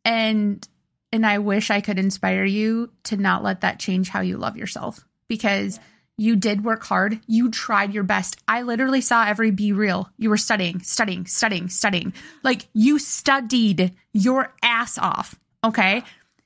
and 0.05 0.67
and 1.13 1.25
I 1.25 1.39
wish 1.39 1.71
I 1.71 1.81
could 1.81 1.99
inspire 1.99 2.45
you 2.45 2.91
to 3.05 3.17
not 3.17 3.43
let 3.43 3.63
that 3.63 3.79
change 3.79 4.09
how 4.09 4.21
you 4.21 4.37
love 4.37 4.57
yourself 4.57 5.05
because 5.29 5.79
you 6.19 6.37
did 6.37 6.65
work 6.65 6.83
hard. 6.83 7.21
You 7.27 7.51
tried 7.51 7.93
your 7.93 8.03
best. 8.03 8.37
I 8.49 8.63
literally 8.63 9.01
saw 9.01 9.25
every 9.25 9.53
BeReal. 9.53 10.09
You 10.17 10.31
were 10.31 10.37
studying, 10.37 10.81
studying, 10.81 11.27
studying, 11.27 11.69
studying. 11.69 12.15
Like 12.43 12.67
you 12.73 12.99
studied 12.99 13.95
your 14.13 14.55
ass 14.63 14.99
off. 14.99 15.35
Okay. 15.63 16.03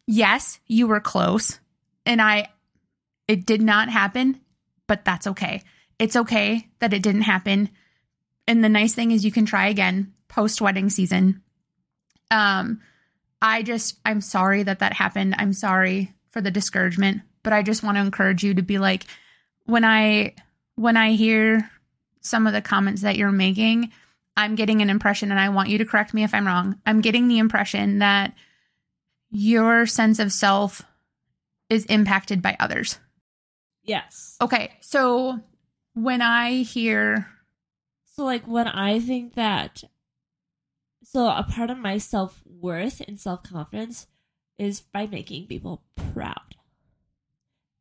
Yes, 0.06 0.58
you 0.66 0.88
were 0.88 1.00
close. 1.00 1.60
And 2.04 2.20
I, 2.20 2.48
it 3.28 3.46
did 3.46 3.62
not 3.62 3.88
happen, 3.88 4.40
but 4.88 5.04
that's 5.04 5.28
okay. 5.28 5.62
It's 6.00 6.16
okay 6.16 6.66
that 6.80 6.92
it 6.92 7.02
didn't 7.02 7.22
happen. 7.22 7.70
And 8.48 8.64
the 8.64 8.68
nice 8.68 8.94
thing 8.94 9.12
is 9.12 9.24
you 9.24 9.30
can 9.30 9.46
try 9.46 9.68
again 9.68 10.12
post 10.26 10.60
wedding 10.60 10.90
season. 10.90 11.42
Um, 12.30 12.80
I 13.42 13.62
just, 13.62 13.98
I'm 14.04 14.20
sorry 14.20 14.64
that 14.64 14.80
that 14.80 14.94
happened. 14.94 15.36
I'm 15.38 15.52
sorry 15.52 16.12
for 16.30 16.40
the 16.40 16.50
discouragement, 16.50 17.22
but 17.42 17.52
I 17.52 17.62
just 17.62 17.82
want 17.82 17.96
to 17.96 18.02
encourage 18.02 18.42
you 18.42 18.54
to 18.54 18.62
be 18.62 18.78
like, 18.78 19.04
when 19.66 19.84
I, 19.84 20.34
when 20.74 20.96
I 20.96 21.12
hear 21.12 21.70
some 22.22 22.46
of 22.46 22.52
the 22.52 22.62
comments 22.62 23.02
that 23.02 23.16
you're 23.16 23.30
making, 23.30 23.92
I'm 24.36 24.54
getting 24.54 24.80
an 24.80 24.90
impression, 24.90 25.30
and 25.30 25.38
I 25.38 25.50
want 25.50 25.68
you 25.68 25.78
to 25.78 25.84
correct 25.84 26.14
me 26.14 26.24
if 26.24 26.32
I'm 26.32 26.46
wrong. 26.46 26.80
I'm 26.86 27.02
getting 27.02 27.28
the 27.28 27.38
impression 27.38 27.98
that 27.98 28.34
your 29.30 29.86
sense 29.86 30.18
of 30.18 30.32
self 30.32 30.82
is 31.68 31.84
impacted 31.86 32.40
by 32.40 32.56
others. 32.58 32.98
Yes. 33.82 34.36
Okay. 34.40 34.72
So 34.80 35.40
when 36.02 36.22
I 36.22 36.62
hear, 36.62 37.28
So, 38.04 38.24
like, 38.24 38.46
when 38.46 38.66
I 38.68 39.00
think 39.00 39.34
that, 39.34 39.84
so 41.02 41.28
a 41.28 41.42
part 41.42 41.70
of 41.70 41.78
my 41.78 41.98
self 41.98 42.42
worth 42.46 43.00
and 43.00 43.18
self 43.18 43.42
confidence 43.42 44.06
is 44.58 44.80
by 44.80 45.06
making 45.06 45.46
people 45.46 45.82
proud. 46.12 46.56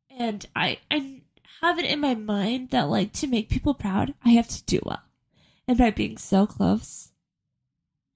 And 0.08 0.46
I, 0.54 0.78
I 0.90 1.22
have 1.60 1.78
it 1.78 1.84
in 1.84 2.00
my 2.00 2.14
mind 2.14 2.70
that, 2.70 2.88
like, 2.88 3.12
to 3.14 3.26
make 3.26 3.48
people 3.48 3.74
proud, 3.74 4.14
I 4.24 4.30
have 4.30 4.48
to 4.48 4.64
do 4.64 4.80
well. 4.84 5.02
And 5.68 5.78
by 5.78 5.90
being 5.90 6.16
so 6.16 6.46
close, 6.46 7.12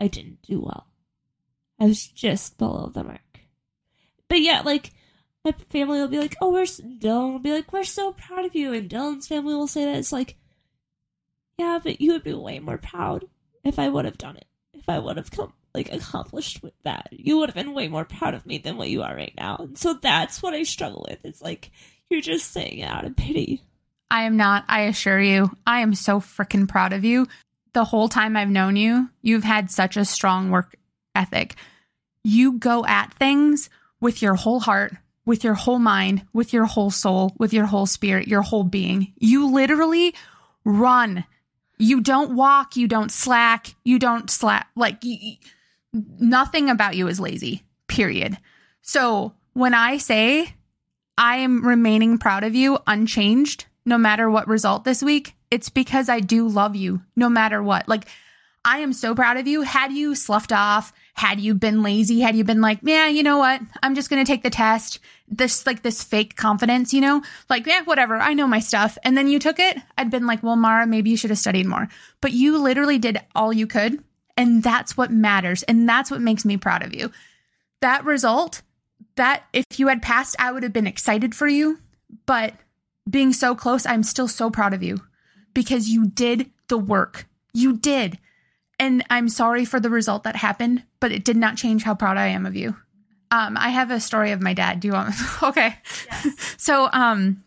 I 0.00 0.08
didn't 0.08 0.42
do 0.42 0.60
well. 0.60 0.86
I 1.78 1.84
was 1.86 2.06
just 2.06 2.58
below 2.58 2.90
the 2.92 3.04
mark. 3.04 3.20
But 4.28 4.40
yeah, 4.40 4.62
like, 4.62 4.92
my 5.44 5.52
family 5.70 6.00
will 6.00 6.08
be 6.08 6.18
like, 6.18 6.36
oh, 6.40 6.52
we're, 6.52 6.62
Dylan 6.62 7.32
will 7.32 7.38
be 7.38 7.52
like, 7.52 7.72
we're 7.72 7.84
so 7.84 8.12
proud 8.12 8.44
of 8.44 8.54
you. 8.54 8.72
And 8.72 8.88
Dylan's 8.88 9.28
family 9.28 9.54
will 9.54 9.66
say 9.66 9.84
that 9.84 9.96
it's 9.96 10.12
like, 10.12 10.36
yeah, 11.58 11.78
but 11.82 12.00
you 12.00 12.12
would 12.12 12.24
be 12.24 12.32
way 12.32 12.58
more 12.58 12.78
proud 12.78 13.26
if 13.62 13.78
I 13.78 13.88
would 13.88 14.04
have 14.04 14.18
done 14.18 14.36
it. 14.36 14.46
If 14.72 14.88
I 14.88 14.98
would 14.98 15.16
have 15.16 15.30
come 15.30 15.52
like 15.74 15.92
accomplished 15.92 16.62
with 16.62 16.72
that. 16.84 17.08
You 17.10 17.38
would 17.38 17.48
have 17.48 17.56
been 17.56 17.74
way 17.74 17.88
more 17.88 18.04
proud 18.04 18.34
of 18.34 18.46
me 18.46 18.58
than 18.58 18.76
what 18.76 18.90
you 18.90 19.02
are 19.02 19.14
right 19.14 19.34
now. 19.36 19.56
And 19.58 19.76
so 19.76 19.94
that's 19.94 20.42
what 20.42 20.54
I 20.54 20.62
struggle 20.62 21.04
with. 21.08 21.24
It's 21.24 21.42
like 21.42 21.70
you're 22.08 22.20
just 22.20 22.52
saying 22.52 22.78
it 22.78 22.84
out 22.84 23.04
of 23.04 23.16
pity. 23.16 23.62
I 24.10 24.22
am 24.24 24.36
not, 24.36 24.64
I 24.68 24.82
assure 24.82 25.20
you, 25.20 25.50
I 25.66 25.80
am 25.80 25.94
so 25.94 26.20
freaking 26.20 26.68
proud 26.68 26.92
of 26.92 27.04
you. 27.04 27.26
The 27.72 27.84
whole 27.84 28.08
time 28.08 28.36
I've 28.36 28.50
known 28.50 28.76
you, 28.76 29.10
you've 29.22 29.42
had 29.42 29.70
such 29.70 29.96
a 29.96 30.04
strong 30.04 30.50
work 30.50 30.76
ethic. 31.14 31.56
You 32.22 32.52
go 32.52 32.86
at 32.86 33.12
things 33.14 33.68
with 34.00 34.22
your 34.22 34.34
whole 34.34 34.60
heart, 34.60 34.94
with 35.26 35.44
your 35.44 35.54
whole 35.54 35.78
mind, 35.78 36.26
with 36.32 36.52
your 36.52 36.64
whole 36.66 36.90
soul, 36.90 37.34
with 37.38 37.52
your 37.52 37.66
whole 37.66 37.86
spirit, 37.86 38.28
your 38.28 38.42
whole 38.42 38.64
being. 38.64 39.12
You 39.16 39.50
literally 39.52 40.14
run. 40.64 41.24
You 41.78 42.00
don't 42.00 42.36
walk, 42.36 42.76
you 42.76 42.86
don't 42.86 43.10
slack, 43.10 43.74
you 43.84 43.98
don't 43.98 44.30
slack. 44.30 44.68
Like, 44.76 45.02
nothing 45.92 46.70
about 46.70 46.96
you 46.96 47.08
is 47.08 47.18
lazy, 47.18 47.64
period. 47.88 48.38
So 48.82 49.34
when 49.54 49.74
I 49.74 49.98
say 49.98 50.54
I 51.18 51.38
am 51.38 51.66
remaining 51.66 52.18
proud 52.18 52.44
of 52.44 52.54
you 52.54 52.78
unchanged, 52.86 53.66
no 53.84 53.98
matter 53.98 54.30
what 54.30 54.48
result 54.48 54.84
this 54.84 55.02
week, 55.02 55.34
it's 55.50 55.68
because 55.68 56.08
I 56.08 56.20
do 56.20 56.48
love 56.48 56.76
you 56.76 57.02
no 57.16 57.28
matter 57.28 57.62
what. 57.62 57.88
Like, 57.88 58.08
I 58.64 58.78
am 58.78 58.92
so 58.92 59.14
proud 59.14 59.36
of 59.36 59.46
you. 59.46 59.62
Had 59.62 59.92
you 59.92 60.14
sloughed 60.14 60.52
off, 60.52 60.92
had 61.12 61.38
you 61.38 61.54
been 61.54 61.82
lazy, 61.82 62.20
had 62.20 62.34
you 62.34 62.44
been 62.44 62.60
like, 62.60 62.78
yeah, 62.82 63.08
you 63.08 63.22
know 63.22 63.38
what? 63.38 63.60
I'm 63.82 63.94
just 63.94 64.08
going 64.08 64.24
to 64.24 64.30
take 64.30 64.42
the 64.42 64.50
test. 64.50 65.00
This, 65.26 65.66
like, 65.66 65.82
this 65.82 66.02
fake 66.02 66.36
confidence, 66.36 66.92
you 66.92 67.00
know, 67.00 67.22
like, 67.48 67.66
yeah, 67.66 67.82
whatever. 67.82 68.16
I 68.16 68.34
know 68.34 68.46
my 68.46 68.60
stuff. 68.60 68.98
And 69.02 69.16
then 69.16 69.26
you 69.26 69.38
took 69.38 69.58
it. 69.58 69.78
I'd 69.96 70.10
been 70.10 70.26
like, 70.26 70.42
well, 70.42 70.56
Mara, 70.56 70.86
maybe 70.86 71.10
you 71.10 71.16
should 71.16 71.30
have 71.30 71.38
studied 71.38 71.66
more. 71.66 71.88
But 72.20 72.32
you 72.32 72.58
literally 72.58 72.98
did 72.98 73.18
all 73.34 73.52
you 73.52 73.66
could. 73.66 74.04
And 74.36 74.62
that's 74.62 74.96
what 74.96 75.10
matters. 75.10 75.62
And 75.62 75.88
that's 75.88 76.10
what 76.10 76.20
makes 76.20 76.44
me 76.44 76.56
proud 76.56 76.82
of 76.82 76.94
you. 76.94 77.10
That 77.80 78.04
result, 78.04 78.62
that 79.16 79.44
if 79.52 79.78
you 79.78 79.88
had 79.88 80.02
passed, 80.02 80.36
I 80.38 80.52
would 80.52 80.62
have 80.62 80.72
been 80.72 80.86
excited 80.86 81.34
for 81.34 81.48
you. 81.48 81.78
But 82.26 82.54
being 83.08 83.32
so 83.32 83.54
close, 83.54 83.86
I'm 83.86 84.02
still 84.02 84.28
so 84.28 84.50
proud 84.50 84.74
of 84.74 84.82
you 84.82 85.00
because 85.54 85.88
you 85.88 86.06
did 86.06 86.50
the 86.68 86.78
work. 86.78 87.26
You 87.52 87.76
did. 87.76 88.18
And 88.78 89.04
I'm 89.08 89.28
sorry 89.28 89.64
for 89.64 89.78
the 89.78 89.90
result 89.90 90.24
that 90.24 90.36
happened, 90.36 90.82
but 91.00 91.12
it 91.12 91.24
did 91.24 91.36
not 91.36 91.56
change 91.56 91.84
how 91.84 91.94
proud 91.94 92.16
I 92.16 92.28
am 92.28 92.44
of 92.44 92.56
you. 92.56 92.76
Um, 93.34 93.56
I 93.58 93.70
have 93.70 93.90
a 93.90 93.98
story 94.00 94.30
of 94.32 94.40
my 94.40 94.54
dad. 94.54 94.80
Do 94.80 94.88
you 94.88 94.94
want? 94.94 95.14
okay. 95.42 95.76
Yes. 96.10 96.56
So, 96.58 96.88
um, 96.92 97.42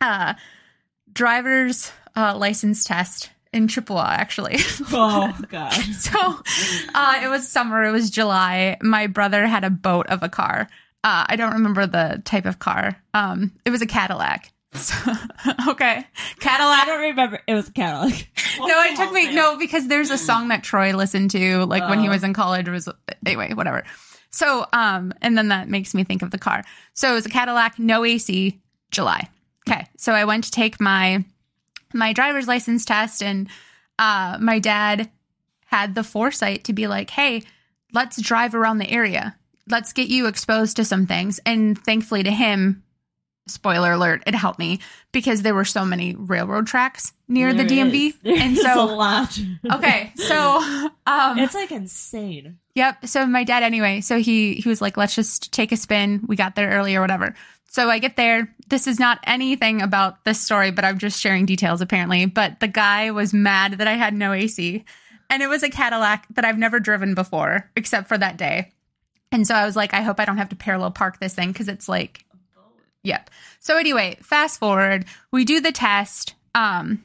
uh, 0.00 0.34
driver's 1.12 1.92
uh, 2.16 2.36
license 2.36 2.84
test 2.84 3.30
in 3.52 3.68
Chippewa, 3.68 4.06
actually. 4.18 4.58
Oh 4.92 5.36
god. 5.48 5.72
so, 5.72 6.18
uh, 6.94 7.20
it 7.22 7.28
was 7.28 7.48
summer. 7.48 7.82
It 7.84 7.90
was 7.92 8.10
July. 8.10 8.76
My 8.82 9.06
brother 9.08 9.46
had 9.46 9.64
a 9.64 9.70
boat 9.70 10.06
of 10.06 10.22
a 10.22 10.28
car. 10.28 10.68
Uh, 11.04 11.24
I 11.28 11.36
don't 11.36 11.54
remember 11.54 11.86
the 11.86 12.22
type 12.24 12.46
of 12.46 12.58
car. 12.60 12.96
Um, 13.12 13.52
it 13.64 13.70
was 13.70 13.82
a 13.82 13.86
Cadillac. 13.86 14.50
So, 14.74 14.94
okay, 15.68 16.06
Cadillac. 16.40 16.82
I 16.82 16.86
don't 16.86 17.00
remember. 17.02 17.40
It 17.46 17.54
was 17.54 17.68
Cadillac. 17.68 18.26
No, 18.58 18.82
it 18.84 18.96
took 18.96 19.12
me 19.12 19.34
no 19.34 19.58
because 19.58 19.86
there's 19.88 20.10
a 20.10 20.16
song 20.16 20.48
that 20.48 20.62
Troy 20.62 20.96
listened 20.96 21.30
to 21.32 21.64
like 21.66 21.86
when 21.90 22.00
he 22.00 22.08
Oh. 22.08 22.10
was 22.10 22.24
in 22.24 22.32
college. 22.32 22.68
Was 22.68 22.88
anyway, 23.26 23.52
whatever. 23.52 23.84
So, 24.32 24.66
um, 24.72 25.12
and 25.20 25.36
then 25.36 25.48
that 25.48 25.68
makes 25.68 25.94
me 25.94 26.04
think 26.04 26.22
of 26.22 26.30
the 26.30 26.38
car. 26.38 26.64
So 26.94 27.10
it 27.10 27.14
was 27.14 27.26
a 27.26 27.30
Cadillac, 27.30 27.78
no 27.78 28.04
AC, 28.04 28.58
July. 28.90 29.28
Okay, 29.68 29.86
so 29.96 30.12
I 30.12 30.24
went 30.24 30.44
to 30.44 30.50
take 30.50 30.80
my 30.80 31.24
my 31.94 32.12
driver's 32.12 32.48
license 32.48 32.84
test, 32.84 33.22
and 33.22 33.48
uh, 33.98 34.38
my 34.40 34.58
dad 34.58 35.10
had 35.66 35.94
the 35.94 36.02
foresight 36.02 36.64
to 36.64 36.72
be 36.72 36.86
like, 36.86 37.10
"Hey, 37.10 37.42
let's 37.92 38.20
drive 38.20 38.54
around 38.54 38.78
the 38.78 38.90
area. 38.90 39.36
Let's 39.68 39.92
get 39.92 40.08
you 40.08 40.26
exposed 40.26 40.76
to 40.76 40.84
some 40.84 41.06
things." 41.06 41.38
And 41.46 41.78
thankfully, 41.78 42.22
to 42.22 42.32
him, 42.32 42.81
spoiler 43.46 43.92
alert, 43.92 44.22
it 44.26 44.34
helped 44.34 44.58
me 44.58 44.80
because 45.12 45.42
there 45.42 45.54
were 45.54 45.64
so 45.64 45.84
many 45.84 46.14
railroad 46.14 46.66
tracks 46.66 47.12
near 47.28 47.52
the 47.52 47.64
There 47.64 47.84
DMV, 47.86 48.14
is. 48.24 48.40
And 48.40 48.56
is 48.56 48.64
a 48.64 48.84
lot. 48.84 49.38
okay, 49.72 50.12
so 50.16 50.56
um, 51.06 51.38
it's 51.38 51.54
like 51.54 51.70
insane. 51.70 52.58
Yep. 52.74 53.06
So 53.06 53.26
my 53.26 53.44
dad 53.44 53.62
anyway, 53.62 54.00
so 54.00 54.18
he 54.18 54.54
he 54.54 54.68
was 54.68 54.80
like, 54.80 54.96
let's 54.96 55.14
just 55.14 55.52
take 55.52 55.72
a 55.72 55.76
spin. 55.76 56.24
We 56.26 56.36
got 56.36 56.54
there 56.54 56.70
early 56.70 56.94
or 56.96 57.00
whatever. 57.00 57.34
So 57.68 57.88
I 57.88 57.98
get 57.98 58.16
there. 58.16 58.54
This 58.68 58.86
is 58.86 58.98
not 58.98 59.18
anything 59.24 59.80
about 59.80 60.24
this 60.24 60.40
story, 60.40 60.70
but 60.70 60.84
I'm 60.84 60.98
just 60.98 61.20
sharing 61.20 61.46
details 61.46 61.80
apparently. 61.80 62.26
But 62.26 62.60
the 62.60 62.68
guy 62.68 63.10
was 63.10 63.32
mad 63.32 63.78
that 63.78 63.88
I 63.88 63.94
had 63.94 64.14
no 64.14 64.32
AC. 64.32 64.84
And 65.30 65.42
it 65.42 65.48
was 65.48 65.62
a 65.62 65.70
Cadillac 65.70 66.26
that 66.34 66.44
I've 66.44 66.58
never 66.58 66.78
driven 66.78 67.14
before, 67.14 67.70
except 67.74 68.08
for 68.08 68.18
that 68.18 68.36
day. 68.36 68.72
And 69.30 69.46
so 69.46 69.54
I 69.54 69.64
was 69.64 69.74
like, 69.74 69.94
I 69.94 70.02
hope 70.02 70.20
I 70.20 70.26
don't 70.26 70.36
have 70.36 70.50
to 70.50 70.56
parallel 70.56 70.90
park 70.90 71.18
this 71.18 71.34
thing 71.34 71.50
because 71.50 71.68
it's 71.68 71.88
like 71.88 72.26
Yep. 73.04 73.30
So 73.60 73.76
anyway, 73.76 74.18
fast 74.22 74.60
forward, 74.60 75.06
we 75.30 75.44
do 75.44 75.60
the 75.60 75.72
test. 75.72 76.34
Um 76.54 77.04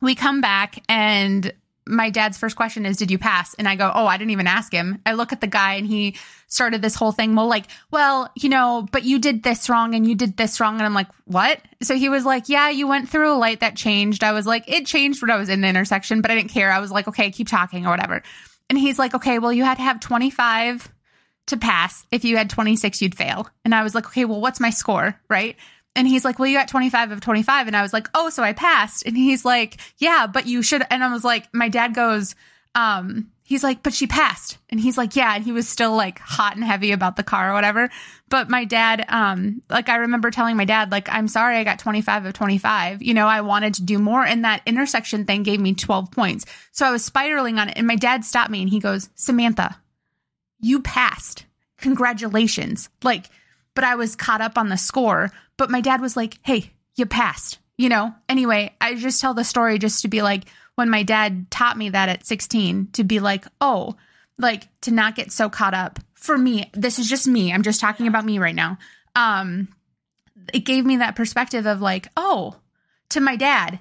we 0.00 0.14
come 0.14 0.40
back 0.40 0.82
and 0.88 1.52
my 1.86 2.10
dad's 2.10 2.38
first 2.38 2.56
question 2.56 2.86
is, 2.86 2.96
Did 2.96 3.10
you 3.10 3.18
pass? 3.18 3.54
And 3.54 3.68
I 3.68 3.76
go, 3.76 3.90
Oh, 3.94 4.06
I 4.06 4.16
didn't 4.16 4.30
even 4.30 4.46
ask 4.46 4.72
him. 4.72 5.00
I 5.04 5.14
look 5.14 5.32
at 5.32 5.40
the 5.40 5.46
guy 5.46 5.74
and 5.74 5.86
he 5.86 6.16
started 6.46 6.80
this 6.80 6.94
whole 6.94 7.12
thing. 7.12 7.34
Well, 7.34 7.46
like, 7.46 7.66
well, 7.90 8.30
you 8.34 8.48
know, 8.48 8.86
but 8.90 9.04
you 9.04 9.18
did 9.18 9.42
this 9.42 9.68
wrong 9.68 9.94
and 9.94 10.06
you 10.08 10.14
did 10.14 10.36
this 10.36 10.60
wrong. 10.60 10.74
And 10.74 10.84
I'm 10.84 10.94
like, 10.94 11.08
What? 11.24 11.60
So 11.82 11.94
he 11.96 12.08
was 12.08 12.24
like, 12.24 12.48
Yeah, 12.48 12.70
you 12.70 12.86
went 12.86 13.08
through 13.08 13.32
a 13.32 13.36
light 13.36 13.60
that 13.60 13.76
changed. 13.76 14.24
I 14.24 14.32
was 14.32 14.46
like, 14.46 14.64
It 14.66 14.86
changed 14.86 15.20
when 15.20 15.30
I 15.30 15.36
was 15.36 15.48
in 15.48 15.60
the 15.60 15.68
intersection, 15.68 16.20
but 16.20 16.30
I 16.30 16.36
didn't 16.36 16.50
care. 16.50 16.70
I 16.70 16.80
was 16.80 16.90
like, 16.90 17.08
Okay, 17.08 17.30
keep 17.30 17.48
talking 17.48 17.86
or 17.86 17.90
whatever. 17.90 18.22
And 18.70 18.78
he's 18.78 18.98
like, 18.98 19.14
Okay, 19.14 19.38
well, 19.38 19.52
you 19.52 19.64
had 19.64 19.76
to 19.76 19.82
have 19.82 20.00
25 20.00 20.90
to 21.46 21.56
pass. 21.56 22.06
If 22.10 22.24
you 22.24 22.36
had 22.36 22.50
26, 22.50 23.02
you'd 23.02 23.16
fail. 23.16 23.48
And 23.64 23.74
I 23.74 23.82
was 23.82 23.94
like, 23.94 24.06
okay, 24.06 24.24
well, 24.24 24.40
what's 24.40 24.60
my 24.60 24.70
score? 24.70 25.18
Right. 25.28 25.56
And 25.96 26.08
he's 26.08 26.24
like, 26.24 26.38
well, 26.38 26.48
you 26.48 26.56
got 26.56 26.68
25 26.68 27.12
of 27.12 27.20
25. 27.20 27.66
And 27.66 27.76
I 27.76 27.82
was 27.82 27.92
like, 27.92 28.08
oh, 28.14 28.30
so 28.30 28.42
I 28.42 28.52
passed. 28.52 29.06
And 29.06 29.16
he's 29.16 29.44
like, 29.44 29.78
yeah, 29.98 30.26
but 30.26 30.46
you 30.46 30.62
should. 30.62 30.82
And 30.90 31.04
I 31.04 31.12
was 31.12 31.24
like, 31.24 31.52
my 31.54 31.68
dad 31.68 31.94
goes, 31.94 32.34
um, 32.74 33.30
he's 33.44 33.62
like, 33.62 33.82
but 33.82 33.94
she 33.94 34.08
passed. 34.08 34.58
And 34.70 34.80
he's 34.80 34.98
like, 34.98 35.14
yeah. 35.14 35.36
And 35.36 35.44
he 35.44 35.52
was 35.52 35.68
still 35.68 35.94
like 35.94 36.18
hot 36.18 36.56
and 36.56 36.64
heavy 36.64 36.90
about 36.90 37.16
the 37.16 37.22
car 37.22 37.50
or 37.50 37.54
whatever. 37.54 37.90
But 38.28 38.50
my 38.50 38.64
dad, 38.64 39.04
um, 39.08 39.62
like 39.70 39.88
I 39.88 39.96
remember 39.96 40.32
telling 40.32 40.56
my 40.56 40.64
dad, 40.64 40.90
like, 40.90 41.08
I'm 41.08 41.28
sorry 41.28 41.58
I 41.58 41.64
got 41.64 41.78
25 41.78 42.26
of 42.26 42.32
25. 42.32 43.02
You 43.02 43.14
know, 43.14 43.28
I 43.28 43.42
wanted 43.42 43.74
to 43.74 43.82
do 43.84 43.98
more. 43.98 44.24
And 44.24 44.44
that 44.44 44.62
intersection 44.66 45.26
thing 45.26 45.44
gave 45.44 45.60
me 45.60 45.74
12 45.74 46.10
points. 46.10 46.46
So 46.72 46.86
I 46.86 46.90
was 46.90 47.04
spiraling 47.04 47.58
on 47.58 47.68
it. 47.68 47.76
And 47.76 47.86
my 47.86 47.96
dad 47.96 48.24
stopped 48.24 48.50
me 48.50 48.62
and 48.62 48.70
he 48.70 48.80
goes, 48.80 49.10
Samantha, 49.14 49.76
you 50.64 50.80
passed. 50.80 51.44
Congratulations. 51.78 52.88
Like, 53.02 53.26
but 53.74 53.84
I 53.84 53.96
was 53.96 54.16
caught 54.16 54.40
up 54.40 54.56
on 54.56 54.70
the 54.70 54.78
score. 54.78 55.30
But 55.58 55.70
my 55.70 55.82
dad 55.82 56.00
was 56.00 56.16
like, 56.16 56.38
hey, 56.42 56.70
you 56.96 57.04
passed. 57.04 57.58
You 57.76 57.90
know, 57.90 58.14
anyway, 58.28 58.74
I 58.80 58.94
just 58.94 59.20
tell 59.20 59.34
the 59.34 59.44
story 59.44 59.78
just 59.78 60.02
to 60.02 60.08
be 60.08 60.22
like, 60.22 60.44
when 60.76 60.88
my 60.88 61.02
dad 61.02 61.50
taught 61.50 61.76
me 61.76 61.90
that 61.90 62.08
at 62.08 62.26
16, 62.26 62.88
to 62.92 63.04
be 63.04 63.20
like, 63.20 63.44
oh, 63.60 63.96
like 64.38 64.68
to 64.82 64.90
not 64.90 65.16
get 65.16 65.32
so 65.32 65.50
caught 65.50 65.74
up. 65.74 66.00
For 66.14 66.38
me, 66.38 66.70
this 66.72 66.98
is 66.98 67.10
just 67.10 67.26
me. 67.26 67.52
I'm 67.52 67.62
just 67.62 67.80
talking 67.80 68.06
about 68.06 68.24
me 68.24 68.38
right 68.38 68.54
now. 68.54 68.78
Um, 69.14 69.68
it 70.52 70.60
gave 70.60 70.86
me 70.86 70.98
that 70.98 71.16
perspective 71.16 71.66
of 71.66 71.82
like, 71.82 72.08
oh, 72.16 72.56
to 73.10 73.20
my 73.20 73.36
dad, 73.36 73.80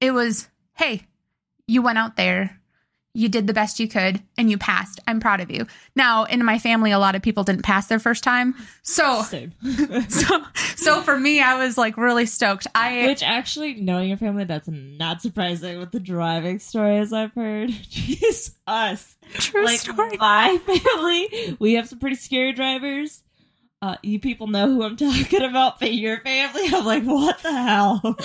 it 0.00 0.12
was, 0.12 0.48
hey, 0.74 1.02
you 1.66 1.82
went 1.82 1.98
out 1.98 2.16
there, 2.16 2.60
you 3.14 3.28
did 3.28 3.46
the 3.46 3.52
best 3.52 3.78
you 3.78 3.88
could, 3.88 4.22
and 4.38 4.50
you 4.50 4.56
passed. 4.56 4.98
I'm 5.06 5.20
proud 5.20 5.40
of 5.40 5.50
you. 5.50 5.66
Now, 5.94 6.24
in 6.24 6.42
my 6.44 6.58
family, 6.58 6.92
a 6.92 6.98
lot 6.98 7.14
of 7.14 7.20
people 7.20 7.44
didn't 7.44 7.62
pass 7.62 7.86
their 7.86 7.98
first 7.98 8.24
time. 8.24 8.54
So, 8.82 9.22
so, 10.08 10.42
so 10.76 11.02
for 11.02 11.18
me, 11.18 11.40
I 11.40 11.62
was 11.62 11.76
like 11.76 11.98
really 11.98 12.24
stoked. 12.24 12.66
I, 12.74 13.06
Which 13.06 13.22
actually, 13.22 13.74
knowing 13.74 14.08
your 14.08 14.16
family, 14.16 14.44
that's 14.44 14.68
not 14.68 15.20
surprising 15.20 15.78
with 15.78 15.92
the 15.92 16.00
driving 16.00 16.58
stories 16.58 17.12
I've 17.12 17.34
heard. 17.34 17.68
Jeez, 17.90 18.54
us. 18.66 19.16
true 19.34 19.64
like 19.64 19.80
story. 19.80 20.16
my 20.16 20.58
family, 20.66 21.56
we 21.58 21.74
have 21.74 21.88
some 21.88 21.98
pretty 21.98 22.16
scary 22.16 22.52
drivers. 22.52 23.22
Uh, 23.82 23.96
you 24.02 24.20
people 24.20 24.46
know 24.46 24.68
who 24.68 24.84
I'm 24.84 24.96
talking 24.96 25.42
about, 25.42 25.80
but 25.80 25.92
your 25.92 26.20
family, 26.20 26.62
I'm 26.72 26.84
like, 26.84 27.02
what 27.02 27.42
the 27.42 27.52
hell? 27.52 28.16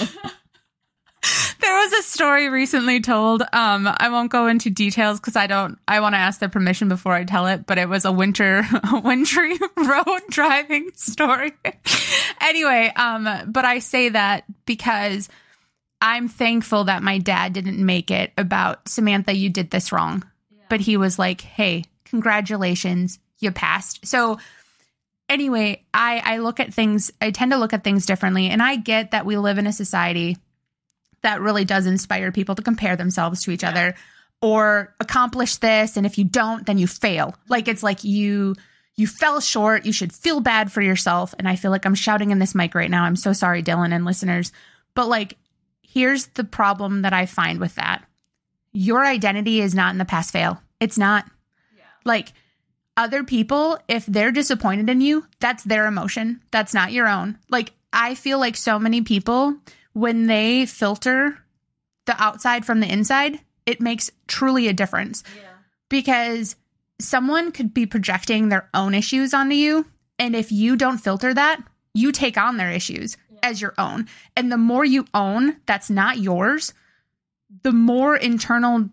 There 1.59 1.73
was 1.75 1.93
a 1.93 2.03
story 2.03 2.49
recently 2.49 3.01
told. 3.01 3.41
Um, 3.53 3.89
I 3.97 4.09
won't 4.09 4.31
go 4.31 4.47
into 4.47 4.69
details 4.69 5.19
because 5.19 5.35
I 5.35 5.47
don't. 5.47 5.79
I 5.87 5.99
want 5.99 6.13
to 6.13 6.19
ask 6.19 6.39
their 6.39 6.49
permission 6.49 6.87
before 6.87 7.13
I 7.13 7.23
tell 7.23 7.47
it. 7.47 7.65
But 7.65 7.77
it 7.77 7.89
was 7.89 8.05
a 8.05 8.11
winter, 8.11 8.59
a 8.93 8.99
wintry 8.99 9.57
road 9.77 10.21
driving 10.29 10.91
story. 10.95 11.53
anyway, 12.41 12.91
um, 12.95 13.27
but 13.47 13.65
I 13.65 13.79
say 13.79 14.09
that 14.09 14.43
because 14.65 15.29
I'm 16.01 16.27
thankful 16.27 16.85
that 16.85 17.01
my 17.01 17.17
dad 17.17 17.53
didn't 17.53 17.83
make 17.83 18.11
it 18.11 18.33
about 18.37 18.87
Samantha. 18.87 19.33
You 19.33 19.49
did 19.49 19.71
this 19.71 19.91
wrong, 19.91 20.23
but 20.69 20.79
he 20.79 20.97
was 20.97 21.17
like, 21.17 21.41
"Hey, 21.41 21.85
congratulations, 22.05 23.19
you 23.39 23.51
passed." 23.51 24.05
So 24.05 24.37
anyway, 25.27 25.83
I 25.93 26.21
I 26.23 26.37
look 26.37 26.59
at 26.59 26.73
things. 26.73 27.11
I 27.19 27.31
tend 27.31 27.51
to 27.51 27.57
look 27.57 27.73
at 27.73 27.83
things 27.83 28.05
differently, 28.05 28.49
and 28.49 28.61
I 28.61 28.75
get 28.75 29.11
that 29.11 29.25
we 29.25 29.37
live 29.37 29.57
in 29.57 29.65
a 29.65 29.73
society 29.73 30.37
that 31.21 31.41
really 31.41 31.65
does 31.65 31.85
inspire 31.85 32.31
people 32.31 32.55
to 32.55 32.61
compare 32.61 32.95
themselves 32.95 33.43
to 33.43 33.51
each 33.51 33.63
other 33.63 33.95
or 34.41 34.93
accomplish 34.99 35.57
this. 35.57 35.97
And 35.97 36.05
if 36.05 36.17
you 36.17 36.23
don't 36.23 36.65
then 36.65 36.77
you 36.77 36.87
fail. 36.87 37.35
Like 37.49 37.67
it's 37.67 37.83
like 37.83 38.03
you 38.03 38.55
you 38.95 39.07
fell 39.07 39.39
short. 39.39 39.85
You 39.85 39.91
should 39.91 40.13
feel 40.13 40.39
bad 40.39 40.71
for 40.71 40.81
yourself. 40.81 41.33
And 41.37 41.47
i 41.47 41.55
feel 41.55 41.71
like 41.71 41.85
i'm 41.85 41.95
shouting 41.95 42.31
in 42.31 42.39
this 42.39 42.55
mic 42.55 42.75
right 42.75 42.91
now. 42.91 43.03
I'm 43.03 43.15
so 43.15 43.33
sorry 43.33 43.63
dylan 43.63 43.93
and 43.93 44.05
listeners. 44.05 44.51
But 44.93 45.07
like 45.07 45.37
here's 45.81 46.27
the 46.27 46.43
problem 46.43 47.01
that 47.03 47.13
i 47.13 47.25
find 47.25 47.59
with 47.59 47.75
that. 47.75 48.05
Your 48.73 49.03
identity 49.05 49.61
is 49.61 49.73
not 49.73 49.91
in 49.91 49.97
the 49.97 50.05
pass 50.05 50.29
fail. 50.29 50.61
It's 50.79 50.97
not. 50.97 51.25
Like 52.05 52.33
other 52.95 53.23
people 53.23 53.77
if 53.87 54.05
they're 54.05 54.31
disappointed 54.31 54.89
in 54.89 55.01
you 55.01 55.25
that's 55.39 55.63
their 55.63 55.87
emotion. 55.87 56.41
That's 56.51 56.73
not 56.73 56.91
your 56.91 57.07
own. 57.07 57.37
Like 57.49 57.73
i 57.91 58.13
feel 58.15 58.37
like 58.37 58.55
so 58.55 58.77
many 58.77 59.01
people 59.01 59.55
when 59.97 60.27
they 60.27 60.67
filter 60.67 61.39
the 62.05 62.21
outside 62.21 62.65
from 62.65 62.79
the 62.81 62.91
inside, 62.91 63.39
it 63.65 63.81
makes 63.81 64.11
truly 64.27 64.67
a 64.67 64.73
difference 64.73 65.23
because 65.89 66.55
someone 67.01 67.51
could 67.51 67.73
be 67.73 67.87
projecting 67.87 68.49
their 68.49 68.69
own 68.75 68.93
issues 68.93 69.33
onto 69.33 69.55
you. 69.55 69.87
And 70.19 70.35
if 70.35 70.51
you 70.51 70.75
don't 70.75 70.99
filter 70.99 71.33
that, 71.33 71.61
you 71.95 72.11
take 72.11 72.37
on 72.37 72.57
their 72.57 72.71
issues 72.71 73.17
as 73.41 73.59
your 73.59 73.73
own. 73.79 74.07
And 74.35 74.51
the 74.51 74.57
more 74.57 74.85
you 74.85 75.05
own 75.15 75.57
that's 75.65 75.89
not 75.89 76.19
yours, 76.19 76.75
the 77.63 77.71
more 77.71 78.15
internal 78.15 78.89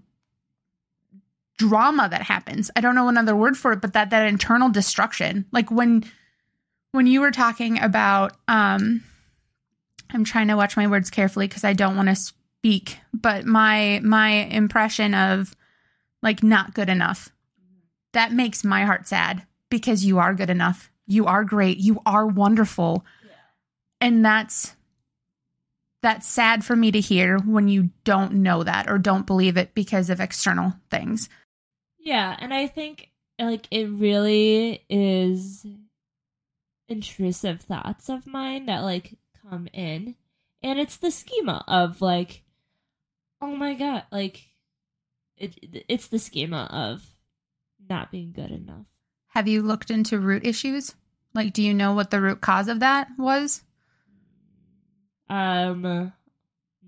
drama 1.59 2.09
that 2.09 2.23
happens. 2.23 2.71
I 2.75 2.81
don't 2.81 2.95
know 2.95 3.09
another 3.09 3.37
word 3.37 3.59
for 3.59 3.73
it, 3.73 3.83
but 3.83 3.93
that 3.93 4.09
that 4.09 4.27
internal 4.27 4.71
destruction. 4.71 5.45
Like 5.53 5.71
when 5.71 6.05
when 6.93 7.07
you 7.07 7.21
were 7.21 7.31
talking 7.31 7.79
about 7.79 8.37
um 8.49 9.03
I'm 10.11 10.25
trying 10.25 10.49
to 10.49 10.57
watch 10.57 10.77
my 10.77 10.87
words 10.87 11.11
carefully 11.11 11.49
because 11.49 11.65
I 11.65 11.73
don't 11.73 11.97
want 11.97 12.09
to 12.09 12.17
speak, 12.17 12.99
but 13.13 13.45
my 13.45 14.01
my 14.03 14.31
impression 14.31 15.15
of 15.15 15.55
like 16.23 16.43
not 16.43 16.75
good 16.75 16.89
enough. 16.89 17.31
That 18.13 18.33
makes 18.33 18.65
my 18.65 18.85
heart 18.85 19.09
sad 19.09 19.45
because 19.71 20.05
you 20.05 20.19
are 20.19 20.35
good 20.35 20.51
enough. 20.51 20.91
You 21.07 21.27
are 21.27 21.45
great. 21.45 21.79
You 21.79 22.01
are 22.07 22.27
wonderful. 22.27 23.05
Yeah. 23.25 23.33
And 24.01 24.25
that's 24.25 24.75
that's 26.05 26.29
sad 26.29 26.65
for 26.65 26.77
me 26.77 26.93
to 26.93 27.01
hear 27.01 27.39
when 27.39 27.67
you 27.67 27.89
don't 28.05 28.35
know 28.35 28.63
that 28.63 28.91
or 28.91 28.99
don't 28.99 29.27
believe 29.27 29.57
it 29.57 29.75
because 29.75 30.11
of 30.11 30.21
external 30.21 30.75
things. 30.91 31.31
Yeah, 31.99 32.37
and 32.39 32.53
I 32.53 32.67
think 32.67 33.11
like 33.39 33.67
it 33.71 33.87
really 33.87 34.85
is 34.91 35.67
intrusive 36.89 37.63
thoughts 37.63 38.11
of 38.11 38.27
mine 38.27 38.67
that 38.67 38.81
like 38.81 39.15
come 39.49 39.69
in 39.73 40.15
and 40.63 40.79
it's 40.79 40.97
the 40.97 41.11
schema 41.11 41.65
of 41.69 42.01
like 42.01 42.43
oh 43.41 43.55
my 43.55 43.75
god, 43.75 44.05
like 44.11 44.43
it 45.37 45.85
it's 45.89 46.09
the 46.09 46.19
schema 46.19 46.69
of 46.71 47.05
not 47.89 48.11
being 48.11 48.33
good 48.33 48.51
enough. 48.51 48.87
Have 49.29 49.49
you 49.49 49.63
looked 49.63 49.91
into 49.91 50.19
root 50.19 50.47
issues? 50.47 50.95
Like 51.35 51.53
do 51.53 51.63
you 51.63 51.75
know 51.75 51.93
what 51.93 52.11
the 52.11 52.21
root 52.21 52.41
cause 52.41 52.69
of 52.69 52.81
that 52.81 53.09
was? 53.19 53.63
Um 55.29 56.13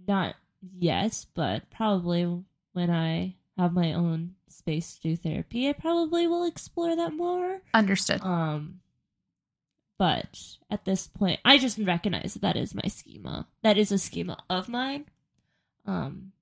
not 0.07 0.36
yet, 0.61 1.26
but 1.34 1.68
probably 1.70 2.42
when 2.72 2.90
I 2.90 3.36
have 3.59 3.72
my 3.72 3.92
own 3.94 4.34
space 4.48 4.94
to 4.94 5.09
do 5.09 5.16
therapy, 5.16 5.68
I 5.68 5.72
probably 5.72 6.26
will 6.26 6.44
explore 6.44 6.94
that 6.94 7.12
more. 7.12 7.61
Understood. 7.74 8.20
Um, 8.22 8.80
but 9.99 10.57
at 10.70 10.84
this 10.84 11.07
point, 11.07 11.40
I 11.44 11.59
just 11.59 11.78
recognize 11.78 12.34
that 12.34 12.42
that 12.42 12.57
is 12.57 12.74
my 12.74 12.88
schema. 12.88 13.47
That 13.62 13.78
is 13.78 13.92
a 13.92 13.99
schema 13.99 14.42
of 14.51 14.68
mine. 14.68 15.07
Um, 15.86 16.32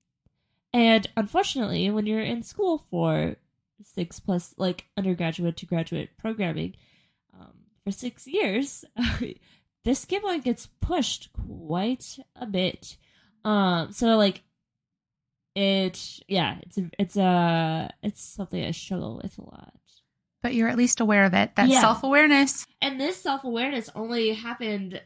and 0.73 1.07
unfortunately, 1.15 1.89
when 1.89 2.05
you're 2.05 2.21
in 2.21 2.43
school 2.43 2.79
for 2.89 3.35
six 3.83 4.19
plus, 4.19 4.53
like 4.57 4.85
undergraduate 4.97 5.57
to 5.57 5.65
graduate 5.65 6.17
programming, 6.17 6.75
um, 7.33 7.53
for 7.83 7.91
six 7.91 8.27
years, 8.27 8.83
this 9.83 9.99
schema 9.99 10.39
gets 10.39 10.67
pushed 10.81 11.29
quite 11.33 12.17
a 12.35 12.45
bit. 12.45 12.97
Um, 13.45 13.91
so 13.91 14.17
like 14.17 14.41
it 15.55 16.19
yeah 16.27 16.57
it's 16.61 16.77
it's 16.99 17.15
a 17.15 17.89
it's 18.03 18.21
something 18.21 18.63
i 18.63 18.71
struggle 18.71 19.21
with 19.23 19.37
a 19.37 19.41
lot 19.41 19.79
But 20.45 20.53
you're 20.53 20.69
at 20.69 20.77
least 20.77 20.99
aware 20.99 21.25
of 21.25 21.33
it. 21.33 21.53
That's 21.55 21.71
Yeah. 21.71 21.81
self 21.81 22.03
awareness. 22.03 22.67
and 22.79 23.01
this 23.01 23.17
self-awareness 23.19 23.89
only 23.95 24.31
happened 24.33 25.01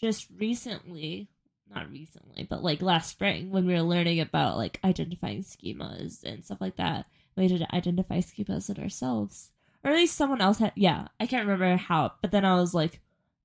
just 0.00 0.28
recently 0.38 1.28
not 1.68 1.90
recently 1.90 2.44
but 2.48 2.62
like 2.62 2.80
last 2.80 3.10
spring 3.10 3.50
when 3.50 3.66
we 3.66 3.74
were 3.74 3.82
learning 3.82 4.18
about 4.20 4.56
like 4.56 4.78
identifying 4.84 5.42
schemas 5.42 6.22
and 6.24 6.42
stuff 6.44 6.60
like 6.60 6.76
that 6.76 7.04
we 7.36 7.48
had 7.48 7.58
to 7.58 7.74
identify 7.74 8.18
schemas 8.18 8.70
in 8.74 8.82
ourselves 8.82 9.50
or 9.84 9.90
at 9.90 9.96
least 9.96 10.16
someone 10.16 10.40
else 10.40 10.58
had 10.58 10.72
yeah 10.76 11.08
i 11.20 11.26
can't 11.26 11.46
remember 11.46 11.76
how 11.76 12.12
but 12.22 12.30
then 12.30 12.44
i 12.44 12.54
was 12.54 12.72
like 12.72 13.00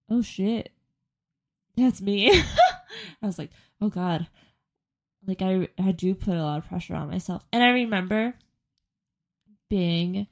oh 0.09 0.21
shit 0.21 0.71
that's 1.75 1.99
me 2.01 2.31
i 3.21 3.25
was 3.25 3.37
like 3.39 3.49
oh 3.81 3.89
god 3.89 4.27
like 5.27 5.41
i 5.41 5.67
i 5.79 5.91
do 5.91 6.13
put 6.15 6.35
a 6.35 6.43
lot 6.43 6.59
of 6.59 6.67
pressure 6.69 6.95
on 6.95 7.09
myself 7.09 7.43
and 7.51 7.63
i 7.63 7.69
remember 7.69 8.33
being 9.69 10.27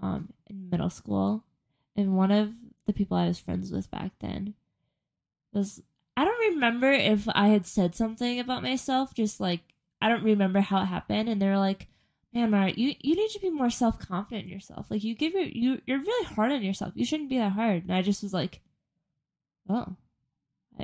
um 0.00 0.32
in 0.48 0.70
middle 0.70 0.90
school 0.90 1.44
and 1.96 2.16
one 2.16 2.30
of 2.30 2.52
the 2.86 2.92
people 2.92 3.16
I 3.16 3.26
was 3.28 3.38
friends 3.38 3.72
with 3.72 3.90
back 3.90 4.12
then 4.20 4.54
was 5.52 5.82
I 6.16 6.24
don't 6.24 6.54
remember 6.54 6.90
if 6.90 7.28
I 7.32 7.48
had 7.48 7.64
said 7.64 7.94
something 7.94 8.40
about 8.40 8.62
myself, 8.62 9.14
just 9.14 9.38
like 9.38 9.60
I 10.00 10.08
don't 10.08 10.24
remember 10.24 10.60
how 10.60 10.82
it 10.82 10.86
happened, 10.86 11.28
and 11.28 11.40
they 11.40 11.46
were 11.46 11.58
like, 11.58 11.86
Man, 12.32 12.50
Mara, 12.50 12.72
you, 12.72 12.94
you 13.00 13.14
need 13.14 13.30
to 13.30 13.40
be 13.40 13.50
more 13.50 13.70
self 13.70 13.98
confident 13.98 14.46
in 14.46 14.52
yourself. 14.52 14.86
Like 14.90 15.04
you 15.04 15.14
give 15.14 15.32
your 15.32 15.44
you 15.44 15.80
you're 15.86 16.00
really 16.00 16.24
hard 16.26 16.52
on 16.52 16.62
yourself. 16.62 16.92
You 16.96 17.04
shouldn't 17.04 17.30
be 17.30 17.38
that 17.38 17.52
hard. 17.52 17.84
And 17.84 17.92
I 17.92 18.02
just 18.02 18.22
was 18.22 18.32
like, 18.32 18.60
Oh. 19.68 19.96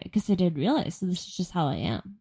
Because 0.02 0.28
I 0.28 0.34
didn't 0.34 0.58
realize 0.58 0.96
so 0.96 1.06
this 1.06 1.26
is 1.26 1.36
just 1.36 1.52
how 1.52 1.68
I 1.68 1.76
am. 1.76 2.16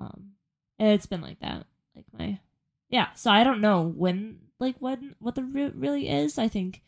Um 0.00 0.32
and 0.78 0.88
it's 0.88 1.06
been 1.06 1.22
like 1.22 1.40
that. 1.40 1.66
Like 1.94 2.06
my 2.18 2.40
yeah, 2.88 3.12
so 3.14 3.30
I 3.30 3.44
don't 3.44 3.60
know 3.60 3.82
when 3.82 4.38
like 4.62 4.76
when 4.78 5.14
what 5.18 5.34
the 5.34 5.42
root 5.42 5.74
really 5.76 6.08
is. 6.08 6.38
I 6.38 6.48
think 6.48 6.82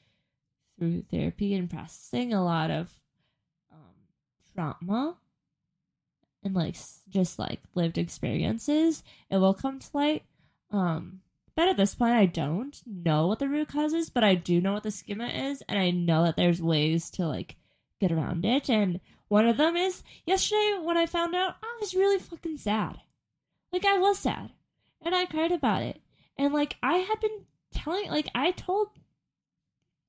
through 0.78 1.02
therapy 1.10 1.54
and 1.54 1.68
processing 1.68 2.32
a 2.32 2.42
lot 2.42 2.70
of 2.70 2.88
um, 3.72 3.94
trauma 4.54 5.16
and 6.42 6.54
like 6.54 6.76
just 7.08 7.38
like 7.38 7.60
lived 7.74 7.98
experiences, 7.98 9.02
it 9.28 9.38
will 9.38 9.54
come 9.54 9.80
to 9.80 9.88
light. 9.92 10.22
Um, 10.70 11.20
but 11.56 11.68
at 11.68 11.76
this 11.76 11.94
point, 11.94 12.14
I 12.14 12.26
don't 12.26 12.80
know 12.86 13.26
what 13.26 13.38
the 13.38 13.48
root 13.48 13.68
cause 13.68 13.92
is, 13.92 14.10
but 14.10 14.24
I 14.24 14.34
do 14.34 14.60
know 14.60 14.74
what 14.74 14.82
the 14.82 14.90
schema 14.90 15.26
is, 15.26 15.62
and 15.68 15.78
I 15.78 15.90
know 15.90 16.24
that 16.24 16.36
there's 16.36 16.62
ways 16.62 17.10
to 17.10 17.26
like 17.26 17.56
get 18.00 18.12
around 18.12 18.44
it. 18.44 18.70
And 18.70 19.00
one 19.28 19.46
of 19.46 19.56
them 19.56 19.76
is 19.76 20.02
yesterday 20.26 20.78
when 20.82 20.96
I 20.96 21.06
found 21.06 21.34
out 21.34 21.56
I 21.62 21.78
was 21.80 21.94
really 21.94 22.18
fucking 22.18 22.58
sad. 22.58 22.98
Like 23.72 23.84
I 23.84 23.98
was 23.98 24.18
sad, 24.18 24.50
and 25.02 25.14
I 25.14 25.26
cried 25.26 25.52
about 25.52 25.82
it. 25.82 26.00
And 26.36 26.52
like 26.52 26.76
I 26.82 26.98
had 26.98 27.20
been 27.20 27.46
telling, 27.74 28.10
like 28.10 28.28
I 28.34 28.52
told 28.52 28.88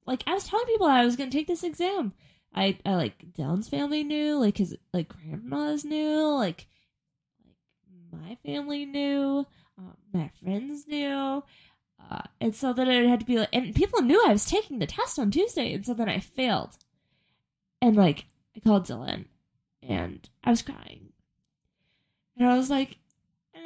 like 0.05 0.23
I 0.27 0.33
was 0.33 0.45
telling 0.45 0.65
people 0.67 0.87
I 0.87 1.05
was 1.05 1.15
gonna 1.15 1.31
take 1.31 1.47
this 1.47 1.63
exam. 1.63 2.13
I, 2.53 2.77
I 2.85 2.95
like 2.95 3.33
Dylan's 3.33 3.67
family 3.67 4.03
knew, 4.03 4.39
like 4.39 4.57
his 4.57 4.77
like 4.93 5.09
grandmas 5.09 5.83
knew, 5.83 6.33
like 6.35 6.67
like 8.11 8.21
my 8.21 8.37
family 8.45 8.85
knew, 8.85 9.45
um, 9.77 9.97
my 10.13 10.31
friends 10.41 10.87
knew, 10.87 11.43
uh, 12.09 12.21
and 12.39 12.55
so 12.55 12.71
then 12.71 12.87
it 12.87 13.09
had 13.09 13.19
to 13.19 13.25
be 13.25 13.39
like, 13.39 13.49
and 13.51 13.75
people 13.75 14.01
knew 14.01 14.23
I 14.25 14.31
was 14.31 14.45
taking 14.45 14.79
the 14.79 14.87
test 14.87 15.19
on 15.19 15.31
Tuesday, 15.31 15.73
and 15.73 15.85
so 15.85 15.93
then 15.93 16.07
I 16.07 16.19
failed, 16.19 16.77
and 17.81 17.95
like 17.95 18.25
I 18.55 18.61
called 18.61 18.85
Dylan, 18.85 19.25
and 19.83 20.27
I 20.43 20.51
was 20.51 20.61
crying, 20.61 21.09
and 22.37 22.47
I 22.47 22.55
was 22.55 22.69
like, 22.69 22.97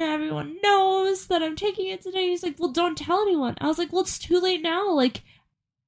everyone 0.08 0.56
knows 0.62 1.26
that 1.26 1.42
I'm 1.42 1.56
taking 1.56 1.88
it 1.88 2.02
today. 2.02 2.28
He's 2.28 2.42
like, 2.42 2.56
well, 2.58 2.70
don't 2.70 2.96
tell 2.96 3.22
anyone. 3.22 3.56
I 3.60 3.66
was 3.66 3.78
like, 3.78 3.92
well, 3.92 4.02
it's 4.02 4.18
too 4.18 4.40
late 4.40 4.62
now. 4.62 4.90
Like, 4.90 5.22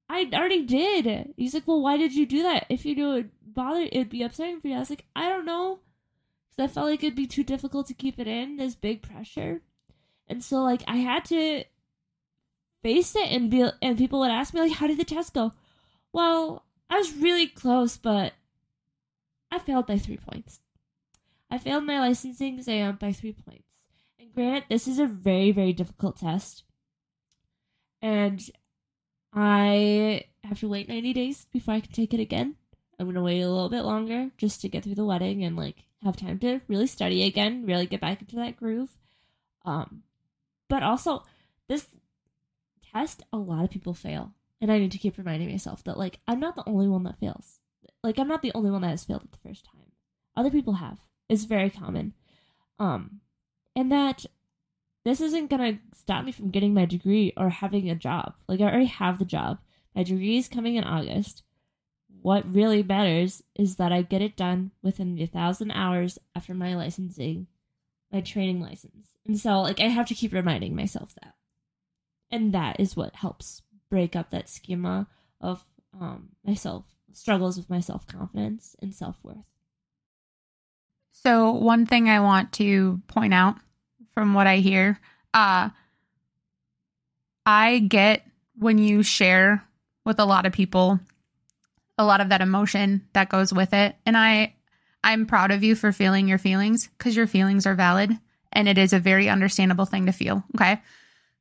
I 0.08 0.28
already 0.32 0.64
did. 0.64 1.32
He's 1.36 1.54
like, 1.54 1.66
well, 1.66 1.80
why 1.80 1.96
did 1.96 2.14
you 2.14 2.26
do 2.26 2.42
that? 2.42 2.66
If 2.68 2.84
you 2.84 2.94
knew 2.94 3.10
it 3.10 3.14
would 3.14 3.30
bother, 3.44 3.82
it'd 3.82 4.10
be 4.10 4.22
upsetting 4.22 4.60
for 4.60 4.68
you. 4.68 4.76
I 4.76 4.80
was 4.80 4.90
like, 4.90 5.04
I 5.16 5.28
don't 5.28 5.46
know. 5.46 5.80
Because 6.50 6.70
I 6.70 6.72
felt 6.72 6.88
like 6.88 7.02
it'd 7.02 7.16
be 7.16 7.26
too 7.26 7.44
difficult 7.44 7.86
to 7.86 7.94
keep 7.94 8.18
it 8.18 8.28
in. 8.28 8.56
This 8.56 8.74
big 8.74 9.02
pressure. 9.02 9.62
And 10.28 10.44
so, 10.44 10.62
like, 10.62 10.82
I 10.86 10.96
had 10.96 11.24
to 11.26 11.64
face 12.82 13.16
it 13.16 13.28
and 13.30 13.50
be, 13.50 13.68
and 13.80 13.96
people 13.96 14.20
would 14.20 14.30
ask 14.30 14.52
me, 14.52 14.60
like, 14.60 14.72
how 14.72 14.86
did 14.86 14.98
the 14.98 15.04
test 15.04 15.34
go? 15.34 15.52
Well, 16.12 16.64
I 16.90 16.98
was 16.98 17.14
really 17.14 17.46
close, 17.46 17.96
but 17.96 18.34
I 19.50 19.58
failed 19.58 19.86
by 19.86 19.98
three 19.98 20.18
points. 20.18 20.60
I 21.50 21.58
failed 21.58 21.84
my 21.84 22.00
licensing 22.00 22.58
exam 22.58 22.96
by 22.96 23.12
three 23.12 23.32
points. 23.32 23.71
And 24.34 24.46
granted, 24.46 24.64
this 24.68 24.88
is 24.88 24.98
a 24.98 25.06
very, 25.06 25.52
very 25.52 25.72
difficult 25.72 26.18
test. 26.18 26.64
And 28.00 28.42
I 29.32 30.24
have 30.44 30.60
to 30.60 30.68
wait 30.68 30.88
90 30.88 31.12
days 31.12 31.46
before 31.52 31.74
I 31.74 31.80
can 31.80 31.92
take 31.92 32.12
it 32.12 32.20
again. 32.20 32.56
I'm 32.98 33.06
going 33.06 33.14
to 33.14 33.22
wait 33.22 33.40
a 33.40 33.48
little 33.48 33.68
bit 33.68 33.82
longer 33.82 34.30
just 34.36 34.60
to 34.60 34.68
get 34.68 34.84
through 34.84 34.94
the 34.94 35.04
wedding 35.04 35.42
and 35.44 35.56
like 35.56 35.84
have 36.02 36.16
time 36.16 36.38
to 36.40 36.60
really 36.68 36.86
study 36.86 37.24
again, 37.24 37.64
really 37.64 37.86
get 37.86 38.00
back 38.00 38.20
into 38.20 38.36
that 38.36 38.56
groove. 38.56 38.96
Um 39.64 40.02
but 40.68 40.82
also 40.82 41.24
this 41.68 41.86
test 42.92 43.22
a 43.32 43.36
lot 43.36 43.64
of 43.64 43.70
people 43.70 43.94
fail. 43.94 44.32
And 44.60 44.70
I 44.70 44.78
need 44.78 44.92
to 44.92 44.98
keep 44.98 45.18
reminding 45.18 45.50
myself 45.50 45.84
that 45.84 45.98
like 45.98 46.18
I'm 46.26 46.40
not 46.40 46.56
the 46.56 46.68
only 46.68 46.88
one 46.88 47.04
that 47.04 47.18
fails. 47.18 47.60
Like 48.02 48.18
I'm 48.18 48.28
not 48.28 48.42
the 48.42 48.52
only 48.54 48.70
one 48.70 48.82
that 48.82 48.90
has 48.90 49.04
failed 49.04 49.22
it 49.22 49.32
the 49.32 49.48
first 49.48 49.64
time. 49.64 49.92
Other 50.36 50.50
people 50.50 50.74
have. 50.74 50.98
It's 51.28 51.44
very 51.44 51.70
common. 51.70 52.14
Um 52.78 53.21
and 53.74 53.90
that 53.92 54.26
this 55.04 55.20
isn't 55.20 55.50
gonna 55.50 55.78
stop 55.94 56.24
me 56.24 56.32
from 56.32 56.50
getting 56.50 56.74
my 56.74 56.84
degree 56.84 57.32
or 57.36 57.48
having 57.48 57.90
a 57.90 57.94
job. 57.94 58.34
Like 58.48 58.60
I 58.60 58.64
already 58.64 58.86
have 58.86 59.18
the 59.18 59.24
job. 59.24 59.58
My 59.94 60.02
degree 60.02 60.38
is 60.38 60.48
coming 60.48 60.76
in 60.76 60.84
August. 60.84 61.42
What 62.20 62.52
really 62.52 62.82
matters 62.82 63.42
is 63.56 63.76
that 63.76 63.92
I 63.92 64.02
get 64.02 64.22
it 64.22 64.36
done 64.36 64.70
within 64.82 65.16
the 65.16 65.26
thousand 65.26 65.72
hours 65.72 66.18
after 66.36 66.54
my 66.54 66.76
licensing, 66.76 67.48
my 68.12 68.20
training 68.20 68.60
license. 68.60 69.08
And 69.26 69.38
so 69.38 69.60
like 69.60 69.80
I 69.80 69.88
have 69.88 70.06
to 70.08 70.14
keep 70.14 70.32
reminding 70.32 70.76
myself 70.76 71.14
that. 71.22 71.34
And 72.30 72.52
that 72.54 72.78
is 72.78 72.96
what 72.96 73.16
helps 73.16 73.62
break 73.90 74.14
up 74.14 74.30
that 74.30 74.48
schema 74.48 75.08
of 75.40 75.64
um 76.00 76.30
myself 76.44 76.84
struggles 77.12 77.56
with 77.56 77.68
my 77.68 77.80
self 77.80 78.06
confidence 78.06 78.76
and 78.80 78.94
self 78.94 79.18
worth. 79.22 79.44
So, 81.12 81.52
one 81.52 81.86
thing 81.86 82.08
I 82.08 82.20
want 82.20 82.52
to 82.54 83.00
point 83.06 83.32
out 83.32 83.56
from 84.14 84.34
what 84.34 84.46
I 84.46 84.56
hear, 84.56 84.98
uh, 85.32 85.70
I 87.46 87.78
get 87.78 88.26
when 88.58 88.78
you 88.78 89.02
share 89.02 89.64
with 90.04 90.18
a 90.18 90.24
lot 90.24 90.46
of 90.46 90.52
people 90.52 91.00
a 91.98 92.04
lot 92.04 92.20
of 92.20 92.30
that 92.30 92.40
emotion 92.40 93.06
that 93.12 93.28
goes 93.28 93.52
with 93.52 93.72
it. 93.72 93.96
And 94.06 94.16
I 94.16 94.54
I'm 95.04 95.26
proud 95.26 95.50
of 95.50 95.64
you 95.64 95.74
for 95.74 95.92
feeling 95.92 96.28
your 96.28 96.38
feelings 96.38 96.88
because 96.96 97.16
your 97.16 97.26
feelings 97.26 97.66
are 97.66 97.74
valid 97.74 98.16
and 98.52 98.68
it 98.68 98.78
is 98.78 98.92
a 98.92 98.98
very 98.98 99.28
understandable 99.28 99.84
thing 99.84 100.06
to 100.06 100.12
feel. 100.12 100.44
Okay. 100.54 100.80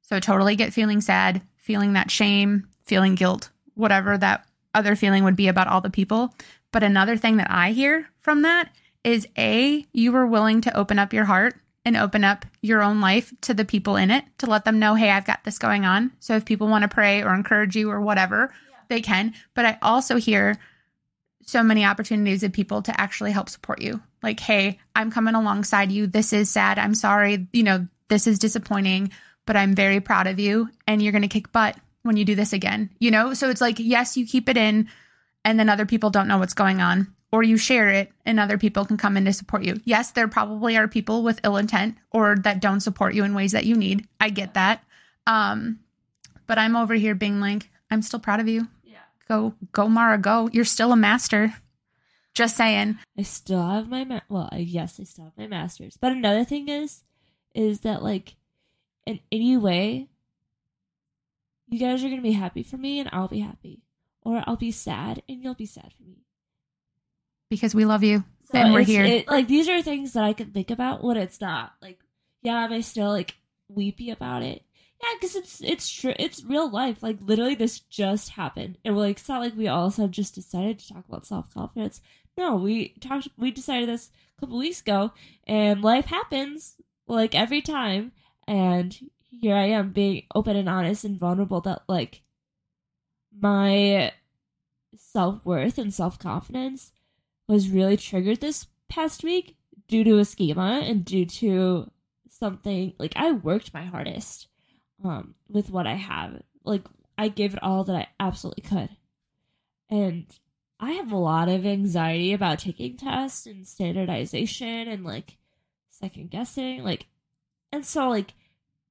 So 0.02 0.20
totally 0.20 0.56
get 0.56 0.74
feeling 0.74 1.02
sad, 1.02 1.42
feeling 1.58 1.94
that 1.94 2.10
shame, 2.10 2.68
feeling 2.86 3.16
guilt, 3.16 3.50
whatever 3.76 4.18
that 4.18 4.46
other 4.74 4.96
feeling 4.96 5.24
would 5.24 5.36
be 5.36 5.48
about 5.48 5.68
all 5.68 5.82
the 5.82 5.90
people. 5.90 6.34
But 6.72 6.84
another 6.84 7.18
thing 7.18 7.38
that 7.38 7.52
I 7.52 7.72
hear 7.72 8.08
from 8.22 8.42
that 8.42 8.72
is 9.04 9.28
A, 9.38 9.86
you 9.94 10.12
were 10.12 10.28
willing 10.28 10.62
to 10.62 10.78
open 10.78 11.00
up 11.00 11.14
your 11.14 11.26
heart 11.26 11.56
and 11.86 11.98
open 11.98 12.24
up 12.24 12.46
your 12.62 12.82
own 12.82 13.02
life 13.02 13.34
to 13.42 13.54
the 13.54 13.66
people 13.66 13.96
in 13.96 14.12
it 14.12 14.24
to 14.38 14.46
let 14.46 14.66
them 14.66 14.80
know, 14.80 14.96
hey, 14.96 15.10
I've 15.10 15.26
got 15.26 15.44
this 15.44 15.58
going 15.58 15.86
on. 15.86 16.12
So 16.20 16.36
if 16.36 16.46
people 16.46 16.68
want 16.68 16.84
to 16.84 16.88
pray 16.88 17.24
or 17.24 17.34
encourage 17.34 17.76
you 17.76 17.90
or 17.90 18.02
whatever, 18.02 18.54
yeah. 18.70 18.78
they 18.90 19.02
can. 19.02 19.34
But 19.56 19.66
I 19.66 19.78
also 19.82 20.18
hear 20.18 20.58
so 21.44 21.64
many 21.64 21.84
opportunities 21.84 22.44
of 22.44 22.54
people 22.54 22.84
to 22.84 23.02
actually 23.02 23.32
help 23.32 23.50
support 23.50 23.82
you. 23.82 24.02
Like, 24.22 24.40
hey, 24.40 24.80
I'm 24.96 25.12
coming 25.12 25.34
alongside 25.34 25.92
you. 25.92 26.06
This 26.06 26.34
is 26.34 26.52
sad. 26.52 26.78
I'm 26.78 26.94
sorry. 26.94 27.48
You 27.52 27.64
know, 27.64 27.88
this 28.10 28.28
is 28.28 28.38
disappointing, 28.38 29.12
but 29.48 29.58
I'm 29.58 29.74
very 29.74 30.00
proud 30.00 30.28
of 30.28 30.40
you 30.40 30.70
and 30.88 31.02
you're 31.02 31.12
going 31.12 31.24
to 31.24 31.28
kick 31.28 31.52
butt 31.52 31.76
when 32.04 32.16
you 32.16 32.26
do 32.26 32.36
this 32.36 32.54
again. 32.54 32.92
You 33.00 33.10
know, 33.10 33.34
so 33.34 33.50
it's 33.50 33.62
like, 33.62 33.80
yes, 33.80 34.18
you 34.18 34.28
keep 34.28 34.50
it 34.50 34.58
in 34.58 34.88
and 35.44 35.60
then 35.60 35.70
other 35.70 35.88
people 35.88 36.12
don't 36.12 36.28
know 36.28 36.38
what's 36.38 36.54
going 36.54 36.80
on 36.80 37.08
or 37.32 37.44
you 37.44 37.58
share 37.58 37.90
it 37.90 38.12
and 38.26 38.40
other 38.40 38.58
people 38.58 38.86
can 38.86 38.98
come 38.98 39.16
in 39.16 39.26
to 39.26 39.34
support 39.34 39.64
you. 39.64 39.80
Yes, 39.86 40.12
there 40.12 40.28
probably 40.28 40.78
are 40.78 40.88
people 40.88 41.24
with 41.24 41.40
ill 41.44 41.58
intent 41.58 41.98
or 42.12 42.36
that 42.44 42.60
don't 42.60 42.82
support 42.82 43.14
you 43.14 43.24
in 43.24 43.34
ways 43.34 43.54
that 43.54 43.66
you 43.66 43.76
need. 43.76 44.08
I 44.20 44.30
get 44.30 44.54
that. 44.56 44.84
Um, 45.26 45.80
but 46.46 46.58
I'm 46.58 46.76
over 46.76 46.94
here 46.94 47.16
being 47.16 47.40
like, 47.40 47.70
I'm 47.90 48.02
still 48.02 48.20
proud 48.20 48.42
of 48.42 48.48
you. 48.48 48.68
Yeah. 48.84 49.00
Go, 49.30 49.54
go, 49.72 49.88
Mara, 49.88 50.18
go. 50.18 50.50
You're 50.52 50.66
still 50.66 50.92
a 50.92 50.98
master. 50.98 51.54
Just 52.34 52.58
saying. 52.58 52.98
I 53.18 53.24
still 53.24 53.66
have 53.66 53.90
my 53.90 54.04
ma- 54.04 54.22
well, 54.30 54.50
yes, 54.54 55.00
I 55.00 55.04
still 55.04 55.26
have 55.26 55.38
my 55.38 55.48
masters. 55.48 55.98
But 56.00 56.12
another 56.12 56.44
thing 56.44 56.68
is, 56.70 57.04
is 57.54 57.82
that 57.82 58.04
like, 58.04 58.36
in 59.06 59.20
any 59.32 59.58
way, 59.58 60.08
you 61.68 61.80
guys 61.80 62.04
are 62.04 62.10
gonna 62.10 62.22
be 62.22 62.32
happy 62.34 62.64
for 62.64 62.78
me, 62.78 63.00
and 63.00 63.10
I'll 63.12 63.28
be 63.28 63.40
happy, 63.40 63.82
or 64.22 64.44
I'll 64.46 64.56
be 64.56 64.72
sad, 64.72 65.24
and 65.28 65.44
you'll 65.44 65.56
be 65.56 65.66
sad 65.66 65.92
for 65.98 66.04
me 66.04 66.22
because 67.52 67.76
we 67.76 67.84
love 67.86 68.02
you 68.02 68.24
so 68.46 68.58
and 68.58 68.74
we're 68.74 68.82
here. 68.82 69.04
It, 69.04 69.28
like 69.28 69.48
these 69.48 69.70
are 69.70 69.82
things 69.82 70.14
that 70.14 70.24
I 70.24 70.34
can 70.34 70.52
think 70.52 70.72
about 70.72 71.04
when 71.04 71.18
it's 71.18 71.40
not 71.40 71.74
like, 71.82 72.00
yeah, 72.42 72.64
am 72.64 72.74
I 72.74 72.82
still 72.82 73.10
like 73.10 73.36
weepy 73.68 74.10
about 74.10 74.42
it? 74.42 74.64
Yeah, 75.04 75.10
because 75.20 75.36
it's 75.36 75.62
it's 75.62 75.90
true. 75.90 76.14
It's 76.18 76.44
real 76.44 76.72
life. 76.72 77.04
Like 77.04 77.18
literally, 77.20 77.56
this 77.56 77.80
just 77.82 78.30
happened, 78.30 78.78
and 78.84 78.96
we're 78.96 79.02
like, 79.02 79.18
it's 79.18 79.28
not 79.28 79.42
like 79.42 79.56
we 79.56 79.68
also 79.68 80.08
just 80.08 80.34
decided 80.34 80.80
to 80.80 80.94
talk 80.94 81.06
about 81.08 81.26
self 81.26 81.54
confidence. 81.54 82.02
No, 82.38 82.56
we 82.56 82.90
talked. 83.02 83.28
We 83.38 83.52
decided 83.52 83.90
this 83.90 84.12
a 84.38 84.42
couple 84.42 84.58
weeks 84.58 84.82
ago, 84.82 85.12
and 85.46 85.84
life 85.84 86.06
happens 86.06 86.78
like 87.08 87.36
every 87.36 87.62
time. 87.62 88.14
And 88.48 88.98
here 89.30 89.56
I 89.56 89.66
am 89.66 89.92
being 89.92 90.24
open 90.34 90.56
and 90.56 90.70
honest 90.70 91.04
and 91.04 91.20
vulnerable. 91.20 91.62
That 91.62 91.82
like 91.90 92.22
my 93.38 94.14
self 94.96 95.44
worth 95.46 95.78
and 95.78 95.94
self 95.94 96.18
confidence 96.18 96.92
was 97.52 97.70
really 97.70 97.98
triggered 97.98 98.40
this 98.40 98.68
past 98.88 99.24
week 99.24 99.58
due 99.88 100.06
to 100.06 100.20
a 100.20 100.26
schema 100.26 100.82
and 100.84 101.04
due 101.04 101.26
to 101.26 101.92
something 102.30 102.94
like 102.98 103.14
I 103.16 103.34
worked 103.34 103.74
my 103.74 103.84
hardest 103.84 104.48
um 105.04 105.36
with 105.50 105.70
what 105.70 105.86
I 105.86 105.96
have. 105.96 106.42
Like 106.64 106.84
I 107.18 107.28
gave 107.28 107.54
it 107.54 107.62
all 107.62 107.84
that 107.84 107.96
I 107.96 108.08
absolutely 108.20 108.64
could. 108.64 108.90
And 109.90 110.28
I 110.80 110.94
have 110.94 111.12
a 111.12 111.18
lot 111.18 111.50
of 111.50 111.66
anxiety 111.66 112.32
about 112.32 112.60
taking 112.60 112.96
tests 112.96 113.46
and 113.46 113.68
standardization 113.68 114.88
and 114.88 115.04
like 115.04 115.38
second 115.90 116.32
guessing 116.32 116.84
like 116.84 117.06
and 117.72 117.86
so 117.86 118.10
like 118.10 118.34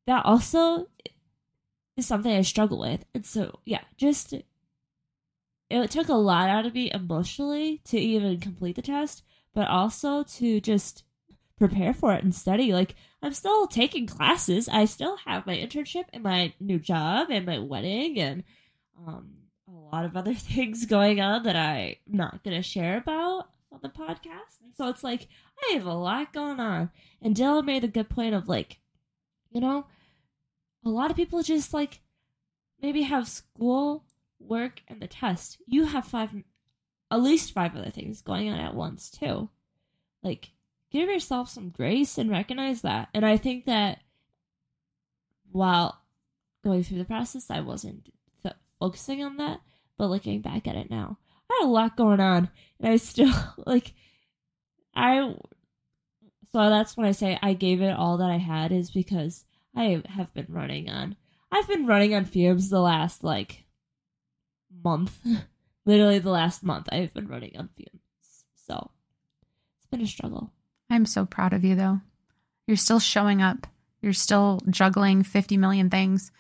that 0.06 0.26
also 0.26 0.86
is 1.96 2.06
something 2.06 2.32
I 2.32 2.42
struggle 2.42 2.78
with. 2.78 3.04
And 3.14 3.24
so 3.24 3.60
yeah, 3.64 3.84
just 3.96 4.34
it 5.70 5.90
took 5.90 6.08
a 6.08 6.14
lot 6.14 6.50
out 6.50 6.66
of 6.66 6.74
me 6.74 6.90
emotionally 6.92 7.80
to 7.86 7.98
even 7.98 8.40
complete 8.40 8.76
the 8.76 8.82
test, 8.82 9.22
but 9.54 9.68
also 9.68 10.24
to 10.24 10.60
just 10.60 11.04
prepare 11.58 11.94
for 11.94 12.12
it 12.12 12.24
and 12.24 12.34
study. 12.34 12.72
Like 12.72 12.96
I'm 13.22 13.32
still 13.32 13.66
taking 13.66 14.06
classes. 14.06 14.68
I 14.68 14.86
still 14.86 15.16
have 15.26 15.46
my 15.46 15.56
internship 15.56 16.04
and 16.12 16.24
my 16.24 16.52
new 16.58 16.78
job 16.78 17.28
and 17.30 17.46
my 17.46 17.58
wedding 17.58 18.18
and 18.18 18.42
um, 19.06 19.30
a 19.68 19.72
lot 19.94 20.04
of 20.04 20.16
other 20.16 20.34
things 20.34 20.86
going 20.86 21.20
on 21.20 21.44
that 21.44 21.56
I'm 21.56 21.96
not 22.06 22.42
gonna 22.42 22.62
share 22.62 22.96
about 22.96 23.48
on 23.70 23.78
the 23.82 23.88
podcast. 23.88 24.60
And 24.64 24.74
so 24.76 24.88
it's 24.88 25.04
like 25.04 25.28
I 25.62 25.74
have 25.74 25.86
a 25.86 25.94
lot 25.94 26.32
going 26.32 26.58
on. 26.58 26.90
And 27.22 27.36
Dylan 27.36 27.66
made 27.66 27.84
a 27.84 27.88
good 27.88 28.08
point 28.08 28.34
of 28.34 28.48
like, 28.48 28.80
you 29.52 29.60
know, 29.60 29.86
a 30.84 30.88
lot 30.88 31.10
of 31.10 31.16
people 31.16 31.42
just 31.42 31.72
like 31.74 32.00
maybe 32.80 33.02
have 33.02 33.28
school 33.28 34.04
work, 34.40 34.82
and 34.88 35.00
the 35.00 35.06
test, 35.06 35.58
you 35.66 35.84
have 35.84 36.04
five, 36.04 36.30
at 37.10 37.20
least 37.20 37.52
five 37.52 37.76
other 37.76 37.90
things 37.90 38.22
going 38.22 38.48
on 38.48 38.58
at 38.58 38.74
once, 38.74 39.10
too. 39.10 39.50
Like, 40.22 40.50
give 40.90 41.08
yourself 41.08 41.48
some 41.48 41.70
grace 41.70 42.18
and 42.18 42.30
recognize 42.30 42.82
that. 42.82 43.08
And 43.14 43.24
I 43.24 43.36
think 43.36 43.66
that 43.66 44.00
while 45.52 46.00
going 46.64 46.82
through 46.82 46.98
the 46.98 47.04
process, 47.04 47.50
I 47.50 47.60
wasn't 47.60 48.12
th- 48.42 48.54
focusing 48.78 49.22
on 49.22 49.36
that, 49.38 49.60
but 49.96 50.10
looking 50.10 50.40
back 50.40 50.66
at 50.66 50.76
it 50.76 50.90
now, 50.90 51.18
I 51.50 51.58
had 51.60 51.66
a 51.66 51.70
lot 51.70 51.96
going 51.96 52.20
on, 52.20 52.48
and 52.78 52.92
I 52.92 52.96
still, 52.96 53.32
like, 53.66 53.94
I, 54.94 55.34
so 56.52 56.70
that's 56.70 56.96
when 56.96 57.06
I 57.06 57.12
say 57.12 57.38
I 57.42 57.54
gave 57.54 57.80
it 57.80 57.96
all 57.96 58.18
that 58.18 58.30
I 58.30 58.38
had, 58.38 58.72
is 58.72 58.90
because 58.90 59.44
I 59.74 60.02
have 60.06 60.32
been 60.34 60.46
running 60.48 60.88
on, 60.88 61.16
I've 61.52 61.68
been 61.68 61.86
running 61.86 62.14
on 62.14 62.24
fumes 62.24 62.70
the 62.70 62.80
last, 62.80 63.24
like, 63.24 63.64
month. 64.82 65.18
Literally 65.86 66.18
the 66.18 66.30
last 66.30 66.62
month 66.62 66.88
I've 66.92 67.12
been 67.14 67.28
running 67.28 67.56
on 67.56 67.68
fumes. 67.76 68.02
So 68.66 68.90
it's 69.78 69.86
been 69.86 70.02
a 70.02 70.06
struggle. 70.06 70.52
I'm 70.88 71.06
so 71.06 71.24
proud 71.24 71.52
of 71.52 71.64
you 71.64 71.74
though. 71.74 72.00
You're 72.66 72.76
still 72.76 73.00
showing 73.00 73.42
up. 73.42 73.66
You're 74.02 74.12
still 74.12 74.60
juggling 74.68 75.22
50 75.22 75.56
million 75.56 75.90
things. 75.90 76.30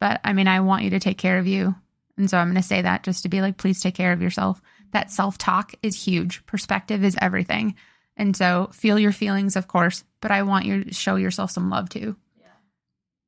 But 0.00 0.20
I 0.24 0.32
mean, 0.32 0.48
I 0.48 0.60
want 0.60 0.84
you 0.84 0.90
to 0.90 1.00
take 1.00 1.18
care 1.18 1.38
of 1.38 1.46
you. 1.46 1.74
And 2.16 2.30
so 2.30 2.38
I'm 2.38 2.48
going 2.48 2.56
to 2.56 2.62
say 2.62 2.82
that 2.82 3.02
just 3.02 3.22
to 3.22 3.28
be 3.28 3.40
like, 3.40 3.56
please 3.56 3.80
take 3.80 3.94
care 3.94 4.12
of 4.12 4.22
yourself. 4.22 4.60
That 4.92 5.10
self 5.10 5.38
talk 5.38 5.74
is 5.82 6.02
huge. 6.02 6.44
Perspective 6.46 7.04
is 7.04 7.16
everything. 7.20 7.74
And 8.16 8.34
so 8.34 8.70
feel 8.72 8.98
your 8.98 9.12
feelings, 9.12 9.56
of 9.56 9.68
course, 9.68 10.04
but 10.20 10.30
I 10.30 10.42
want 10.42 10.64
you 10.64 10.84
to 10.84 10.94
show 10.94 11.16
yourself 11.16 11.50
some 11.50 11.68
love 11.68 11.90
too. 11.90 12.16
Yeah. 12.38 12.46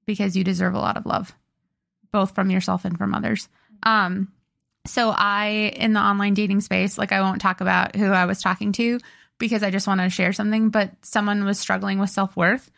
Because 0.06 0.36
you 0.36 0.44
deserve 0.44 0.74
a 0.74 0.80
lot 0.80 0.96
of 0.96 1.04
love, 1.04 1.34
both 2.10 2.34
from 2.34 2.50
yourself 2.50 2.86
and 2.86 2.96
from 2.96 3.14
others. 3.14 3.48
Um, 3.82 4.32
so 4.88 5.10
I 5.10 5.72
in 5.76 5.92
the 5.92 6.00
online 6.00 6.34
dating 6.34 6.60
space, 6.62 6.98
like 6.98 7.12
I 7.12 7.20
won't 7.20 7.40
talk 7.40 7.60
about 7.60 7.94
who 7.96 8.06
I 8.06 8.24
was 8.24 8.42
talking 8.42 8.72
to 8.72 8.98
because 9.38 9.62
I 9.62 9.70
just 9.70 9.86
want 9.86 10.00
to 10.00 10.10
share 10.10 10.32
something, 10.32 10.70
but 10.70 10.92
someone 11.02 11.44
was 11.44 11.58
struggling 11.58 11.98
with 11.98 12.10
self-worth 12.10 12.70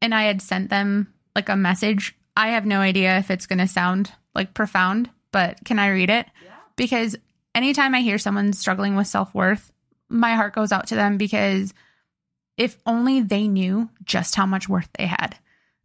and 0.00 0.14
I 0.14 0.24
had 0.24 0.42
sent 0.42 0.70
them 0.70 1.12
like 1.36 1.48
a 1.48 1.56
message. 1.56 2.16
I 2.36 2.48
have 2.48 2.66
no 2.66 2.80
idea 2.80 3.18
if 3.18 3.30
it's 3.30 3.46
going 3.46 3.58
to 3.58 3.68
sound 3.68 4.12
like 4.34 4.54
profound, 4.54 5.10
but 5.32 5.58
can 5.64 5.78
I 5.78 5.90
read 5.90 6.10
it? 6.10 6.26
Yeah. 6.44 6.50
Because 6.76 7.16
anytime 7.54 7.94
I 7.94 8.00
hear 8.00 8.18
someone 8.18 8.52
struggling 8.52 8.96
with 8.96 9.06
self-worth, 9.06 9.72
my 10.08 10.34
heart 10.34 10.54
goes 10.54 10.72
out 10.72 10.88
to 10.88 10.94
them 10.94 11.18
because 11.18 11.74
if 12.56 12.76
only 12.86 13.20
they 13.20 13.46
knew 13.46 13.88
just 14.04 14.34
how 14.34 14.46
much 14.46 14.68
worth 14.68 14.88
they 14.98 15.06
had. 15.06 15.36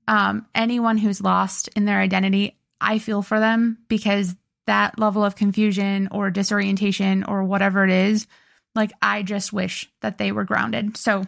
Um, 0.07 0.47
anyone 0.55 0.97
who's 0.97 1.21
lost 1.21 1.69
in 1.75 1.85
their 1.85 1.99
identity, 1.99 2.57
I 2.81 2.99
feel 2.99 3.21
for 3.21 3.39
them 3.39 3.77
because 3.87 4.35
that 4.67 4.99
level 4.99 5.23
of 5.23 5.35
confusion 5.35 6.07
or 6.11 6.29
disorientation 6.29 7.23
or 7.23 7.43
whatever 7.43 7.83
it 7.83 7.89
is, 7.89 8.27
like 8.75 8.91
I 9.01 9.23
just 9.23 9.53
wish 9.53 9.89
that 10.01 10.17
they 10.17 10.31
were 10.31 10.45
grounded. 10.45 10.97
So 10.97 11.23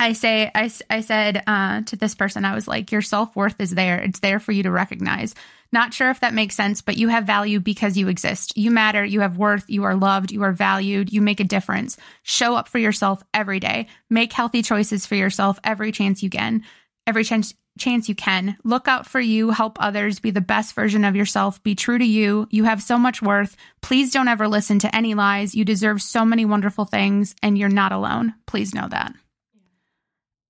I 0.00 0.14
say, 0.14 0.50
I, 0.54 0.70
I 0.88 1.00
said 1.02 1.42
uh, 1.46 1.82
to 1.82 1.96
this 1.96 2.14
person, 2.14 2.44
I 2.44 2.54
was 2.54 2.66
like, 2.66 2.90
your 2.90 3.02
self 3.02 3.36
worth 3.36 3.60
is 3.60 3.74
there. 3.74 3.98
It's 3.98 4.20
there 4.20 4.40
for 4.40 4.52
you 4.52 4.62
to 4.62 4.70
recognize. 4.70 5.34
Not 5.72 5.92
sure 5.92 6.10
if 6.10 6.20
that 6.20 6.34
makes 6.34 6.54
sense, 6.54 6.82
but 6.82 6.96
you 6.96 7.08
have 7.08 7.26
value 7.26 7.60
because 7.60 7.96
you 7.96 8.08
exist. 8.08 8.56
You 8.56 8.70
matter. 8.70 9.04
You 9.04 9.20
have 9.20 9.36
worth. 9.38 9.64
You 9.68 9.84
are 9.84 9.96
loved. 9.96 10.30
You 10.30 10.44
are 10.44 10.52
valued. 10.52 11.12
You 11.12 11.20
make 11.20 11.40
a 11.40 11.44
difference. 11.44 11.96
Show 12.22 12.54
up 12.54 12.68
for 12.68 12.78
yourself 12.78 13.22
every 13.34 13.60
day. 13.60 13.88
Make 14.08 14.32
healthy 14.32 14.62
choices 14.62 15.04
for 15.04 15.16
yourself 15.16 15.58
every 15.64 15.92
chance 15.92 16.22
you 16.22 16.30
can. 16.30 16.62
Every 17.06 17.24
chance 17.24 17.54
chance 17.78 18.08
you 18.08 18.14
can. 18.14 18.56
Look 18.64 18.88
out 18.88 19.06
for 19.06 19.20
you, 19.20 19.50
help 19.50 19.76
others, 19.80 20.20
be 20.20 20.30
the 20.30 20.40
best 20.40 20.74
version 20.74 21.04
of 21.04 21.16
yourself, 21.16 21.62
be 21.62 21.74
true 21.74 21.98
to 21.98 22.04
you. 22.04 22.46
You 22.50 22.64
have 22.64 22.82
so 22.82 22.98
much 22.98 23.20
worth. 23.20 23.56
Please 23.80 24.12
don't 24.12 24.28
ever 24.28 24.48
listen 24.48 24.78
to 24.80 24.94
any 24.94 25.14
lies. 25.14 25.54
You 25.54 25.64
deserve 25.64 26.00
so 26.00 26.24
many 26.24 26.44
wonderful 26.44 26.84
things 26.84 27.34
and 27.42 27.58
you're 27.58 27.68
not 27.68 27.92
alone. 27.92 28.34
Please 28.46 28.74
know 28.74 28.88
that. 28.88 29.12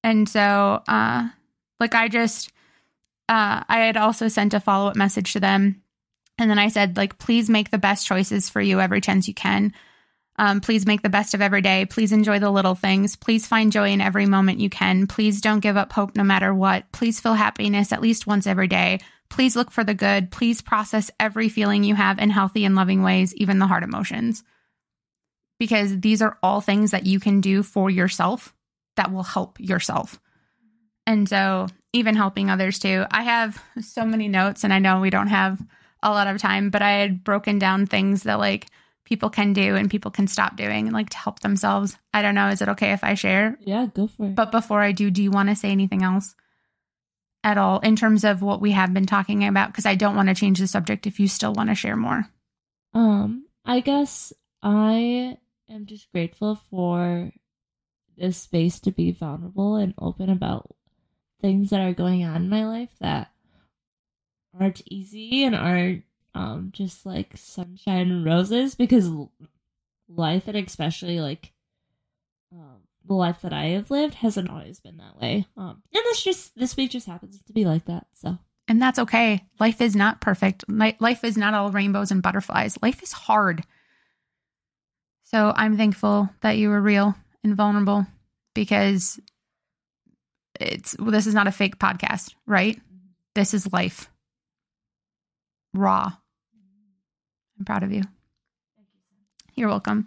And 0.03 0.29
so, 0.29 0.83
uh, 0.87 1.29
like, 1.81 1.95
I 1.95 2.09
just, 2.09 2.53
uh, 3.29 3.65
I 3.69 3.79
had 3.79 3.97
also 3.97 4.29
sent 4.29 4.53
a 4.53 4.61
follow 4.61 4.91
up 4.91 4.97
message 4.97 5.33
to 5.33 5.41
them. 5.41 5.83
And 6.37 6.51
then 6.51 6.59
I 6.59 6.69
said, 6.69 6.97
like, 6.97 7.19
please 7.19 7.49
make 7.49 7.71
the 7.71 7.79
best 7.79 8.07
choices 8.07 8.51
for 8.51 8.61
you 8.61 8.81
every 8.81 9.01
chance 9.01 9.29
you 9.29 9.35
can. 9.35 9.73
Um, 10.37 10.61
please 10.61 10.87
make 10.87 11.03
the 11.03 11.09
best 11.09 11.35
of 11.35 11.43
every 11.43 11.63
day. 11.63 11.87
Please 11.87 12.11
enjoy 12.13 12.39
the 12.39 12.51
little 12.51 12.75
things. 12.75 13.15
Please 13.15 13.47
find 13.47 13.71
joy 13.71 13.91
in 13.91 14.01
every 14.01 14.27
moment 14.27 14.59
you 14.59 14.69
can. 14.69 15.07
Please 15.07 15.41
don't 15.41 15.61
give 15.61 15.77
up 15.77 15.93
hope 15.93 16.17
no 16.17 16.25
matter 16.25 16.53
what. 16.53 16.91
Please 16.93 17.21
feel 17.21 17.35
happiness 17.35 17.93
at 17.93 18.03
least 18.03 18.27
once 18.27 18.47
every 18.47 18.67
day. 18.67 18.99
Please 19.31 19.57
look 19.57 19.71
for 19.71 19.85
the 19.85 19.95
good. 19.95 20.31
Please 20.31 20.61
process 20.61 21.11
every 21.21 21.49
feeling 21.49 21.85
you 21.85 21.95
have 21.95 22.19
in 22.19 22.31
healthy 22.31 22.65
and 22.65 22.75
loving 22.75 23.03
ways, 23.03 23.35
even 23.35 23.59
the 23.59 23.67
hard 23.67 23.85
emotions. 23.85 24.43
Because 25.59 26.01
these 26.01 26.21
are 26.21 26.37
all 26.43 26.61
things 26.61 26.91
that 26.91 27.07
you 27.07 27.21
can 27.21 27.41
do 27.41 27.63
for 27.63 27.89
yourself 27.89 28.55
that 28.97 29.13
will 29.13 29.23
help 29.23 29.59
yourself. 29.61 30.21
And 31.07 31.29
so, 31.29 31.69
even 31.93 32.17
helping 32.17 32.51
others 32.51 32.79
too. 32.79 33.05
I 33.11 33.23
have 33.23 33.63
so 33.81 34.05
many 34.05 34.27
notes, 34.27 34.65
and 34.65 34.73
I 34.73 34.79
know 34.79 35.01
we 35.01 35.11
don't 35.11 35.29
have 35.29 35.61
a 36.03 36.11
lot 36.11 36.27
of 36.27 36.41
time, 36.41 36.71
but 36.71 36.83
I 36.83 36.93
had 36.93 37.23
broken 37.23 37.59
down 37.59 37.87
things 37.87 38.25
that 38.25 38.39
like 38.39 38.67
people 39.05 39.31
can 39.31 39.53
do 39.53 39.77
and 39.77 39.91
people 39.91 40.11
can 40.11 40.27
stop 40.27 40.57
doing 40.57 40.91
like 40.91 41.11
to 41.11 41.17
help 41.17 41.41
themselves. 41.41 41.97
I 42.13 42.23
don't 42.23 42.35
know. 42.35 42.49
Is 42.49 42.63
it 42.63 42.69
okay 42.71 42.93
if 42.93 43.05
I 43.05 43.15
share? 43.15 43.59
Yeah, 43.61 43.87
go 43.87 44.07
for 44.07 44.27
it. 44.27 44.35
But 44.35 44.51
before 44.51 44.81
I 44.81 44.93
do, 44.93 45.11
do 45.11 45.23
you 45.23 45.31
want 45.31 45.49
to 45.51 45.57
say 45.57 45.71
anything 45.71 46.03
else 46.03 46.35
at 47.43 47.59
all 47.59 47.81
in 47.81 47.97
terms 47.97 48.25
of 48.25 48.43
what 48.43 48.61
we 48.61 48.73
have 48.73 48.95
been 48.95 49.07
talking 49.07 49.45
about? 49.45 49.69
Because 49.69 49.87
I 49.87 49.95
don't 49.95 50.17
want 50.17 50.29
to 50.29 50.35
change 50.35 50.59
the 50.59 50.67
subject 50.67 51.07
if 51.07 51.21
you 51.21 51.29
still 51.29 51.53
want 51.53 51.69
to 51.69 51.75
share 51.75 51.97
more. 51.97 52.27
Um, 52.95 53.47
I 53.65 53.81
guess 53.81 54.33
I 54.63 55.37
am 55.69 55.87
just 55.87 56.11
grateful 56.13 56.57
for 56.71 57.31
this 58.17 58.39
space 58.39 58.81
to 58.81 58.93
be 58.93 59.11
vulnerable 59.13 59.77
and 59.77 59.95
open 59.99 60.31
about 60.31 60.75
things 61.41 61.71
that 61.71 61.81
are 61.81 61.93
going 61.93 62.25
on 62.25 62.37
in 62.37 62.49
my 62.49 62.65
life 62.65 62.91
that 63.01 63.31
aren't 64.59 64.83
easy 64.87 65.45
and 65.45 65.55
aren't 65.55 66.05
um 66.35 66.71
just 66.73 67.07
like 67.07 67.37
sunshine 67.37 68.11
and 68.11 68.25
roses 68.25 68.75
because 68.75 69.11
life 70.09 70.49
and 70.49 70.57
especially 70.57 71.21
like 71.21 71.53
um 72.53 72.81
the 73.07 73.15
life 73.15 73.43
that 73.43 73.53
I 73.53 73.67
have 73.67 73.91
lived 73.91 74.15
hasn't 74.15 74.49
always 74.51 74.81
been 74.81 74.97
that 74.97 75.21
way. 75.21 75.47
Um 75.57 75.83
and 75.93 76.03
this 76.05 76.23
just 76.23 76.55
this 76.57 76.77
week 76.77 76.91
just 76.91 77.07
happens 77.07 77.41
to 77.43 77.53
be 77.53 77.65
like 77.65 77.85
that. 77.87 78.07
So 78.15 78.39
And 78.69 78.81
that's 78.81 78.99
okay. 78.99 79.45
Life 79.61 79.81
is 79.81 79.95
not 79.95 80.21
perfect. 80.21 80.65
Life 80.69 81.23
is 81.23 81.37
not 81.37 81.55
all 81.55 81.71
rainbows 81.71 82.11
and 82.11 82.23
butterflies. 82.23 82.79
Life 82.83 83.03
is 83.03 83.13
hard. 83.13 83.63
So 85.25 85.53
I'm 85.57 85.77
thankful 85.77 86.31
that 86.43 86.59
you 86.59 86.69
were 86.69 86.81
real 86.81 87.15
and 87.43 87.57
vulnerable 87.57 88.07
because 88.55 89.21
it's 90.59 90.97
well, 90.99 91.11
this 91.11 91.27
is 91.27 91.35
not 91.35 91.47
a 91.47 91.53
fake 91.53 91.79
podcast, 91.79 92.35
right? 92.47 92.81
This 93.35 93.53
is 93.53 93.73
life. 93.73 94.11
Raw. 95.75 96.13
I'm 97.65 97.67
proud 97.67 97.83
of 97.83 97.93
you. 97.93 98.03
You're 99.55 99.71
welcome. 99.71 100.07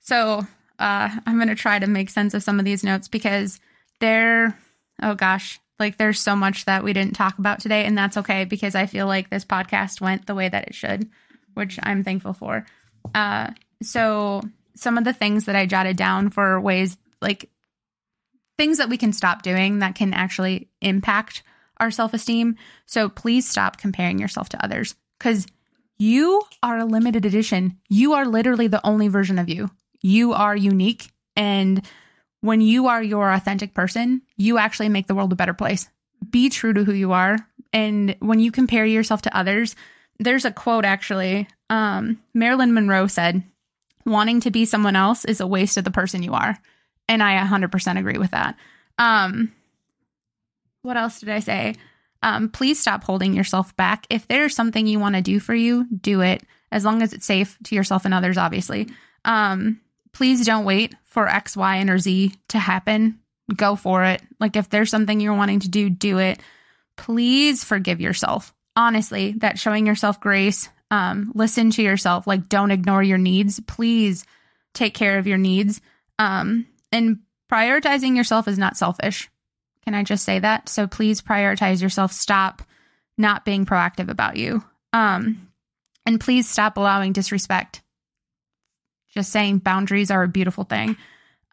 So 0.00 0.46
uh, 0.78 1.10
I'm 1.26 1.36
going 1.36 1.48
to 1.48 1.54
try 1.54 1.78
to 1.78 1.86
make 1.86 2.08
sense 2.08 2.32
of 2.32 2.42
some 2.42 2.58
of 2.58 2.64
these 2.64 2.82
notes 2.82 3.08
because 3.08 3.60
they're, 4.00 4.58
oh 5.02 5.14
gosh, 5.14 5.60
like 5.78 5.98
there's 5.98 6.18
so 6.18 6.34
much 6.34 6.64
that 6.64 6.82
we 6.82 6.94
didn't 6.94 7.12
talk 7.12 7.36
about 7.36 7.60
today. 7.60 7.84
And 7.84 7.98
that's 7.98 8.16
okay 8.16 8.46
because 8.46 8.74
I 8.74 8.86
feel 8.86 9.06
like 9.06 9.28
this 9.28 9.44
podcast 9.44 10.00
went 10.00 10.26
the 10.26 10.34
way 10.34 10.48
that 10.48 10.68
it 10.68 10.74
should, 10.74 11.10
which 11.52 11.78
I'm 11.82 12.04
thankful 12.04 12.32
for. 12.32 12.64
Uh, 13.14 13.50
so 13.82 14.40
some 14.74 14.96
of 14.96 15.04
the 15.04 15.12
things 15.12 15.44
that 15.44 15.56
I 15.56 15.66
jotted 15.66 15.98
down 15.98 16.30
for 16.30 16.58
ways 16.58 16.96
like 17.20 17.50
things 18.56 18.78
that 18.78 18.88
we 18.88 18.96
can 18.96 19.12
stop 19.12 19.42
doing 19.42 19.80
that 19.80 19.94
can 19.94 20.14
actually 20.14 20.70
impact 20.80 21.42
our 21.76 21.90
self 21.90 22.14
esteem. 22.14 22.56
So 22.86 23.10
please 23.10 23.46
stop 23.46 23.76
comparing 23.76 24.18
yourself 24.18 24.48
to 24.50 24.64
others 24.64 24.94
because 25.18 25.46
you 25.98 26.42
are 26.62 26.78
a 26.78 26.84
limited 26.84 27.24
edition. 27.24 27.78
You 27.88 28.14
are 28.14 28.26
literally 28.26 28.66
the 28.66 28.84
only 28.84 29.08
version 29.08 29.38
of 29.38 29.48
you. 29.48 29.70
You 30.02 30.32
are 30.32 30.56
unique. 30.56 31.12
And 31.36 31.84
when 32.40 32.60
you 32.60 32.88
are 32.88 33.02
your 33.02 33.32
authentic 33.32 33.74
person, 33.74 34.22
you 34.36 34.58
actually 34.58 34.88
make 34.88 35.06
the 35.06 35.14
world 35.14 35.32
a 35.32 35.36
better 35.36 35.54
place. 35.54 35.88
Be 36.30 36.50
true 36.50 36.72
to 36.72 36.84
who 36.84 36.92
you 36.92 37.12
are. 37.12 37.38
And 37.72 38.16
when 38.20 38.38
you 38.38 38.52
compare 38.52 38.84
yourself 38.84 39.22
to 39.22 39.36
others, 39.36 39.76
there's 40.18 40.44
a 40.44 40.52
quote 40.52 40.84
actually. 40.84 41.48
Um, 41.70 42.20
Marilyn 42.34 42.74
Monroe 42.74 43.06
said, 43.06 43.42
wanting 44.04 44.40
to 44.40 44.50
be 44.50 44.64
someone 44.64 44.96
else 44.96 45.24
is 45.24 45.40
a 45.40 45.46
waste 45.46 45.76
of 45.76 45.84
the 45.84 45.90
person 45.90 46.22
you 46.22 46.34
are. 46.34 46.56
And 47.08 47.22
I 47.22 47.36
100% 47.44 47.98
agree 47.98 48.18
with 48.18 48.30
that. 48.32 48.56
Um, 48.98 49.52
what 50.82 50.96
else 50.96 51.20
did 51.20 51.30
I 51.30 51.40
say? 51.40 51.74
Um, 52.24 52.48
please 52.48 52.80
stop 52.80 53.04
holding 53.04 53.34
yourself 53.34 53.76
back. 53.76 54.06
If 54.08 54.26
there's 54.26 54.56
something 54.56 54.86
you 54.86 54.98
want 54.98 55.14
to 55.14 55.20
do 55.20 55.38
for 55.38 55.54
you, 55.54 55.86
do 55.88 56.22
it 56.22 56.42
as 56.72 56.82
long 56.82 57.02
as 57.02 57.12
it's 57.12 57.26
safe 57.26 57.58
to 57.64 57.74
yourself 57.74 58.06
and 58.06 58.14
others, 58.14 58.38
obviously. 58.38 58.88
Um, 59.26 59.78
please 60.14 60.44
don't 60.46 60.64
wait 60.64 60.94
for 61.04 61.28
X, 61.28 61.54
Y, 61.54 61.76
and 61.76 61.90
or 61.90 61.98
Z 61.98 62.32
to 62.48 62.58
happen. 62.58 63.20
Go 63.54 63.76
for 63.76 64.04
it. 64.04 64.22
Like 64.40 64.56
if 64.56 64.70
there's 64.70 64.88
something 64.88 65.20
you're 65.20 65.34
wanting 65.34 65.60
to 65.60 65.68
do, 65.68 65.90
do 65.90 66.18
it. 66.18 66.40
Please 66.96 67.62
forgive 67.62 68.00
yourself. 68.00 68.54
Honestly, 68.74 69.32
that 69.38 69.58
showing 69.58 69.86
yourself 69.86 70.18
grace, 70.18 70.70
um, 70.90 71.30
listen 71.34 71.70
to 71.72 71.82
yourself. 71.82 72.26
Like 72.26 72.48
don't 72.48 72.70
ignore 72.70 73.02
your 73.02 73.18
needs. 73.18 73.60
Please 73.60 74.24
take 74.72 74.94
care 74.94 75.18
of 75.18 75.26
your 75.26 75.38
needs. 75.38 75.82
Um, 76.18 76.66
and 76.90 77.18
prioritizing 77.52 78.16
yourself 78.16 78.48
is 78.48 78.58
not 78.58 78.78
selfish. 78.78 79.28
Can 79.84 79.94
I 79.94 80.02
just 80.02 80.24
say 80.24 80.38
that? 80.38 80.68
So 80.68 80.86
please 80.86 81.20
prioritize 81.20 81.82
yourself. 81.82 82.12
Stop 82.12 82.62
not 83.18 83.44
being 83.44 83.66
proactive 83.66 84.08
about 84.08 84.36
you. 84.36 84.64
Um, 84.92 85.48
and 86.06 86.20
please 86.20 86.48
stop 86.48 86.76
allowing 86.76 87.12
disrespect. 87.12 87.82
Just 89.12 89.30
saying 89.30 89.58
boundaries 89.58 90.10
are 90.10 90.22
a 90.22 90.28
beautiful 90.28 90.64
thing. 90.64 90.96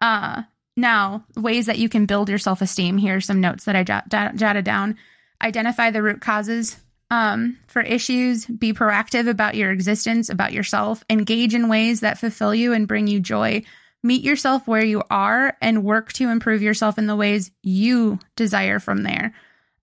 Uh, 0.00 0.42
now, 0.76 1.24
ways 1.36 1.66
that 1.66 1.78
you 1.78 1.88
can 1.88 2.06
build 2.06 2.28
your 2.28 2.38
self 2.38 2.62
esteem. 2.62 2.98
Here 2.98 3.16
are 3.16 3.20
some 3.20 3.40
notes 3.40 3.64
that 3.64 3.76
I 3.76 3.84
jot, 3.84 4.08
jotted 4.08 4.64
down. 4.64 4.96
Identify 5.40 5.90
the 5.90 6.02
root 6.02 6.20
causes 6.20 6.76
um, 7.10 7.58
for 7.66 7.82
issues. 7.82 8.46
Be 8.46 8.72
proactive 8.72 9.28
about 9.28 9.54
your 9.54 9.70
existence, 9.70 10.28
about 10.28 10.52
yourself. 10.52 11.04
Engage 11.10 11.54
in 11.54 11.68
ways 11.68 12.00
that 12.00 12.18
fulfill 12.18 12.54
you 12.54 12.72
and 12.72 12.88
bring 12.88 13.06
you 13.06 13.20
joy. 13.20 13.62
Meet 14.02 14.24
yourself 14.24 14.66
where 14.66 14.84
you 14.84 15.02
are 15.10 15.56
and 15.60 15.84
work 15.84 16.12
to 16.14 16.28
improve 16.28 16.62
yourself 16.62 16.98
in 16.98 17.06
the 17.06 17.16
ways 17.16 17.52
you 17.62 18.18
desire 18.36 18.80
from 18.80 19.04
there. 19.04 19.34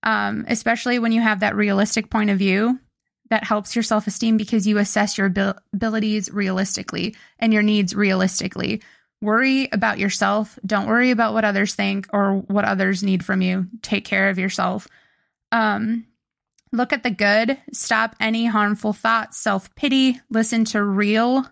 Um, 0.02 0.44
especially 0.48 0.98
when 0.98 1.12
you 1.12 1.20
have 1.20 1.40
that 1.40 1.56
realistic 1.56 2.10
point 2.10 2.30
of 2.30 2.38
view 2.38 2.78
that 3.30 3.44
helps 3.44 3.74
your 3.74 3.82
self 3.82 4.06
esteem 4.06 4.36
because 4.36 4.66
you 4.66 4.78
assess 4.78 5.16
your 5.16 5.28
abil- 5.28 5.58
abilities 5.72 6.30
realistically 6.30 7.14
and 7.38 7.52
your 7.52 7.62
needs 7.62 7.94
realistically. 7.94 8.82
Worry 9.22 9.68
about 9.72 9.98
yourself. 9.98 10.58
Don't 10.64 10.86
worry 10.86 11.10
about 11.10 11.34
what 11.34 11.44
others 11.44 11.74
think 11.74 12.06
or 12.12 12.36
what 12.36 12.64
others 12.64 13.02
need 13.02 13.24
from 13.24 13.42
you. 13.42 13.68
Take 13.82 14.04
care 14.04 14.30
of 14.30 14.38
yourself. 14.38 14.88
Um, 15.52 16.06
look 16.72 16.92
at 16.92 17.02
the 17.02 17.10
good. 17.10 17.58
Stop 17.72 18.16
any 18.20 18.46
harmful 18.46 18.92
thoughts, 18.92 19.38
self 19.38 19.74
pity. 19.74 20.20
Listen 20.30 20.64
to 20.66 20.82
real 20.82 21.46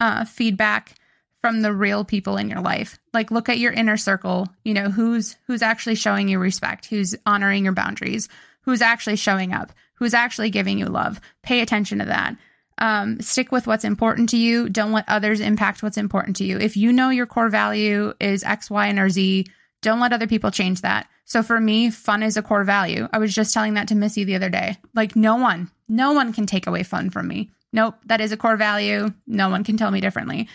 uh, 0.00 0.24
feedback 0.24 0.94
from 1.40 1.62
the 1.62 1.72
real 1.72 2.04
people 2.04 2.36
in 2.36 2.48
your 2.48 2.60
life. 2.60 2.98
Like 3.12 3.30
look 3.30 3.48
at 3.48 3.58
your 3.58 3.72
inner 3.72 3.96
circle, 3.96 4.48
you 4.64 4.74
know, 4.74 4.90
who's 4.90 5.36
who's 5.46 5.62
actually 5.62 5.94
showing 5.94 6.28
you 6.28 6.38
respect, 6.38 6.86
who's 6.86 7.14
honoring 7.26 7.64
your 7.64 7.72
boundaries, 7.72 8.28
who's 8.62 8.82
actually 8.82 9.16
showing 9.16 9.52
up, 9.52 9.72
who's 9.94 10.14
actually 10.14 10.50
giving 10.50 10.78
you 10.78 10.86
love. 10.86 11.20
Pay 11.42 11.60
attention 11.60 11.98
to 11.98 12.06
that. 12.06 12.36
Um, 12.78 13.20
stick 13.20 13.50
with 13.50 13.66
what's 13.66 13.84
important 13.84 14.28
to 14.30 14.36
you. 14.36 14.68
Don't 14.68 14.92
let 14.92 15.08
others 15.08 15.40
impact 15.40 15.82
what's 15.82 15.96
important 15.96 16.36
to 16.36 16.44
you. 16.44 16.58
If 16.58 16.76
you 16.76 16.92
know 16.92 17.10
your 17.10 17.26
core 17.26 17.48
value 17.48 18.14
is 18.20 18.44
X, 18.44 18.70
Y, 18.70 18.86
and 18.86 18.98
or 18.98 19.10
Z, 19.10 19.46
don't 19.82 20.00
let 20.00 20.12
other 20.12 20.28
people 20.28 20.50
change 20.50 20.82
that. 20.82 21.08
So 21.24 21.42
for 21.42 21.60
me, 21.60 21.90
fun 21.90 22.22
is 22.22 22.36
a 22.36 22.42
core 22.42 22.64
value. 22.64 23.08
I 23.12 23.18
was 23.18 23.34
just 23.34 23.52
telling 23.52 23.74
that 23.74 23.88
to 23.88 23.94
Missy 23.94 24.24
the 24.24 24.36
other 24.36 24.48
day. 24.48 24.76
Like 24.94 25.16
no 25.16 25.36
one, 25.36 25.70
no 25.88 26.12
one 26.12 26.32
can 26.32 26.46
take 26.46 26.66
away 26.66 26.84
fun 26.84 27.10
from 27.10 27.26
me. 27.28 27.50
Nope, 27.72 27.96
that 28.06 28.20
is 28.20 28.32
a 28.32 28.36
core 28.36 28.56
value. 28.56 29.12
No 29.26 29.50
one 29.50 29.64
can 29.64 29.76
tell 29.76 29.90
me 29.90 30.00
differently. 30.00 30.48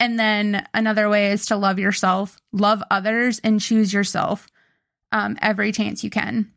And 0.00 0.18
then 0.18 0.66
another 0.74 1.08
way 1.08 1.30
is 1.30 1.46
to 1.46 1.56
love 1.56 1.78
yourself, 1.78 2.36
love 2.52 2.82
others, 2.90 3.38
and 3.40 3.60
choose 3.60 3.92
yourself 3.92 4.46
um, 5.12 5.38
every 5.40 5.72
chance 5.72 6.02
you 6.02 6.10
can. 6.10 6.52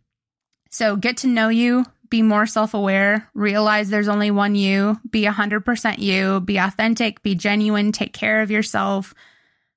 So 0.69 0.95
get 0.95 1.17
to 1.17 1.27
know 1.27 1.49
you, 1.49 1.85
be 2.09 2.21
more 2.21 2.45
self 2.45 2.73
aware, 2.73 3.29
realize 3.33 3.89
there's 3.89 4.07
only 4.07 4.31
one 4.31 4.55
you, 4.55 4.99
be 5.09 5.23
100% 5.23 5.99
you, 5.99 6.39
be 6.41 6.57
authentic, 6.57 7.21
be 7.21 7.35
genuine, 7.35 7.91
take 7.91 8.13
care 8.13 8.41
of 8.41 8.51
yourself. 8.51 9.13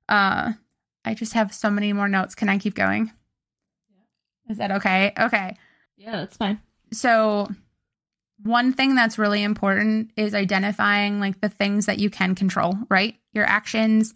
Uh, 0.08 0.52
I 1.04 1.14
just 1.14 1.34
have 1.34 1.54
so 1.54 1.70
many 1.70 1.92
more 1.92 2.08
notes. 2.08 2.34
Can 2.34 2.48
I 2.48 2.58
keep 2.58 2.74
going? 2.74 3.12
Is 4.48 4.58
that 4.58 4.72
okay? 4.72 5.12
Okay. 5.18 5.56
Yeah, 5.96 6.12
that's 6.12 6.36
fine. 6.36 6.60
So, 6.92 7.48
one 8.42 8.72
thing 8.72 8.94
that's 8.94 9.18
really 9.18 9.42
important 9.42 10.10
is 10.16 10.34
identifying 10.34 11.20
like 11.20 11.40
the 11.40 11.48
things 11.48 11.86
that 11.86 11.98
you 11.98 12.10
can 12.10 12.34
control, 12.34 12.74
right? 12.88 13.16
Your 13.32 13.44
actions, 13.44 14.14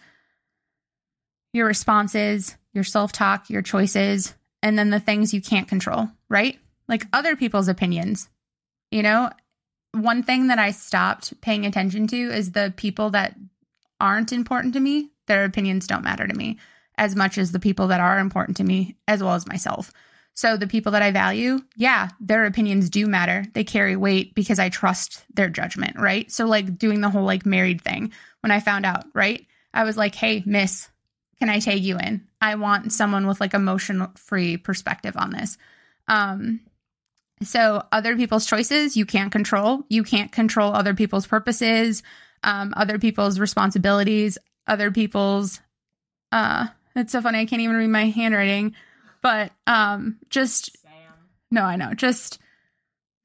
your 1.52 1.66
responses, 1.66 2.56
your 2.72 2.84
self 2.84 3.12
talk, 3.12 3.50
your 3.50 3.62
choices, 3.62 4.34
and 4.62 4.78
then 4.78 4.90
the 4.90 5.00
things 5.00 5.34
you 5.34 5.40
can't 5.40 5.68
control, 5.68 6.08
right? 6.28 6.58
like 6.88 7.06
other 7.12 7.36
people's 7.36 7.68
opinions. 7.68 8.28
You 8.90 9.02
know, 9.02 9.30
one 9.92 10.22
thing 10.22 10.48
that 10.48 10.58
I 10.58 10.70
stopped 10.70 11.40
paying 11.40 11.66
attention 11.66 12.06
to 12.08 12.16
is 12.16 12.52
the 12.52 12.72
people 12.76 13.10
that 13.10 13.36
aren't 14.00 14.32
important 14.32 14.74
to 14.74 14.80
me, 14.80 15.10
their 15.26 15.44
opinions 15.44 15.86
don't 15.86 16.04
matter 16.04 16.26
to 16.26 16.34
me 16.34 16.58
as 16.96 17.16
much 17.16 17.38
as 17.38 17.50
the 17.50 17.58
people 17.58 17.88
that 17.88 18.00
are 18.00 18.20
important 18.20 18.56
to 18.58 18.64
me, 18.64 18.96
as 19.08 19.20
well 19.20 19.34
as 19.34 19.48
myself. 19.48 19.90
So 20.34 20.56
the 20.56 20.66
people 20.66 20.92
that 20.92 21.02
I 21.02 21.12
value, 21.12 21.60
yeah, 21.76 22.08
their 22.20 22.44
opinions 22.44 22.90
do 22.90 23.06
matter. 23.06 23.44
They 23.54 23.62
carry 23.62 23.94
weight 23.94 24.34
because 24.34 24.58
I 24.58 24.68
trust 24.68 25.24
their 25.32 25.48
judgment, 25.48 25.96
right? 25.96 26.30
So 26.30 26.46
like 26.46 26.76
doing 26.76 27.00
the 27.00 27.08
whole 27.08 27.24
like 27.24 27.46
married 27.46 27.80
thing 27.82 28.12
when 28.40 28.50
I 28.50 28.58
found 28.58 28.84
out, 28.84 29.04
right? 29.14 29.46
I 29.72 29.84
was 29.84 29.96
like, 29.96 30.14
"Hey, 30.14 30.42
miss, 30.44 30.88
can 31.38 31.48
I 31.48 31.60
tag 31.60 31.82
you 31.84 31.98
in? 31.98 32.26
I 32.40 32.56
want 32.56 32.92
someone 32.92 33.26
with 33.28 33.40
like 33.40 33.54
emotion 33.54 34.06
free 34.16 34.56
perspective 34.56 35.14
on 35.16 35.30
this." 35.30 35.56
Um 36.08 36.60
so 37.42 37.84
other 37.92 38.16
people's 38.16 38.46
choices 38.46 38.96
you 38.96 39.06
can't 39.06 39.32
control. 39.32 39.84
You 39.88 40.02
can't 40.02 40.32
control 40.32 40.72
other 40.74 40.94
people's 40.94 41.26
purposes, 41.26 42.02
um, 42.42 42.72
other 42.76 42.98
people's 42.98 43.38
responsibilities, 43.38 44.36
other 44.66 44.90
people's 44.90 45.60
uh 46.32 46.66
it's 46.96 47.12
so 47.12 47.20
funny, 47.22 47.38
I 47.40 47.46
can't 47.46 47.62
even 47.62 47.76
read 47.76 47.88
my 47.88 48.06
handwriting. 48.06 48.74
But 49.24 49.52
um 49.66 50.18
just 50.28 50.76
no, 51.50 51.62
I 51.62 51.76
know. 51.76 51.94
Just 51.94 52.38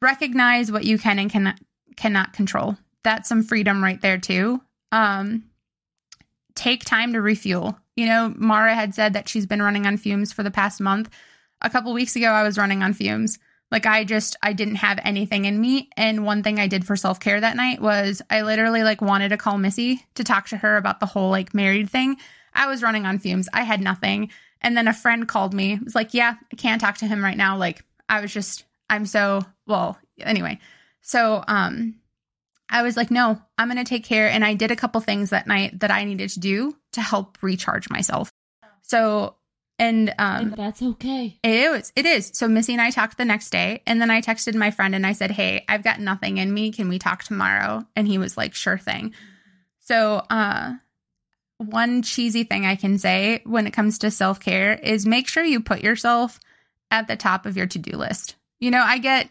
recognize 0.01 0.71
what 0.71 0.85
you 0.85 0.97
can 0.97 1.19
and 1.19 1.29
cannot 1.29 1.59
cannot 1.97 2.31
control. 2.31 2.77
That's 3.03 3.27
some 3.27 3.43
freedom 3.43 3.83
right 3.83 4.01
there 4.01 4.17
too. 4.17 4.61
Um 4.93 5.43
take 6.55 6.85
time 6.85 7.13
to 7.13 7.21
refuel. 7.21 7.77
You 7.97 8.05
know, 8.05 8.33
Mara 8.35 8.73
had 8.73 8.95
said 8.95 9.13
that 9.13 9.27
she's 9.27 9.45
been 9.45 9.61
running 9.61 9.85
on 9.85 9.97
fumes 9.97 10.31
for 10.31 10.41
the 10.41 10.51
past 10.51 10.79
month. 10.79 11.09
A 11.61 11.69
couple 11.69 11.91
weeks 11.91 12.15
ago 12.15 12.27
I 12.29 12.43
was 12.43 12.57
running 12.57 12.81
on 12.81 12.93
fumes. 12.93 13.37
Like 13.69 13.85
I 13.85 14.05
just 14.05 14.37
I 14.41 14.53
didn't 14.53 14.75
have 14.75 14.99
anything 15.03 15.43
in 15.43 15.59
me 15.59 15.89
and 15.97 16.25
one 16.25 16.43
thing 16.43 16.59
I 16.59 16.67
did 16.67 16.87
for 16.87 16.95
self-care 16.95 17.41
that 17.41 17.57
night 17.57 17.81
was 17.81 18.21
I 18.29 18.43
literally 18.43 18.83
like 18.83 19.01
wanted 19.01 19.29
to 19.29 19.37
call 19.37 19.57
Missy 19.57 20.05
to 20.15 20.23
talk 20.23 20.47
to 20.47 20.57
her 20.57 20.77
about 20.77 21.01
the 21.01 21.07
whole 21.07 21.29
like 21.29 21.53
married 21.53 21.89
thing. 21.89 22.15
I 22.53 22.67
was 22.67 22.81
running 22.81 23.05
on 23.05 23.19
fumes. 23.19 23.49
I 23.53 23.63
had 23.63 23.81
nothing. 23.81 24.31
And 24.61 24.75
then 24.75 24.87
a 24.87 24.93
friend 24.93 25.27
called 25.27 25.53
me. 25.53 25.73
It 25.73 25.83
was 25.83 25.95
like, 25.95 26.13
"Yeah, 26.13 26.35
I 26.51 26.55
can't 26.55 26.81
talk 26.81 26.97
to 26.97 27.07
him 27.07 27.23
right 27.23 27.37
now." 27.37 27.57
Like 27.57 27.83
I 28.07 28.21
was 28.21 28.33
just 28.33 28.65
I'm 28.89 29.05
so 29.05 29.41
well, 29.67 29.97
anyway. 30.19 30.59
So 31.01 31.43
um 31.47 31.95
I 32.69 32.83
was 32.83 32.97
like, 32.97 33.09
"No, 33.09 33.41
I'm 33.57 33.67
going 33.67 33.83
to 33.83 33.89
take 33.89 34.03
care." 34.03 34.29
And 34.29 34.45
I 34.45 34.53
did 34.53 34.71
a 34.71 34.75
couple 34.75 35.01
things 35.01 35.31
that 35.31 35.47
night 35.47 35.79
that 35.79 35.91
I 35.91 36.03
needed 36.03 36.29
to 36.31 36.39
do 36.39 36.75
to 36.91 37.01
help 37.01 37.37
recharge 37.41 37.89
myself. 37.89 38.31
So 38.81 39.35
and 39.79 40.09
um 40.19 40.47
And 40.47 40.53
that's 40.55 40.81
okay. 40.81 41.39
it 41.41 41.49
is. 41.49 41.93
It 41.95 42.05
is. 42.05 42.31
So 42.33 42.47
Missy 42.47 42.73
and 42.73 42.81
I 42.81 42.89
talked 42.91 43.17
the 43.17 43.25
next 43.25 43.49
day, 43.51 43.81
and 43.87 44.01
then 44.01 44.11
I 44.11 44.21
texted 44.21 44.55
my 44.55 44.71
friend 44.71 44.93
and 44.93 45.05
I 45.07 45.13
said, 45.13 45.31
"Hey, 45.31 45.63
I've 45.69 45.83
got 45.83 45.99
nothing 45.99 46.37
in 46.37 46.53
me. 46.53 46.71
Can 46.71 46.89
we 46.89 46.99
talk 46.99 47.23
tomorrow?" 47.23 47.85
And 47.95 48.07
he 48.07 48.17
was 48.17 48.35
like, 48.37 48.53
"Sure 48.53 48.77
thing." 48.77 49.13
So, 49.79 50.17
uh, 50.29 50.73
one 51.59 52.01
cheesy 52.01 52.45
thing 52.45 52.65
I 52.65 52.75
can 52.75 52.97
say 52.97 53.41
when 53.45 53.67
it 53.67 53.73
comes 53.73 53.99
to 53.99 54.11
self 54.11 54.39
care 54.39 54.73
is 54.73 55.05
make 55.05 55.27
sure 55.27 55.43
you 55.43 55.59
put 55.59 55.81
yourself 55.81 56.39
at 56.89 57.07
the 57.07 57.17
top 57.17 57.45
of 57.45 57.55
your 57.55 57.67
to 57.67 57.77
do 57.77 57.97
list. 57.97 58.35
You 58.59 58.71
know, 58.71 58.81
I 58.81 58.97
get 58.97 59.29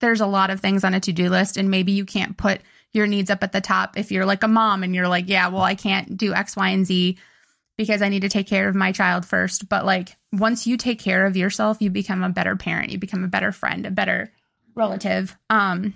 there's 0.00 0.20
a 0.20 0.26
lot 0.26 0.50
of 0.50 0.60
things 0.60 0.84
on 0.84 0.94
a 0.94 1.00
to 1.00 1.12
do 1.12 1.30
list, 1.30 1.56
and 1.56 1.70
maybe 1.70 1.92
you 1.92 2.04
can't 2.04 2.36
put 2.36 2.60
your 2.92 3.06
needs 3.06 3.30
up 3.30 3.44
at 3.44 3.52
the 3.52 3.60
top 3.60 3.96
if 3.96 4.10
you're 4.10 4.26
like 4.26 4.42
a 4.42 4.48
mom 4.48 4.82
and 4.82 4.94
you're 4.94 5.08
like, 5.08 5.28
yeah, 5.28 5.48
well, 5.48 5.62
I 5.62 5.76
can't 5.76 6.16
do 6.16 6.34
X, 6.34 6.56
Y, 6.56 6.68
and 6.70 6.84
Z 6.84 7.18
because 7.76 8.02
I 8.02 8.08
need 8.08 8.22
to 8.22 8.28
take 8.28 8.48
care 8.48 8.68
of 8.68 8.74
my 8.74 8.90
child 8.90 9.24
first. 9.24 9.68
But 9.68 9.86
like 9.86 10.16
once 10.32 10.66
you 10.66 10.76
take 10.76 10.98
care 10.98 11.24
of 11.24 11.36
yourself, 11.36 11.80
you 11.80 11.88
become 11.88 12.24
a 12.24 12.30
better 12.30 12.56
parent, 12.56 12.90
you 12.90 12.98
become 12.98 13.22
a 13.22 13.28
better 13.28 13.52
friend, 13.52 13.86
a 13.86 13.90
better 13.90 14.32
relative. 14.74 15.36
Um 15.48 15.94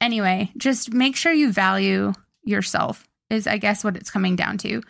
anyway, 0.00 0.50
just 0.56 0.92
make 0.92 1.14
sure 1.14 1.32
you 1.32 1.52
value 1.52 2.12
yourself 2.42 3.08
is 3.30 3.46
I 3.46 3.58
guess 3.58 3.84
what 3.84 3.96
it's 3.96 4.10
coming 4.10 4.36
down 4.36 4.58
to. 4.58 4.82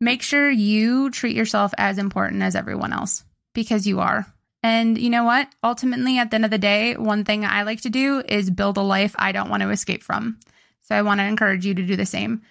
Make 0.00 0.22
sure 0.22 0.50
you 0.50 1.10
treat 1.10 1.36
yourself 1.36 1.72
as 1.78 1.98
important 1.98 2.42
as 2.42 2.54
everyone 2.54 2.92
else 2.92 3.24
because 3.54 3.86
you 3.86 4.00
are. 4.00 4.26
And 4.62 4.98
you 4.98 5.10
know 5.10 5.24
what? 5.24 5.48
Ultimately, 5.62 6.18
at 6.18 6.30
the 6.30 6.36
end 6.36 6.44
of 6.44 6.50
the 6.50 6.58
day, 6.58 6.96
one 6.96 7.24
thing 7.24 7.44
I 7.44 7.62
like 7.62 7.82
to 7.82 7.90
do 7.90 8.22
is 8.28 8.50
build 8.50 8.76
a 8.76 8.82
life 8.82 9.14
I 9.18 9.32
don't 9.32 9.48
want 9.48 9.62
to 9.62 9.70
escape 9.70 10.02
from. 10.02 10.38
So 10.82 10.94
I 10.94 11.02
want 11.02 11.20
to 11.20 11.24
encourage 11.24 11.64
you 11.64 11.74
to 11.74 11.86
do 11.86 11.96
the 11.96 12.06
same. 12.06 12.42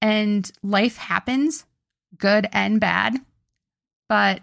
And 0.00 0.50
life 0.62 0.96
happens, 0.96 1.64
good 2.16 2.48
and 2.52 2.80
bad. 2.80 3.16
But 4.08 4.42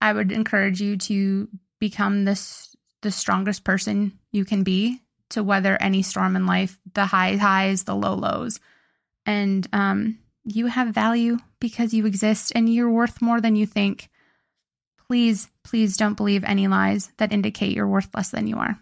I 0.00 0.12
would 0.12 0.32
encourage 0.32 0.80
you 0.80 0.96
to 0.96 1.48
become 1.78 2.24
this 2.24 2.74
the 3.02 3.10
strongest 3.10 3.64
person 3.64 4.18
you 4.30 4.44
can 4.44 4.62
be 4.62 5.00
to 5.30 5.42
weather 5.42 5.76
any 5.80 6.02
storm 6.02 6.36
in 6.36 6.46
life, 6.46 6.78
the 6.92 7.06
high 7.06 7.36
highs, 7.36 7.84
the 7.84 7.94
low 7.94 8.14
lows. 8.14 8.60
And 9.26 9.68
um, 9.72 10.18
you 10.44 10.66
have 10.66 10.94
value 10.94 11.38
because 11.60 11.94
you 11.94 12.06
exist 12.06 12.52
and 12.54 12.72
you're 12.72 12.90
worth 12.90 13.20
more 13.20 13.40
than 13.40 13.56
you 13.56 13.66
think. 13.66 14.08
Please, 15.06 15.48
please 15.64 15.96
don't 15.96 16.16
believe 16.16 16.44
any 16.44 16.68
lies 16.68 17.10
that 17.18 17.32
indicate 17.32 17.74
you're 17.74 17.86
worth 17.86 18.08
less 18.14 18.30
than 18.30 18.46
you 18.46 18.56
are. 18.56 18.78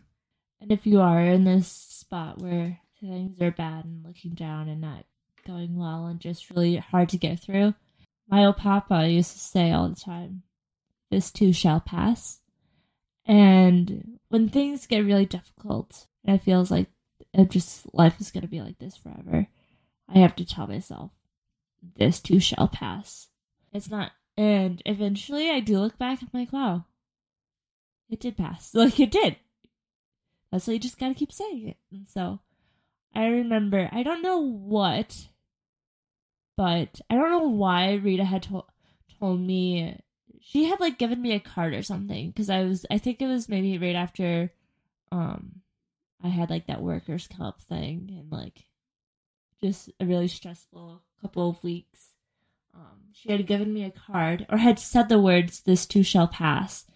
And 0.61 0.71
if 0.71 0.87
you 0.87 1.01
are 1.01 1.21
in 1.21 1.45
this 1.45 1.69
spot 1.69 2.41
where 2.41 2.81
things 3.01 3.41
are 3.41 3.51
bad 3.51 3.85
and 3.85 4.05
looking 4.05 4.33
down 4.33 4.69
and 4.69 4.81
not 4.81 5.05
going 5.47 5.77
well 5.77 6.07
and 6.07 6.21
just 6.21 6.51
really 6.51 6.77
hard 6.77 7.09
to 7.11 7.17
get 7.17 7.41
through, 7.41 7.75
my 8.29 8.45
old 8.45 8.59
papa 8.59 9.09
used 9.09 9.33
to 9.33 9.39
say 9.39 9.73
all 9.73 9.89
the 9.89 9.97
time, 9.97 10.43
this 11.11 11.31
too 11.31 11.53
shall 11.53 11.81
pass. 11.81 12.41
And 13.25 14.19
when 14.29 14.49
things 14.49 14.87
get 14.87 15.05
really 15.05 15.27
difficult, 15.27 16.07
and 16.25 16.37
it 16.37 16.43
feels 16.43 16.71
like 16.71 16.89
it 17.33 17.51
just 17.51 17.87
life 17.95 18.21
is 18.21 18.31
going 18.31 18.43
to 18.43 18.49
be 18.49 18.61
like 18.61 18.79
this 18.79 18.97
forever, 18.97 19.47
I 20.09 20.19
have 20.19 20.35
to 20.37 20.45
tell 20.45 20.67
myself, 20.67 21.11
this 21.97 22.21
too 22.21 22.41
shall 22.41 22.69
pass. 22.69 23.29
It's 23.73 23.91
not, 23.91 24.13
and 24.37 24.83
eventually 24.87 25.51
I 25.51 25.61
do 25.61 25.79
look 25.79 25.99
back, 25.99 26.21
I'm 26.23 26.29
like, 26.33 26.53
wow, 26.53 26.85
it 28.09 28.21
did 28.21 28.37
pass. 28.37 28.71
Like 28.75 28.99
it 28.99 29.11
did. 29.11 29.37
That's 30.51 30.67
why 30.67 30.75
you 30.75 30.79
just 30.79 30.99
gotta 30.99 31.15
keep 31.15 31.33
saying 31.33 31.69
it. 31.69 31.77
And 31.93 32.09
so 32.09 32.41
I 33.15 33.27
remember, 33.27 33.89
I 33.93 34.03
don't 34.03 34.23
know 34.23 34.39
what, 34.39 35.29
but 36.57 37.01
I 37.11 37.15
don't 37.15 37.31
know 37.31 37.49
why 37.49 37.95
Rita 37.95 38.25
had 38.25 38.45
to- 38.45 38.65
told 39.19 39.41
me 39.41 40.01
she 40.41 40.65
had 40.65 40.81
like 40.81 40.99
given 40.99 41.21
me 41.21 41.33
a 41.33 41.41
card 41.41 41.75
or 41.75 41.83
something 41.83 42.29
because 42.31 42.49
I 42.49 42.65
was, 42.65 42.87
I 42.91 42.97
think 42.99 43.21
it 43.21 43.27
was 43.27 43.49
maybe 43.49 43.77
right 43.77 43.97
after, 43.97 44.53
um, 45.13 45.61
I 46.23 46.29
had 46.29 46.49
like 46.51 46.67
that 46.67 46.83
workers' 46.83 47.29
comp 47.29 47.61
thing 47.61 48.09
and 48.19 48.33
like 48.33 48.65
just 49.63 49.91
a 50.01 50.07
really 50.07 50.29
stressful 50.29 51.03
couple 51.21 51.49
of 51.51 51.63
weeks. 51.63 52.11
Um, 52.75 53.11
she 53.13 53.33
had 53.33 53.47
given 53.47 53.73
me 53.73 53.85
a 53.85 53.91
card 53.91 54.47
or 54.49 54.59
had 54.59 54.79
said 54.79 55.09
the 55.09 55.19
words, 55.19 55.61
"This 55.61 55.87
too 55.87 56.03
shall 56.03 56.29
pass," 56.29 56.87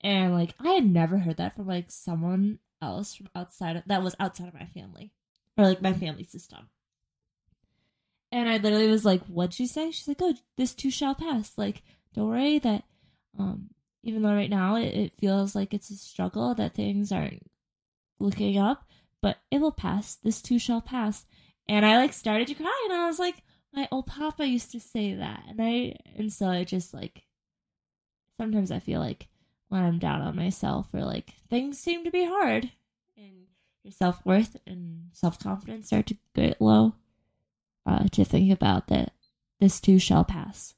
and 0.00 0.34
like 0.34 0.54
I 0.58 0.70
had 0.72 0.86
never 0.86 1.18
heard 1.18 1.38
that 1.38 1.54
from 1.56 1.66
like 1.66 1.90
someone 1.90 2.58
else 2.80 3.14
from 3.14 3.28
outside 3.34 3.76
of 3.76 3.84
that 3.86 4.02
was 4.02 4.16
outside 4.20 4.48
of 4.48 4.54
my 4.54 4.66
family 4.66 5.12
or 5.56 5.64
like 5.64 5.80
my 5.80 5.92
family 5.92 6.24
system. 6.24 6.68
And 8.30 8.48
I 8.48 8.56
literally 8.56 8.88
was 8.88 9.04
like, 9.04 9.24
"What'd 9.26 9.54
she 9.54 9.66
say?" 9.66 9.90
She's 9.90 10.08
like, 10.08 10.20
"Oh, 10.22 10.34
this 10.56 10.74
too 10.74 10.90
shall 10.90 11.14
pass." 11.14 11.56
Like, 11.56 11.82
don't 12.14 12.28
worry 12.28 12.58
that, 12.58 12.84
um, 13.38 13.70
even 14.02 14.22
though 14.22 14.34
right 14.34 14.50
now 14.50 14.76
it, 14.76 14.94
it 14.94 15.16
feels 15.18 15.54
like 15.54 15.72
it's 15.72 15.90
a 15.90 15.96
struggle 15.96 16.54
that 16.54 16.74
things 16.74 17.12
aren't 17.12 17.50
looking 18.18 18.58
up, 18.58 18.88
but 19.20 19.38
it 19.50 19.60
will 19.60 19.72
pass. 19.72 20.16
This 20.16 20.42
too 20.42 20.58
shall 20.58 20.80
pass. 20.80 21.26
And 21.68 21.86
I 21.86 21.96
like 21.98 22.12
started 22.12 22.48
to 22.48 22.54
cry, 22.54 22.88
and 22.90 22.98
I 22.98 23.06
was 23.06 23.18
like, 23.18 23.42
"My 23.72 23.88
old 23.90 24.06
papa 24.06 24.46
used 24.46 24.72
to 24.72 24.80
say 24.80 25.14
that," 25.14 25.44
and 25.48 25.60
I 25.60 25.96
and 26.16 26.32
so 26.32 26.48
I 26.48 26.64
just 26.64 26.92
like 26.92 27.24
sometimes 28.38 28.70
I 28.70 28.78
feel 28.78 29.00
like 29.00 29.28
when 29.68 29.82
I'm 29.82 29.98
down 29.98 30.20
on 30.20 30.36
myself 30.36 30.88
or 30.92 31.02
like 31.02 31.32
things 31.48 31.78
seem 31.78 32.04
to 32.04 32.10
be 32.10 32.24
hard 32.24 32.70
and 33.16 33.46
your 33.82 33.92
self 33.92 34.24
worth 34.26 34.56
and 34.66 35.08
self 35.12 35.38
confidence 35.38 35.86
start 35.86 36.06
to 36.06 36.16
get 36.34 36.60
low, 36.60 36.94
uh, 37.86 38.06
to 38.12 38.24
think 38.24 38.52
about 38.52 38.88
that 38.88 39.12
this 39.60 39.80
too 39.80 39.98
shall 39.98 40.24
pass. 40.24 40.74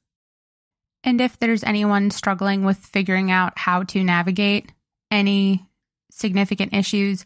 And 1.03 1.21
if 1.21 1.39
there's 1.39 1.65
anyone 1.65 2.11
struggling 2.11 2.65
with 2.65 2.79
figuring 2.79 3.31
out 3.31 3.59
how 3.59 3.83
to 3.85 4.05
navigate 4.05 4.73
any 5.11 5.67
significant 6.11 6.73
issues 6.73 7.25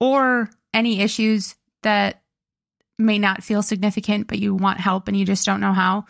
or 0.00 0.50
any 0.72 1.00
issues 1.00 1.54
that 1.82 2.22
may 3.00 3.18
not 3.18 3.42
feel 3.42 3.62
significant, 3.62 4.28
but 4.28 4.38
you 4.38 4.54
want 4.54 4.80
help 4.80 5.08
and 5.08 5.16
you 5.16 5.24
just 5.24 5.46
don't 5.46 5.60
know 5.60 5.72
how, 5.72 6.04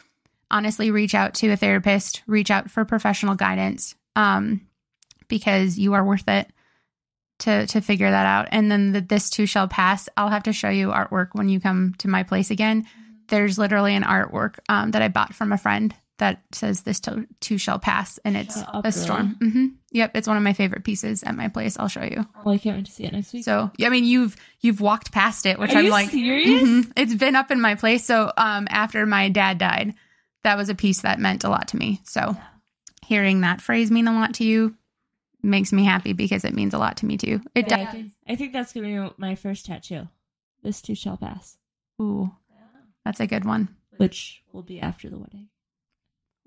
honestly, 0.51 0.91
reach 0.91 1.15
out 1.15 1.35
to 1.35 1.51
a 1.51 1.57
therapist, 1.57 2.23
reach 2.27 2.51
out 2.51 2.71
for 2.71 2.85
professional 2.85 3.35
guidance, 3.35 3.95
um, 4.17 4.67
because 5.29 5.79
you 5.79 5.95
are 5.95 6.05
worth 6.05 6.29
it 6.29 6.51
to 7.41 7.67
to 7.67 7.81
figure 7.81 8.11
that 8.11 8.27
out. 8.27 8.49
And 8.51 8.71
then 8.71 8.93
the, 8.93 9.01
this 9.01 9.31
too 9.31 9.47
shall 9.47 9.69
pass. 9.69 10.09
I'll 10.17 10.29
have 10.29 10.43
to 10.45 10.53
show 10.53 10.69
you 10.69 10.89
artwork 10.89 11.29
when 11.33 11.49
you 11.49 11.61
come 11.61 11.95
to 11.99 12.09
my 12.09 12.23
place 12.23 12.51
again. 12.51 12.87
There's 13.29 13.59
literally 13.59 13.95
an 13.95 14.03
artwork 14.03 14.59
um, 14.69 14.91
that 14.91 15.03
I 15.03 15.09
bought 15.09 15.35
from 15.35 15.53
a 15.53 15.59
friend 15.59 15.95
that 16.21 16.41
says 16.53 16.83
this 16.83 17.01
too 17.41 17.59
shall 17.59 17.79
pass 17.79 18.19
and 18.25 18.37
it's 18.37 18.61
Shut 18.61 18.71
up, 18.73 18.87
a 18.87 18.93
storm. 18.93 19.37
hmm 19.41 19.67
Yep, 19.93 20.13
it's 20.15 20.29
one 20.29 20.37
of 20.37 20.43
my 20.45 20.53
favorite 20.53 20.85
pieces 20.85 21.25
at 21.25 21.35
my 21.35 21.49
place. 21.49 21.77
I'll 21.79 21.89
show 21.89 22.05
you. 22.05 22.25
Oh, 22.47 22.51
I 22.53 22.59
can't 22.59 22.77
wait 22.77 22.87
to 22.87 22.93
see 22.93 23.03
it 23.05 23.13
next 23.13 23.33
week. 23.33 23.45
So, 23.45 23.71
yeah, 23.77 23.89
I 23.89 23.91
mean, 23.91 24.05
you've 24.05 24.37
you've 24.61 24.81
walked 24.81 25.11
past 25.13 25.45
it, 25.47 25.59
which 25.59 25.75
Are 25.75 25.79
I'm 25.79 25.85
you 25.87 25.91
like, 25.91 26.11
serious? 26.11 26.63
Mhm. 26.63 26.93
it's 26.97 27.15
been 27.15 27.35
up 27.35 27.51
in 27.51 27.61
my 27.61 27.75
place. 27.75 28.05
So, 28.05 28.33
um, 28.37 28.69
after 28.71 29.05
my 29.05 29.29
dad 29.31 29.59
died, 29.59 29.95
that 30.45 30.57
was 30.57 30.69
a 30.69 30.75
piece 30.77 31.03
that 31.03 31.19
meant 31.19 31.43
a 31.45 31.49
lot 31.49 31.69
to 31.69 31.77
me. 31.77 32.01
So, 32.05 32.37
hearing 33.05 33.41
that 33.41 33.61
phrase 33.61 33.91
mean 33.91 34.07
a 34.07 34.13
lot 34.13 34.35
to 34.35 34.45
you 34.45 34.77
makes 35.43 35.73
me 35.73 35.85
happy 35.85 36.13
because 36.13 36.45
it 36.45 36.55
means 36.55 36.73
a 36.75 36.79
lot 36.79 36.99
to 36.99 37.07
me 37.07 37.17
too. 37.17 37.41
It 37.55 37.67
Yeah, 37.69 37.77
I 37.79 37.85
does. 37.85 37.93
think, 37.93 38.13
I 38.29 38.37
think 38.37 38.53
that's 38.53 38.73
gonna 38.73 38.87
be 39.09 39.15
my 39.19 39.35
first 39.35 39.67
tattoo. 39.67 40.07
This 40.63 40.81
too 40.83 40.95
shall 40.95 41.17
pass, 41.17 41.57
Ooh, 42.01 42.31
that's 43.05 43.19
a 43.21 43.27
good 43.27 43.45
one. 43.45 43.75
which 43.97 44.43
will 44.53 44.63
be 44.63 44.81
after 44.81 45.09
the 45.11 45.19
wedding. 45.19 45.49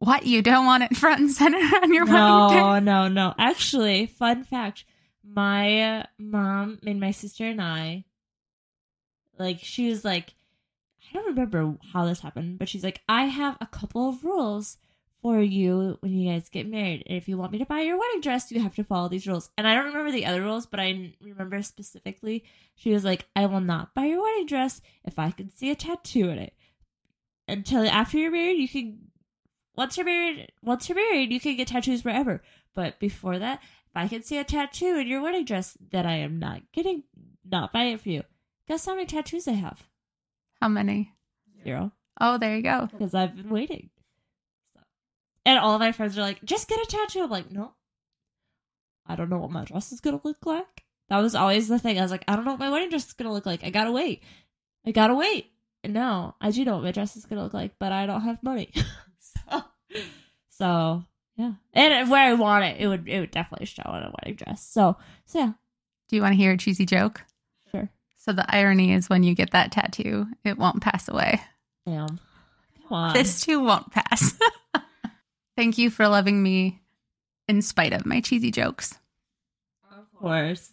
What 0.04 0.26
you 0.26 0.42
don't 0.42 0.66
want 0.66 0.84
it 0.84 0.98
front 0.98 1.22
and 1.22 1.32
center 1.32 1.58
on 1.82 1.94
your 1.94 2.04
wedding 2.04 2.50
day? 2.50 2.62
No, 2.62 2.80
no, 2.80 3.08
no. 3.08 3.34
Actually, 3.38 4.08
fun 4.08 4.44
fact: 4.44 4.84
my 5.24 6.00
uh, 6.00 6.04
mom 6.18 6.80
and 6.86 7.00
my 7.00 7.12
sister 7.12 7.46
and 7.46 7.62
I, 7.62 8.04
like, 9.40 9.60
she 9.62 9.88
was 9.90 10.04
like, 10.04 10.34
I 11.10 11.14
don't 11.14 11.28
remember 11.28 11.78
how 11.94 12.06
this 12.06 12.20
happened, 12.20 12.60
but 12.60 12.68
she's 12.68 12.84
like, 12.84 13.02
I 13.08 13.26
have 13.26 13.58
a 13.62 13.66
couple 13.66 14.10
of 14.10 14.26
rules 14.26 14.78
for 15.22 15.42
you 15.42 15.98
when 16.02 16.12
you 16.12 16.30
guys 16.30 16.50
get 16.50 16.68
married. 16.68 17.04
And 17.06 17.18
if 17.18 17.30
you 17.30 17.38
want 17.38 17.54
me 17.54 17.60
to 17.60 17.66
buy 17.66 17.80
your 17.80 17.98
wedding 17.98 18.20
dress, 18.20 18.52
you 18.52 18.60
have 18.60 18.76
to 18.76 18.84
follow 18.84 19.08
these 19.08 19.26
rules. 19.26 19.50
And 19.58 19.66
I 19.66 19.74
don't 19.74 19.86
remember 19.86 20.12
the 20.12 20.26
other 20.26 20.42
rules, 20.42 20.66
but 20.66 20.82
I 20.82 21.14
remember 21.22 21.62
specifically 21.62 22.44
she 22.76 22.92
was 22.92 23.06
like, 23.06 23.26
I 23.38 23.46
will 23.46 23.62
not 23.62 23.94
buy 23.94 24.04
your 24.06 24.22
wedding 24.22 24.48
dress 24.48 24.82
if 25.06 25.18
I 25.18 25.32
can 25.32 25.50
see 25.50 25.72
a 25.72 25.76
tattoo 25.76 26.30
in 26.30 26.40
it. 26.40 26.54
Until 27.48 27.88
after 27.88 28.18
you're 28.18 28.32
married, 28.32 28.60
you 28.60 28.68
can 28.68 29.00
once 29.76 29.98
you're 29.98 30.06
married 30.06 30.52
once 30.62 30.88
you're 30.88 30.96
married, 30.96 31.32
you 31.32 31.40
can 31.40 31.56
get 31.56 31.68
tattoos 31.68 32.04
wherever. 32.04 32.42
But 32.74 33.00
before 33.00 33.40
that, 33.40 33.62
if 33.62 33.92
I 33.96 34.08
can 34.08 34.24
see 34.24 34.38
a 34.38 34.44
tattoo 34.44 34.98
in 34.98 35.08
your 35.08 35.22
wedding 35.22 35.46
dress, 35.46 35.78
then 35.92 36.06
I 36.06 36.18
am 36.18 36.40
not 36.40 36.62
getting 36.72 37.04
not 37.46 37.74
buying 37.74 37.94
it 37.94 38.02
for 38.02 38.10
you. 38.10 38.24
Guess 38.68 38.86
how 38.86 38.96
many 38.96 39.06
tattoos 39.06 39.48
I 39.48 39.54
have? 39.54 39.84
How 40.62 40.70
many? 40.70 41.14
Zero. 41.64 41.92
Oh, 42.20 42.38
there 42.38 42.56
you 42.56 42.64
go. 42.64 42.88
Because 42.92 43.14
I've 43.14 43.36
been 43.36 43.50
waiting. 43.50 43.90
So. 44.74 44.82
And 45.46 45.60
all 45.60 45.74
of 45.74 45.80
my 45.80 45.92
friends 45.92 46.18
are 46.18 46.22
like, 46.22 46.44
just 46.44 46.68
get 46.68 46.80
a 46.80 46.86
tattoo. 46.86 47.24
I'm 47.24 47.30
like, 47.30 47.52
no. 47.52 47.74
I 49.06 49.16
don't 49.16 49.30
know 49.30 49.40
what 49.40 49.52
my 49.52 49.66
dress 49.66 49.92
is 49.92 50.00
gonna 50.00 50.22
look 50.24 50.46
like. 50.46 50.84
That 51.10 51.20
was 51.20 51.36
always 51.36 51.68
the 51.68 51.80
thing. 51.80 52.00
I 52.00 52.02
was 52.02 52.12
like, 52.12 52.24
I 52.28 52.36
don't 52.36 52.46
know 52.46 52.52
what 52.52 52.60
my 52.60 52.70
wedding 52.70 52.90
dress 52.90 53.08
is 53.08 53.14
gonna 53.14 53.34
look 53.34 53.46
like. 53.46 53.64
I 53.64 53.70
gotta 53.70 53.92
wait. 53.92 54.24
I 54.86 54.92
gotta 54.92 55.16
wait. 55.16 55.52
And 55.84 55.94
no, 55.94 56.36
I 56.40 56.52
do 56.52 56.64
know 56.64 56.76
what 56.76 56.84
my 56.84 56.92
dress 56.92 57.16
is 57.18 57.26
gonna 57.26 57.44
look 57.44 57.54
like, 57.54 57.74
but 57.80 57.92
I 57.92 58.06
don't 58.06 58.22
have 58.22 58.42
money. 58.42 58.72
so, 60.50 61.04
yeah. 61.36 61.54
And 61.74 62.10
where 62.10 62.30
I 62.30 62.34
want 62.34 62.66
it, 62.66 62.78
it 62.80 62.88
would 62.88 63.08
it 63.08 63.20
would 63.20 63.32
definitely 63.32 63.66
show 63.66 63.84
in 63.86 64.04
a 64.04 64.12
wedding 64.22 64.36
dress. 64.36 64.66
So 64.66 64.98
so 65.26 65.40
yeah, 65.40 65.52
Do 66.10 66.16
you 66.16 66.22
want 66.22 66.34
to 66.34 66.38
hear 66.38 66.52
a 66.52 66.58
cheesy 66.58 66.86
joke? 66.86 67.22
sure. 67.72 67.90
So 68.18 68.34
the 68.34 68.46
irony 68.54 68.94
is 68.94 69.10
when 69.10 69.24
you 69.24 69.34
get 69.36 69.52
that 69.52 69.72
tattoo, 69.72 70.28
it 70.44 70.58
won't 70.58 70.82
pass 70.82 71.08
away. 71.10 71.42
Damn. 71.86 72.08
Come 72.88 72.92
on. 72.92 73.14
This 73.14 73.42
too 73.42 73.60
won't 73.60 73.92
pass. 73.92 74.34
Thank 75.58 75.78
you 75.78 75.90
for 75.90 76.08
loving 76.08 76.42
me 76.42 76.82
in 77.48 77.62
spite 77.62 77.94
of 77.94 78.06
my 78.06 78.22
cheesy 78.22 78.52
jokes. 78.52 78.98
Of 79.92 80.12
course. 80.18 80.72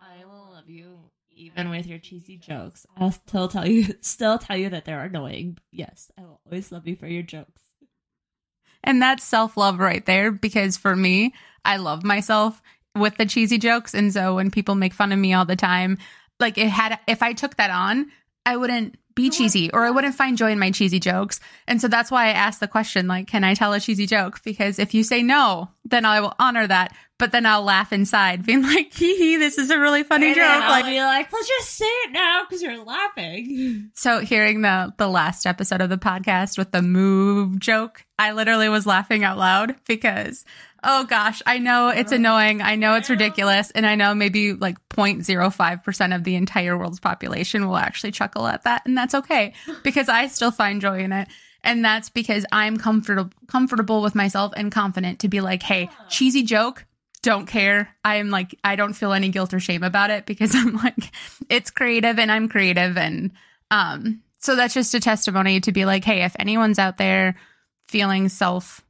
I 0.00 0.24
will 0.24 0.50
love 0.52 0.68
you 0.68 0.98
even 1.30 1.68
with 1.70 1.86
your 1.86 1.98
cheesy 1.98 2.36
jokes. 2.38 2.86
I'll 2.96 3.12
still 3.12 3.48
tell 3.48 3.68
you 3.68 3.94
still 4.00 4.38
tell 4.38 4.56
you 4.56 4.70
that 4.70 4.84
they're 4.86 5.04
annoying. 5.04 5.58
Yes, 5.70 6.10
I 6.18 6.22
will 6.22 6.40
always 6.46 6.72
love 6.72 6.86
you 6.88 6.96
for 6.96 7.06
your 7.06 7.22
jokes. 7.22 7.60
And 8.86 9.02
that's 9.02 9.24
self 9.24 9.56
love 9.56 9.78
right 9.80 10.06
there 10.06 10.30
because 10.30 10.76
for 10.76 10.96
me, 10.96 11.34
I 11.64 11.76
love 11.76 12.04
myself 12.04 12.62
with 12.94 13.16
the 13.16 13.26
cheesy 13.26 13.58
jokes. 13.58 13.94
And 13.94 14.12
so 14.12 14.36
when 14.36 14.50
people 14.50 14.76
make 14.76 14.94
fun 14.94 15.12
of 15.12 15.18
me 15.18 15.34
all 15.34 15.44
the 15.44 15.56
time, 15.56 15.98
like 16.38 16.56
it 16.56 16.68
had, 16.68 16.98
if 17.06 17.22
I 17.22 17.32
took 17.32 17.56
that 17.56 17.70
on, 17.70 18.10
I 18.46 18.56
wouldn't 18.56 18.96
be 19.16 19.30
cheesy 19.30 19.70
or 19.72 19.84
I 19.84 19.90
wouldn't 19.90 20.14
find 20.14 20.38
joy 20.38 20.52
in 20.52 20.58
my 20.60 20.70
cheesy 20.70 21.00
jokes. 21.00 21.40
And 21.66 21.80
so 21.80 21.88
that's 21.88 22.10
why 22.10 22.26
I 22.26 22.32
asked 22.32 22.60
the 22.60 22.68
question, 22.68 23.08
like, 23.08 23.26
can 23.26 23.42
I 23.42 23.54
tell 23.54 23.72
a 23.72 23.80
cheesy 23.80 24.06
joke? 24.06 24.42
Because 24.44 24.78
if 24.78 24.94
you 24.94 25.02
say 25.02 25.22
no, 25.22 25.70
then 25.84 26.04
I 26.04 26.20
will 26.20 26.34
honor 26.38 26.66
that. 26.68 26.94
But 27.18 27.32
then 27.32 27.46
I'll 27.46 27.62
laugh 27.62 27.94
inside, 27.94 28.44
being 28.46 28.62
like, 28.62 28.92
hee 28.92 29.16
hee, 29.16 29.36
this 29.38 29.56
is 29.56 29.70
a 29.70 29.78
really 29.78 30.02
funny 30.02 30.26
And 30.26 30.36
joke. 30.36 30.44
I'll 30.44 30.68
Like, 30.70 30.84
be 30.84 31.00
like, 31.00 31.32
well 31.32 31.42
just 31.42 31.70
say 31.72 31.86
it 31.86 32.12
now 32.12 32.42
because 32.46 32.62
you're 32.62 32.84
laughing. 32.84 33.90
So 33.94 34.20
hearing 34.20 34.60
the 34.60 34.92
the 34.98 35.08
last 35.08 35.46
episode 35.46 35.80
of 35.80 35.88
the 35.88 35.96
podcast 35.96 36.58
with 36.58 36.70
the 36.72 36.82
move 36.82 37.58
joke, 37.58 38.04
I 38.18 38.32
literally 38.32 38.68
was 38.68 38.86
laughing 38.86 39.24
out 39.24 39.38
loud 39.38 39.74
because 39.86 40.44
oh 40.86 41.04
gosh, 41.04 41.42
I 41.44 41.58
know 41.58 41.88
it's 41.88 42.12
annoying. 42.12 42.62
I 42.62 42.76
know 42.76 42.94
it's 42.94 43.10
ridiculous 43.10 43.70
and 43.72 43.84
I 43.84 43.96
know 43.96 44.14
maybe 44.14 44.52
like 44.52 44.76
0.05% 44.90 46.14
of 46.14 46.24
the 46.24 46.36
entire 46.36 46.78
world's 46.78 47.00
population 47.00 47.66
will 47.66 47.76
actually 47.76 48.12
chuckle 48.12 48.46
at 48.46 48.62
that 48.62 48.82
and 48.86 48.96
that's 48.96 49.14
okay 49.14 49.52
because 49.82 50.08
I 50.08 50.28
still 50.28 50.52
find 50.52 50.80
joy 50.80 51.00
in 51.00 51.12
it. 51.12 51.28
And 51.64 51.84
that's 51.84 52.10
because 52.10 52.46
I'm 52.52 52.76
comfortable 52.76 53.32
comfortable 53.48 54.00
with 54.00 54.14
myself 54.14 54.52
and 54.56 54.70
confident 54.70 55.20
to 55.20 55.28
be 55.28 55.40
like, 55.40 55.64
"Hey, 55.64 55.90
cheesy 56.08 56.44
joke, 56.44 56.86
don't 57.22 57.46
care. 57.46 57.88
I'm 58.04 58.30
like, 58.30 58.56
I 58.62 58.76
don't 58.76 58.92
feel 58.92 59.12
any 59.12 59.30
guilt 59.30 59.52
or 59.52 59.58
shame 59.58 59.82
about 59.82 60.10
it 60.10 60.26
because 60.26 60.54
I'm 60.54 60.74
like, 60.74 61.12
it's 61.50 61.70
creative 61.70 62.20
and 62.20 62.30
I'm 62.30 62.48
creative. 62.48 62.96
And 62.96 63.32
um, 63.72 64.22
so 64.38 64.54
that's 64.54 64.74
just 64.74 64.94
a 64.94 65.00
testimony 65.00 65.60
to 65.62 65.72
be 65.72 65.84
like, 65.84 66.04
hey, 66.04 66.22
if 66.22 66.36
anyone's 66.38 66.78
out 66.78 66.98
there 66.98 67.34
feeling 67.88 68.28
self 68.28 68.84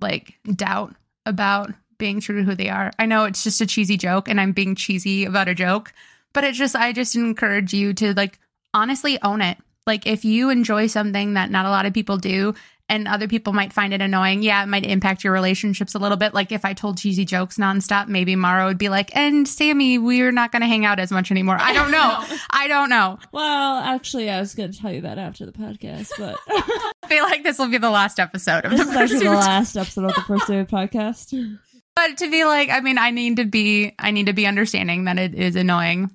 like 0.00 0.34
doubt 0.44 0.94
about 1.26 1.72
being 1.98 2.20
true 2.20 2.38
to 2.38 2.44
who 2.44 2.54
they 2.54 2.70
are, 2.70 2.92
I 2.98 3.06
know 3.06 3.24
it's 3.24 3.44
just 3.44 3.60
a 3.60 3.66
cheesy 3.66 3.96
joke 3.96 4.28
and 4.28 4.40
I'm 4.40 4.52
being 4.52 4.74
cheesy 4.74 5.24
about 5.24 5.48
a 5.48 5.54
joke, 5.54 5.92
but 6.32 6.44
it's 6.44 6.58
just, 6.58 6.74
I 6.74 6.92
just 6.92 7.14
encourage 7.14 7.74
you 7.74 7.92
to 7.94 8.14
like 8.14 8.38
honestly 8.72 9.20
own 9.22 9.42
it. 9.42 9.58
Like 9.86 10.06
if 10.06 10.24
you 10.24 10.50
enjoy 10.50 10.86
something 10.86 11.34
that 11.34 11.50
not 11.50 11.66
a 11.66 11.70
lot 11.70 11.86
of 11.86 11.92
people 11.92 12.16
do 12.16 12.54
and 12.88 13.08
other 13.08 13.26
people 13.26 13.52
might 13.52 13.72
find 13.72 13.92
it 13.92 14.00
annoying. 14.00 14.42
Yeah, 14.42 14.62
it 14.62 14.66
might 14.66 14.84
impact 14.84 15.24
your 15.24 15.32
relationships 15.32 15.94
a 15.94 15.98
little 15.98 16.16
bit. 16.16 16.34
Like 16.34 16.52
if 16.52 16.64
I 16.64 16.72
told 16.72 16.98
cheesy 16.98 17.24
jokes 17.24 17.56
nonstop, 17.56 18.08
maybe 18.08 18.36
Mara 18.36 18.66
would 18.66 18.78
be 18.78 18.88
like, 18.88 19.14
and 19.16 19.46
Sammy, 19.46 19.98
we're 19.98 20.32
not 20.32 20.52
going 20.52 20.62
to 20.62 20.68
hang 20.68 20.84
out 20.84 20.98
as 20.98 21.10
much 21.10 21.30
anymore. 21.30 21.56
I 21.60 21.72
don't 21.72 21.90
know. 21.90 22.24
I 22.50 22.68
don't 22.68 22.90
know. 22.90 23.18
Well, 23.32 23.78
actually 23.78 24.30
I 24.30 24.40
was 24.40 24.54
gonna 24.54 24.72
tell 24.72 24.92
you 24.92 25.00
that 25.02 25.18
after 25.18 25.46
the 25.46 25.52
podcast, 25.52 26.10
but 26.18 26.38
I 26.48 27.08
feel 27.08 27.24
like 27.24 27.42
this 27.42 27.58
will 27.58 27.68
be 27.68 27.78
the 27.78 27.90
last 27.90 28.20
episode 28.20 28.64
of 28.64 28.70
this 28.70 28.84
the 28.84 28.90
is 28.90 28.96
actually 28.96 29.18
the 29.26 29.30
last 29.30 29.76
episode 29.76 30.04
of 30.04 30.14
the 30.14 30.22
first 30.22 30.46
day 30.46 30.60
of 30.60 30.68
podcast. 30.68 31.58
But 31.94 32.18
to 32.18 32.30
be 32.30 32.44
like, 32.44 32.68
I 32.68 32.80
mean, 32.80 32.98
I 32.98 33.10
need 33.10 33.36
to 33.36 33.44
be, 33.44 33.94
I 33.98 34.10
need 34.10 34.26
to 34.26 34.32
be 34.34 34.46
understanding 34.46 35.04
that 35.04 35.18
it 35.18 35.34
is 35.34 35.56
annoying. 35.56 36.10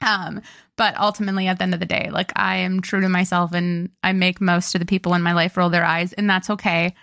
Um, 0.00 0.40
but 0.80 0.98
ultimately, 0.98 1.46
at 1.46 1.58
the 1.58 1.64
end 1.64 1.74
of 1.74 1.80
the 1.80 1.84
day, 1.84 2.08
like 2.10 2.32
I 2.36 2.56
am 2.56 2.80
true 2.80 3.02
to 3.02 3.08
myself, 3.10 3.52
and 3.52 3.90
I 4.02 4.14
make 4.14 4.40
most 4.40 4.74
of 4.74 4.78
the 4.78 4.86
people 4.86 5.12
in 5.12 5.20
my 5.20 5.34
life 5.34 5.58
roll 5.58 5.68
their 5.68 5.84
eyes, 5.84 6.14
and 6.14 6.28
that's 6.28 6.48
okay. 6.48 6.94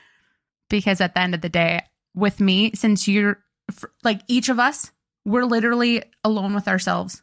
Because 0.68 1.00
at 1.00 1.14
the 1.14 1.22
end 1.22 1.36
of 1.36 1.42
the 1.42 1.48
day, 1.48 1.84
with 2.16 2.40
me, 2.40 2.72
since 2.74 3.08
you're 3.08 3.38
like 4.04 4.22
each 4.28 4.50
of 4.50 4.58
us, 4.58 4.92
we're 5.26 5.46
literally 5.46 6.02
alone 6.24 6.56
with 6.56 6.68
ourselves 6.68 7.22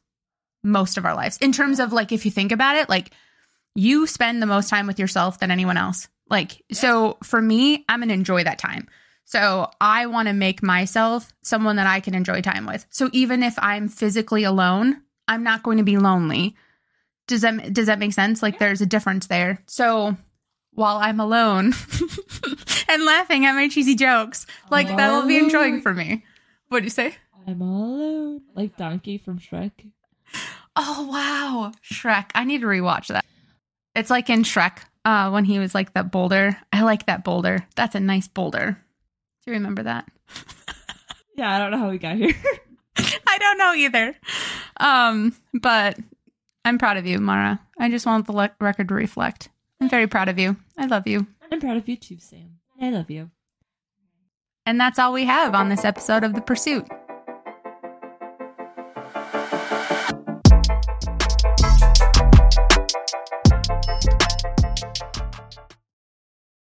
most 0.62 0.96
of 0.96 1.04
our 1.04 1.16
lives. 1.16 1.38
In 1.38 1.50
terms 1.50 1.80
of 1.80 1.92
like, 1.92 2.12
if 2.12 2.24
you 2.24 2.30
think 2.30 2.52
about 2.52 2.76
it, 2.76 2.88
like 2.88 3.10
you 3.74 4.06
spend 4.06 4.40
the 4.40 4.46
most 4.46 4.68
time 4.68 4.86
with 4.86 5.00
yourself 5.00 5.40
than 5.40 5.50
anyone 5.50 5.76
else. 5.76 6.06
Like, 6.30 6.62
so 6.70 7.18
for 7.24 7.42
me, 7.42 7.84
I'm 7.88 7.98
gonna 7.98 8.12
enjoy 8.12 8.44
that 8.44 8.60
time. 8.60 8.86
So 9.24 9.68
I 9.80 10.06
want 10.06 10.28
to 10.28 10.34
make 10.34 10.62
myself 10.62 11.32
someone 11.42 11.74
that 11.76 11.88
I 11.88 11.98
can 11.98 12.14
enjoy 12.14 12.42
time 12.42 12.64
with. 12.64 12.86
So 12.90 13.10
even 13.12 13.42
if 13.42 13.58
I'm 13.58 13.88
physically 13.88 14.44
alone, 14.44 15.02
I'm 15.28 15.42
not 15.42 15.62
going 15.62 15.78
to 15.78 15.84
be 15.84 15.96
lonely. 15.96 16.54
Does 17.26 17.40
that 17.40 17.72
does 17.72 17.86
that 17.86 17.98
make 17.98 18.12
sense? 18.12 18.42
Like 18.42 18.58
there's 18.58 18.80
a 18.80 18.86
difference 18.86 19.26
there. 19.26 19.58
So 19.66 20.16
while 20.72 20.98
I'm 20.98 21.20
alone 21.20 21.72
and 22.88 23.04
laughing 23.04 23.46
at 23.46 23.54
my 23.54 23.68
cheesy 23.68 23.94
jokes, 23.94 24.46
like 24.70 24.88
that 24.88 25.10
will 25.10 25.26
be 25.26 25.38
enjoying 25.38 25.80
for 25.80 25.94
me. 25.94 26.24
What 26.68 26.80
do 26.80 26.84
you 26.84 26.90
say? 26.90 27.14
I'm 27.46 27.62
all 27.62 27.94
alone. 27.94 28.40
Like 28.54 28.76
Donkey 28.76 29.18
from 29.18 29.38
Shrek. 29.38 29.72
Oh 30.76 31.08
wow, 31.10 31.72
Shrek. 31.82 32.30
I 32.34 32.44
need 32.44 32.60
to 32.60 32.66
rewatch 32.66 33.06
that. 33.08 33.24
It's 33.94 34.10
like 34.10 34.28
in 34.28 34.42
Shrek, 34.42 34.78
uh, 35.04 35.30
when 35.30 35.44
he 35.44 35.58
was 35.58 35.74
like 35.74 35.94
that 35.94 36.10
boulder. 36.10 36.58
I 36.72 36.82
like 36.82 37.06
that 37.06 37.24
boulder. 37.24 37.66
That's 37.76 37.94
a 37.94 38.00
nice 38.00 38.28
boulder. 38.28 38.78
Do 39.44 39.50
you 39.50 39.56
remember 39.56 39.84
that? 39.84 40.06
Yeah, 41.36 41.52
I 41.52 41.58
don't 41.58 41.72
know 41.72 41.78
how 41.78 41.90
we 41.90 41.98
got 41.98 42.14
here. 42.16 42.32
I 43.34 43.38
don't 43.38 43.58
know 43.58 43.74
either. 43.74 44.14
Um, 44.78 45.34
but 45.52 45.98
I'm 46.64 46.78
proud 46.78 46.96
of 46.96 47.06
you, 47.06 47.18
Mara. 47.18 47.60
I 47.78 47.90
just 47.90 48.06
want 48.06 48.26
the 48.26 48.32
le- 48.32 48.54
record 48.60 48.88
to 48.88 48.94
reflect. 48.94 49.48
I'm 49.80 49.88
very 49.88 50.06
proud 50.06 50.28
of 50.28 50.38
you. 50.38 50.56
I 50.78 50.86
love 50.86 51.06
you. 51.08 51.26
I'm 51.50 51.60
proud 51.60 51.76
of 51.76 51.88
you 51.88 51.96
too, 51.96 52.18
Sam. 52.20 52.58
I 52.80 52.90
love 52.90 53.10
you. 53.10 53.30
And 54.66 54.80
that's 54.80 54.98
all 54.98 55.12
we 55.12 55.24
have 55.24 55.54
on 55.54 55.68
this 55.68 55.84
episode 55.84 56.22
of 56.24 56.34
The 56.34 56.40
Pursuit. 56.40 56.86